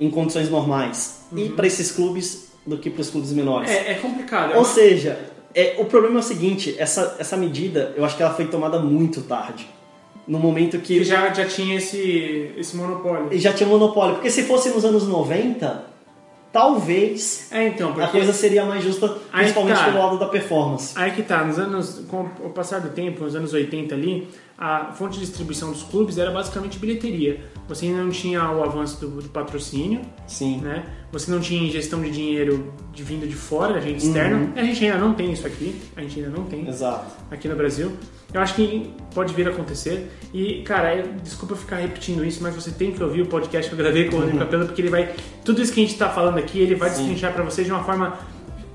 [0.00, 3.70] em condições normais e para esses clubes do que para os clubes menores.
[3.70, 4.52] É, é complicado.
[4.52, 5.18] é Ou seja,
[5.54, 8.78] é, o problema é o seguinte, essa, essa medida, eu acho que ela foi tomada
[8.78, 9.66] muito tarde.
[10.26, 13.28] No momento que que já, já tinha esse, esse monopólio.
[13.30, 14.16] e já tinha monopólio.
[14.16, 15.84] Porque se fosse nos anos 90,
[16.52, 19.84] talvez É, então, a coisa seria mais justa, principalmente tá.
[19.84, 20.92] pelo lado da performance.
[20.96, 24.28] Aí que tá, nos anos, com o passar do tempo, nos anos 80 ali,
[24.58, 27.44] a fonte de distribuição dos clubes era basicamente bilheteria.
[27.68, 30.58] Você ainda não tinha o avanço do, do patrocínio, Sim.
[30.60, 30.84] né?
[31.12, 34.52] Você não tinha ingestão de dinheiro de vindo de fora, agente externo.
[34.56, 37.04] A gente ainda não tem isso aqui, a gente ainda não tem Exato.
[37.30, 37.92] aqui no Brasil.
[38.32, 40.10] Eu acho que pode vir a acontecer.
[40.32, 43.74] E, cara, eu- desculpa ficar repetindo isso, mas você tem que ouvir o podcast que
[43.74, 45.14] eu gravei com o Rodrigo Capello, porque ele vai.
[45.44, 46.96] Tudo isso que a gente tá falando aqui, ele vai Sim.
[46.98, 48.18] destrinchar pra vocês de uma forma.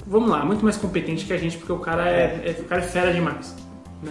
[0.05, 2.81] Vamos lá, muito mais competente que a gente, porque o cara é, é- o cara
[2.81, 3.55] é fera demais.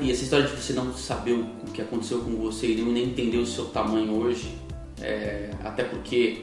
[0.01, 3.39] E essa história de você não saber o que aconteceu com você e nem entender
[3.39, 4.55] o seu tamanho hoje,
[5.01, 6.43] é, até porque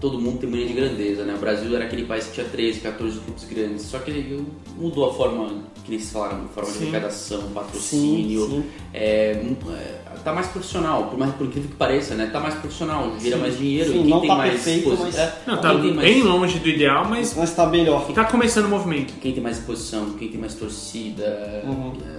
[0.00, 1.34] todo mundo tem mania de grandeza, né?
[1.34, 4.46] O Brasil era aquele país que tinha 13, 14 clubes grandes, só que ele
[4.76, 5.48] mudou a forma,
[5.84, 6.78] que nem vocês falaram, a forma Sim.
[6.78, 8.64] de arrecadação, patrocínio, Sim, sim.
[8.94, 12.28] É, é, tá mais profissional, por mais por incrível que pareça, né?
[12.32, 15.18] Tá mais profissional, gira mais dinheiro, Sim, e quem não tem tá mais perfeito, mas-
[15.18, 18.06] é, Não, tá quem tem mais- bem longe do ideal, mas Mas tá melhor.
[18.12, 19.14] tá começando o movimento.
[19.20, 21.92] quem tem mais exposição, quem tem mais torcida, Uhum.
[22.06, 22.17] é,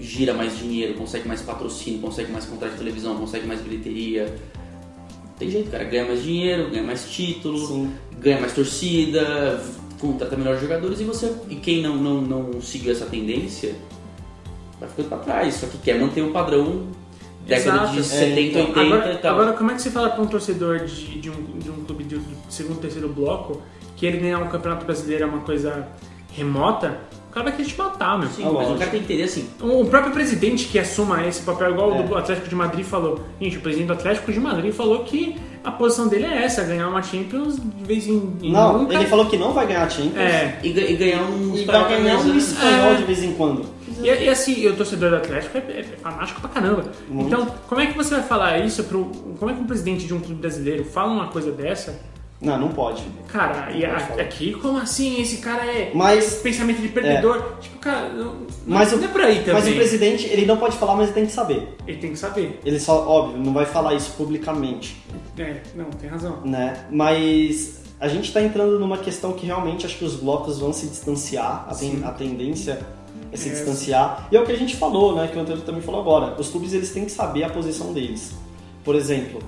[0.00, 4.34] gira mais dinheiro, consegue mais patrocínio, consegue mais contrato de televisão, consegue mais bilheteria.
[5.38, 7.90] Tem jeito, cara, ganha mais dinheiro, ganha mais título, Sim.
[8.18, 9.62] ganha mais torcida,
[9.98, 13.74] contrata melhores jogadores e você e quem não, não, não seguiu essa tendência
[14.80, 16.86] vai ficando pra trás, só que quer manter o padrão
[17.46, 17.92] década Exato.
[17.92, 19.34] de É, 70, então, 80 Agora, e tal.
[19.34, 22.04] agora, como é que você fala pra um torcedor de, de, um, de um clube
[22.04, 23.60] de, do segundo, terceiro bloco
[23.96, 25.86] que ele ganhar um campeonato brasileiro é uma coisa
[26.32, 26.98] remota?
[27.30, 28.28] O cara vai querer te matar, meu.
[28.28, 28.78] Sim, Ah, mas o lógico.
[28.80, 32.00] cara tem que entender assim, O próprio presidente que assuma esse papel, igual É.
[32.00, 33.20] o do Atlético de Madrid falou.
[33.40, 36.88] Gente, o presidente do Atlético de Madrid falou que a posição dele é essa, ganhar
[36.88, 38.94] uma Champions de vez em, em Não, nunca.
[38.94, 40.16] ele falou que não vai ganhar Champions.
[40.16, 40.58] É.
[40.62, 42.94] e, ga- e ganhar um E vai ganhar um espanhol É.
[42.96, 43.64] de vez em quando.
[44.02, 46.84] E, e assim, o torcedor do Atlético é, é fanático pra caramba.
[47.08, 47.26] Muito.
[47.28, 49.04] Então, como é que você vai falar isso pro.
[49.38, 52.00] Como é que um presidente de um clube brasileiro fala uma coisa dessa?
[52.40, 53.02] Não, não pode.
[53.28, 55.20] Cara, e a- aqui, como assim?
[55.20, 55.90] Esse cara é.
[55.94, 57.56] Mas- pensamento de perdedor.
[57.60, 59.52] Tipo, cara, não, Mas não, o- é por aí também.
[59.54, 61.68] Mas o presidente, ele não pode falar, mas ele tem que saber.
[61.86, 62.58] Ele tem que saber.
[62.64, 65.02] Ele só, óbvio, não vai falar isso publicamente,
[65.38, 66.38] É, não, tem razão.
[66.44, 66.86] né?
[66.90, 70.86] Mas a gente tá entrando numa questão que realmente acho que os blocos vão se
[70.86, 72.80] distanciar, a, ten- a tendência
[73.30, 73.52] é se É.
[73.52, 74.28] distanciar.
[74.32, 75.28] E é o que a gente falou, né?
[75.30, 76.40] Que o Antônio também falou agora.
[76.40, 78.32] Os clubes, eles têm que saber a posição deles.
[78.82, 79.40] Por exemplo,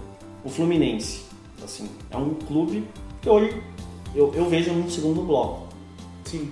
[0.45, 1.23] o Fluminense,
[1.65, 2.85] assim, é um clube
[3.21, 3.63] que hoje
[4.15, 5.67] eu, eu vejo num segundo bloco.
[6.25, 6.51] Sim,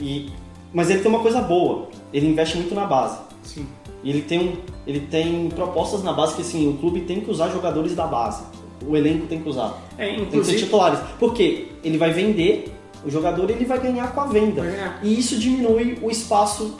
[0.00, 0.30] E,
[0.72, 3.18] mas ele tem uma coisa boa, ele investe muito na base.
[3.42, 3.66] sim.
[4.04, 4.56] E ele tem, um,
[4.86, 8.44] ele tem propostas na base que assim, o clube tem que usar jogadores da base.
[8.86, 9.82] O elenco tem que usar.
[9.98, 10.58] É, Tem que ser inclusive.
[10.58, 11.00] titulares.
[11.18, 12.72] Porque ele vai vender
[13.04, 14.62] o jogador e ele vai ganhar com a venda.
[14.62, 15.00] Ganhar.
[15.02, 16.76] E isso diminui o espaço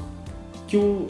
[0.68, 1.06] que o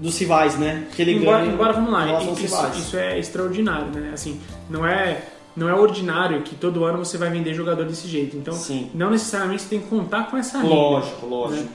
[0.00, 0.88] dos rivais, né?
[0.96, 1.52] Que ele Embora, ganha.
[1.52, 2.46] embora, vamos lá, isso,
[2.78, 4.10] isso é extraordinário, né?
[4.14, 5.22] Assim, não é,
[5.60, 8.36] não é ordinário que todo ano você vai vender jogador desse jeito.
[8.36, 8.90] Então, Sim.
[8.94, 10.74] não necessariamente você tem que contar com essa renda.
[10.74, 11.68] Lógico, lógico.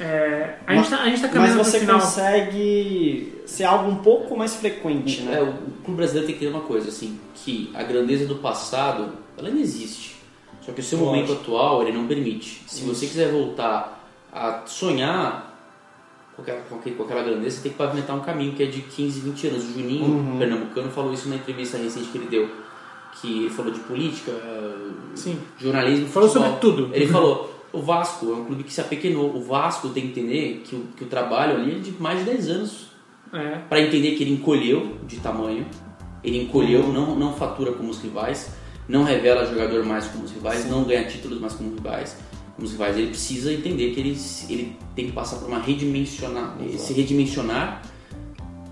[0.00, 2.00] É, a, Mas- gente tá, a gente tá Mas caminhando você pro final.
[2.00, 5.38] consegue ser algo um pouco mais frequente, né?
[5.38, 5.52] É, o
[5.84, 9.60] clube brasileiro tem que ter uma coisa, assim, que a grandeza do passado, ela ainda
[9.60, 10.16] existe.
[10.62, 11.14] Só que o seu Lógico.
[11.14, 12.62] momento atual, ele não permite.
[12.66, 15.50] Se você quiser voltar a sonhar
[16.36, 19.20] com aquela, com aquela grandeza, você tem que pavimentar um caminho que é de 15,
[19.20, 19.64] 20 anos.
[19.64, 20.38] O Juninho, Uhum.
[20.38, 22.48] pernambucano, falou isso na entrevista recente que ele deu.
[23.20, 24.32] Que falou de política,
[25.14, 25.38] Sim.
[25.58, 26.48] jornalismo, Falou futebol.
[26.48, 26.90] sobre tudo.
[26.94, 29.34] Ele falou, o Vasco é um clube que se apequenou.
[29.34, 32.24] O Vasco tem que entender que o, que o trabalho ali é de mais de
[32.24, 32.86] 10 anos
[33.32, 35.66] É, para entender que ele encolheu de tamanho,
[36.22, 38.50] ele encolheu, não, não fatura como os rivais,
[38.88, 42.16] não revela jogador mais como os rivais, não ganha títulos mais como rivais.
[42.54, 42.96] Como os rivais.
[42.96, 44.18] Ele precisa entender que ele,
[44.50, 47.82] ele tem que passar por uma redimensionar, se redimensionar,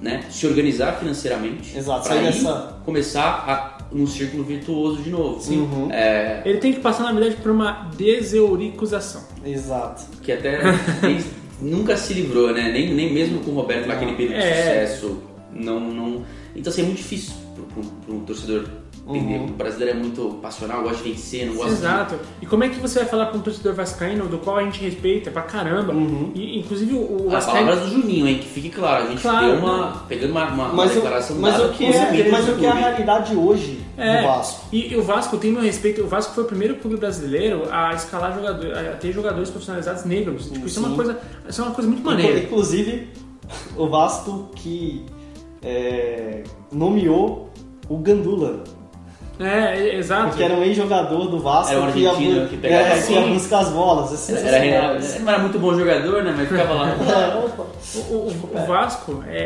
[0.00, 5.52] né, se organizar financeiramente, Exato, para começar a, num círculo virtuoso de novo.
[5.52, 5.90] Uhum.
[5.92, 9.22] É, ele tem que passar, na verdade, por uma deseuricusação.
[9.44, 10.04] Exato.
[10.22, 10.60] que até
[11.02, 11.24] nem-
[11.60, 12.70] nunca se livrou, né?
[12.72, 14.86] Nem, nem mesmo com o Roberto naquele período de É.
[14.86, 15.22] sucesso.
[15.52, 16.22] Não, não...
[16.54, 17.34] Então assim, é muito difícil
[18.06, 18.64] para um torcedor
[19.16, 19.38] entender.
[19.38, 19.46] Uhum.
[19.46, 22.14] O brasileiro é muito passional, gosta de vencer, não gosta Exato.
[22.40, 24.80] E como é que você vai falar com um torcedor vascaíno, do qual a gente
[24.82, 25.92] respeita pra caramba?
[25.92, 26.32] Uhum.
[26.34, 27.26] E, inclusive, o, o de...
[27.36, 27.66] As vascaíno...
[27.66, 28.38] palavras do Juninho, hein?
[28.38, 29.86] Que fique claro, a gente Claro, deu uma...
[29.86, 29.92] né?
[30.08, 32.58] Pegando uma, uma, uma Mas, o, declaração mas, dada o que é, mas do o
[32.58, 34.20] que é a realidade hoje É.
[34.20, 34.64] do Vasco?
[34.72, 36.02] E, e o Vasco tem meu respeito.
[36.02, 40.50] O Vasco foi o primeiro clube brasileiro a escalar jogadores, a ter jogadores profissionalizados negros.
[40.50, 42.38] Tipo, isso é uma coisa, isso é uma coisa muito maneira.
[42.40, 43.08] Inclusive,
[43.76, 45.04] o Vasco que
[45.62, 46.42] é,
[46.72, 47.50] nomeou
[47.88, 48.62] o Gandula,
[49.40, 50.36] É, é, exato.
[50.36, 53.32] que era um ex-jogador do Vasco Era um que ia, argentino que pegava é, assim.
[53.32, 54.28] buscar as bolas.
[54.30, 55.14] É Era, era, sensacional.
[55.16, 56.34] ele não era muito bom jogador, né?
[56.36, 56.96] Mas ficava lá.
[57.00, 58.10] É.
[58.10, 59.38] O, o- o Vasco, é,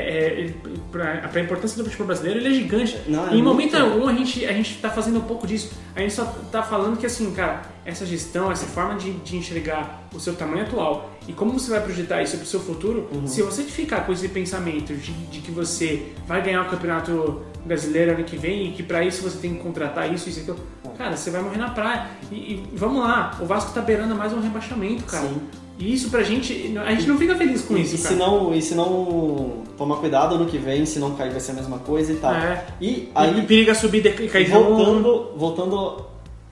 [0.47, 0.51] é,
[0.91, 2.99] pra, pra importância do futebol brasileiro, ele é gigante.
[3.07, 5.73] Não, é e em momento algum a gente, a gente tá fazendo um pouco disso.
[5.95, 10.09] A gente só tá falando que assim, cara, essa gestão, essa forma de, de enxergar
[10.15, 13.27] o seu tamanho atual e como você vai projetar isso pro seu futuro, Uhum.
[13.27, 18.13] se você ficar com esse pensamento de, de que você vai ganhar o campeonato brasileiro
[18.13, 20.59] ano que vem e que pra isso você tem que contratar isso, isso e aquilo,
[20.97, 22.07] cara, você vai morrer na praia.
[22.31, 25.27] E, e vamos lá, o Vasco tá beirando mais um rebaixamento, cara.
[25.29, 25.41] Sim.
[25.79, 28.15] E isso pra gente, a gente não fica feliz com E, isso, e cara.
[28.15, 31.51] se não, e se não tomar cuidado ano que vem, se não cair vai ser
[31.51, 32.33] a mesma coisa e tal.
[32.35, 32.65] É.
[32.81, 34.75] E Aí aí, periga subir e cair de novo.
[34.77, 36.05] voltando, voltando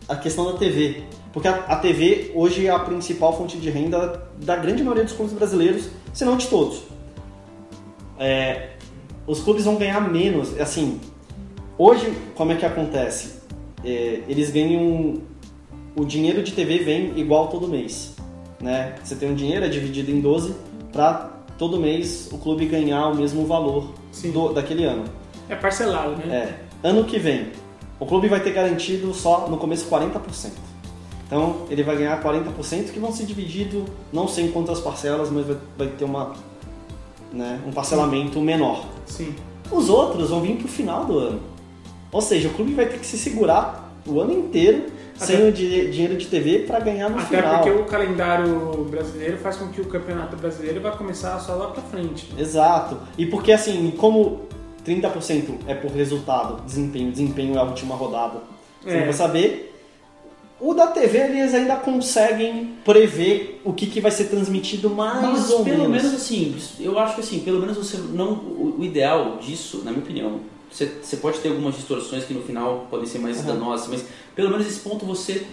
[0.08, 1.04] à questão da TV.
[1.32, 5.14] Porque a, a TV hoje é a principal fonte de renda da grande maioria dos
[5.14, 6.82] clubes brasileiros, se não de todos.
[8.18, 8.70] É,
[9.26, 10.58] os clubes vão ganhar menos.
[10.60, 11.00] Assim,
[11.78, 13.40] hoje, como é que acontece?
[13.84, 15.22] É, eles ganham.
[15.94, 18.14] O dinheiro de TV vem igual todo mês.
[18.60, 18.94] Né?
[19.02, 20.54] Você tem um dinheiro, é dividido em 12,
[20.92, 23.92] para todo mês o clube ganhar o mesmo valor
[24.32, 25.04] do- daquele ano.
[25.48, 26.34] É parcelado, né?
[26.82, 26.88] É.
[26.88, 27.48] Ano que vem,
[28.00, 30.52] o clube vai ter garantido só no começo 40%.
[31.26, 35.46] Então ele vai ganhar 40% que vão ser divididos, não sei em quantas parcelas, mas
[35.46, 36.32] vai, vai ter uma,
[37.32, 38.84] né, um parcelamento menor.
[39.06, 39.34] Sim.
[39.70, 41.40] Os outros vão vir pro final do ano.
[42.10, 44.86] Ou seja, o clube vai ter que se segurar o ano inteiro
[45.16, 47.54] Até- sem o di- dinheiro de TV para ganhar no Até final.
[47.62, 51.82] porque o calendário brasileiro faz com que o campeonato brasileiro vai começar só lá pra
[51.82, 52.30] frente.
[52.36, 52.98] Exato.
[53.16, 54.42] E porque assim, como
[54.84, 58.40] 30% é por resultado, desempenho, desempenho é a última rodada.
[58.82, 58.96] Você É.
[58.98, 59.71] não vai saber.
[60.64, 65.50] O da TV eles ainda conseguem prever o que, que vai ser transmitido mais Mas
[65.50, 66.04] ou pelo menos.
[66.04, 68.32] menos assim, eu acho que assim, pelo menos você não.
[68.34, 70.40] O, o ideal disso, na minha opinião,
[70.70, 74.04] você, você pode ter algumas distorções que no final podem ser mais danosas, mas
[74.36, 75.44] pelo menos esse ponto você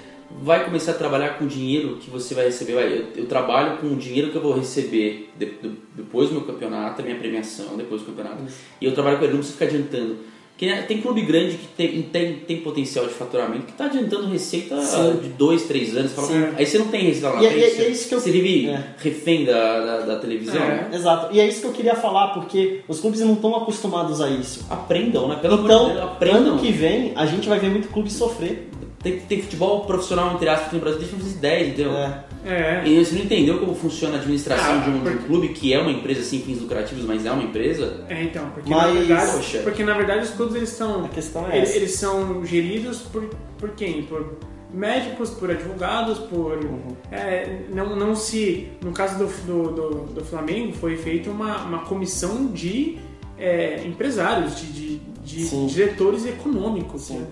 [0.43, 2.73] vai começar a trabalhar com o dinheiro que você vai receber.
[2.75, 6.35] Vai, eu, eu trabalho com o dinheiro que eu vou receber de- do- depois do
[6.35, 8.43] meu campeonato, a minha premiação depois do campeonato.
[8.79, 10.17] E eu trabalho com ele, não preciso ficar adiantando.
[10.61, 14.81] Né, tem clube grande que tem, tem, tem potencial de faturamento que está adiantando receita
[14.81, 15.17] Sim.
[15.23, 16.11] de dois, três anos.
[16.11, 16.27] Fala.
[16.57, 17.81] Aí você não tem receita lá E é- frente.
[17.81, 18.83] e é isso que eu- Você vive é.
[18.97, 20.61] refém da, da, da televisão.
[20.61, 20.89] É.
[20.93, 21.33] Exato.
[21.33, 24.65] E é isso que eu queria falar, porque os clubes não estão acostumados a isso.
[24.69, 25.37] Aprendam, né?
[25.41, 26.37] Pelo amor de Então, Deus, aprendam.
[26.53, 28.69] ano que vem, a gente vai ver muito clube sofrer.
[29.01, 31.93] Tem, tem futebol profissional, entre aspas, no Brasil desde 1910, entendeu?
[31.93, 32.23] É.
[32.45, 32.81] É.
[32.85, 35.49] E você não entendeu como funciona a administração Ah, de, um, de um porque- clube
[35.49, 38.05] que é uma empresa sem fins lucrativos, mas é uma empresa?
[38.07, 39.59] É, então, porque Mas, na verdade, poxa.
[39.59, 41.77] porque na verdade os clubes eles são A questão é eles, essa.
[41.77, 44.03] eles são geridos por, por quem?
[44.03, 44.37] Por
[44.73, 46.95] médicos, por advogados, por Uhum.
[47.11, 51.79] é, não, não se no caso do, do, do, do Flamengo foi feita uma, uma
[51.79, 52.97] comissão de
[53.37, 57.01] é, empresários, de, de, de diretores econômicos.
[57.03, 57.19] Sim.
[57.19, 57.27] né?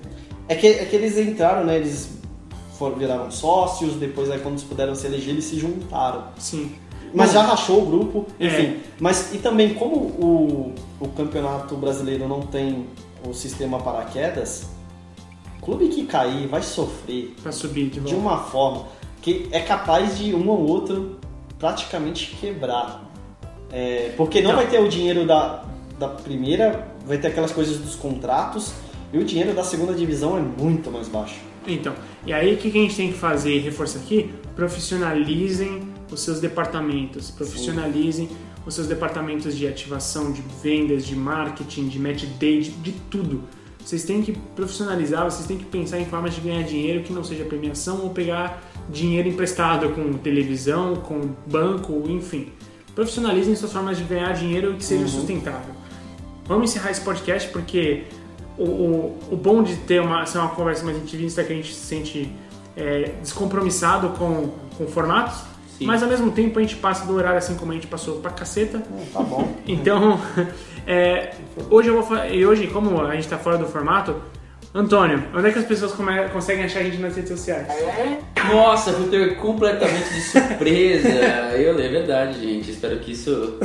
[0.50, 1.76] É que, é que eles entraram, né?
[1.78, 2.17] Eles
[2.78, 6.26] foram, viraram sócios, depois aí quando eles puderam se eleger, eles se juntaram.
[6.38, 6.72] Sim.
[7.14, 8.48] Mas já rachou o grupo, É.
[8.48, 8.80] enfim.
[9.00, 12.86] Mas e também como o, o campeonato brasileiro não tem
[13.28, 14.68] o sistema paraquedas,
[15.62, 18.86] clube que cair vai sofrer Pra subir de de uma forma
[19.22, 21.18] que é capaz de um ou outro
[21.60, 23.04] praticamente quebrar.
[23.72, 24.58] É, porque não Não.
[24.58, 25.64] vai ter o dinheiro da,
[26.00, 28.72] da primeira, vai ter aquelas coisas dos contratos,
[29.12, 31.36] e o dinheiro da segunda divisão é muito mais baixo.
[31.68, 31.94] Então,
[32.26, 34.34] e aí o que a gente tem que fazer e reforçar aqui?
[34.56, 35.82] Profissionalizem
[36.12, 38.30] os seus departamentos, profissionalizem
[38.66, 43.44] os seus departamentos de ativação, de vendas, de marketing, de match day, de, de tudo.
[43.84, 47.24] Vocês têm que profissionalizar, vocês têm que pensar em formas de ganhar dinheiro que não
[47.24, 52.52] seja premiação ou pegar dinheiro emprestado com televisão, com banco, enfim.
[52.94, 55.74] Profissionalizem suas formas de ganhar dinheiro que seja sustentável.
[56.46, 58.04] Vamos encerrar esse podcast porque
[58.58, 61.56] o, o, o bom de ter uma, ser uma conversa mais intimista é que a
[61.56, 62.32] gente se sente
[62.76, 65.40] é, descompromissado com, com formatos,
[65.78, 65.86] Sim.
[65.86, 68.32] mas ao mesmo tempo a gente passa do horário assim como a gente passou pra
[68.32, 68.82] caceta.
[69.14, 69.48] Tá bom.
[69.68, 70.20] Então,
[70.88, 71.34] é,
[71.70, 74.16] hoje eu vou e hoje como a gente está fora do formato,
[74.74, 77.68] Antônio, onde é que as pessoas come- conseguem achar a gente nas redes sociais?
[78.52, 81.10] Nossa, fui ter completamente de surpresa.
[81.58, 82.72] eu, é verdade, gente.
[82.72, 83.58] Espero que isso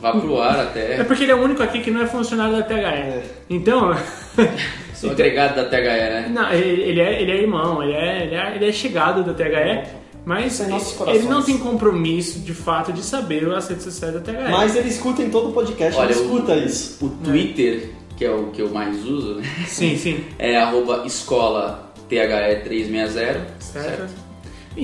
[0.00, 1.04] vá pro ar É até.
[1.04, 3.22] porque ele é o único aqui que não é funcionário da THE.
[3.50, 3.94] Então,
[4.94, 6.30] Sou agregado da THE, né?
[6.32, 9.88] Não, ele, é, ele é irmão, ele é, ele é, ele é chegado da THE,
[10.24, 14.20] mas nossos ele, ele não tem compromisso de fato de saber as redes sociais da
[14.20, 14.32] THE.
[14.50, 17.04] Mas ele escuta em todo podcast, Olha, ele escuta o, isso.
[17.04, 19.42] O Twitter, que é o que eu mais uso, né?
[19.66, 20.24] Sim, sim.
[20.38, 23.36] É arroba escola THE360.
[23.60, 24.27] Certo?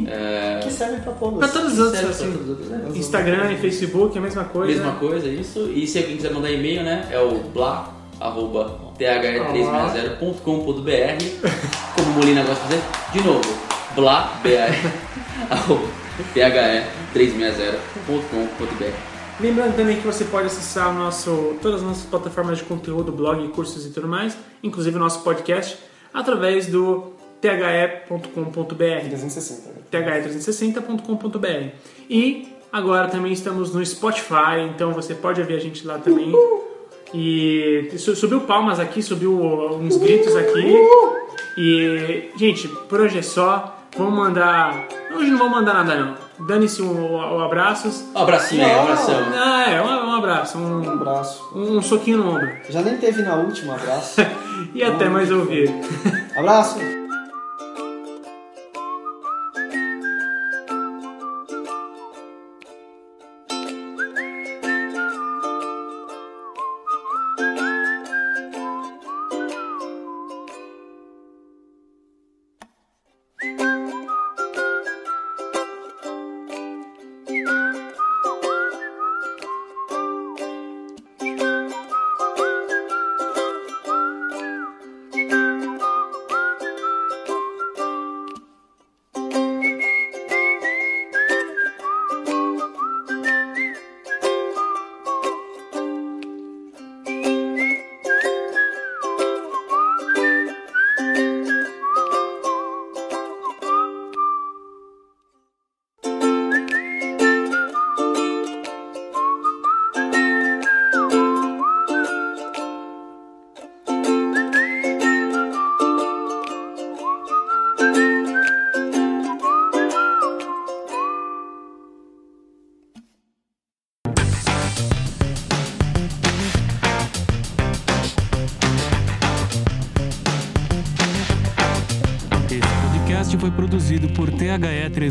[0.02, 1.38] Que serve pra todos.
[1.38, 2.32] Pra todos os outros, Serve pra assim.
[2.32, 2.84] todos os outros, né?
[2.94, 4.82] Instagram e Facebook, a mesma coisa.
[4.82, 5.70] Mesma coisa, isso.
[5.74, 7.06] E se alguém quiser mandar e-mail, né?
[7.10, 11.24] É o blá, arroba the360.com.br
[11.96, 12.82] Como o Molina gosta de fazer.
[13.12, 13.54] De novo,
[13.94, 14.74] blá, BR,
[15.50, 15.86] arroba
[16.34, 23.10] the360.com.br Lembrando também que você pode acessar o nosso, todas as nossas plataformas de conteúdo,
[23.10, 25.76] blog, cursos e tudo mais, inclusive o nosso podcast,
[26.12, 28.74] através do the.com.br.
[28.74, 29.68] 360.
[29.70, 29.74] né?
[29.92, 31.68] th360.com.br.
[32.10, 36.32] E agora também estamos no Spotify, então você pode ouvir a gente lá também.
[37.12, 40.74] E su- subiu palmas aqui, subiu uns gritos aqui.
[41.56, 43.78] E, gente, por hoje é só.
[43.96, 44.88] Vamos mandar.
[45.14, 46.16] Hoje não vou mandar nada não.
[46.48, 48.04] Dane-se o, o abraços.
[48.12, 49.14] Um abracinho um abração.
[49.36, 51.48] Ah, é, um, um abraço, Um um, abraço.
[51.54, 52.50] um soquinho no ombro.
[52.68, 54.20] Já nem teve na última, abraço.
[54.74, 55.70] E até mais ouvir.
[56.36, 56.78] abraço.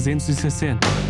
[0.03, 1.02] 360.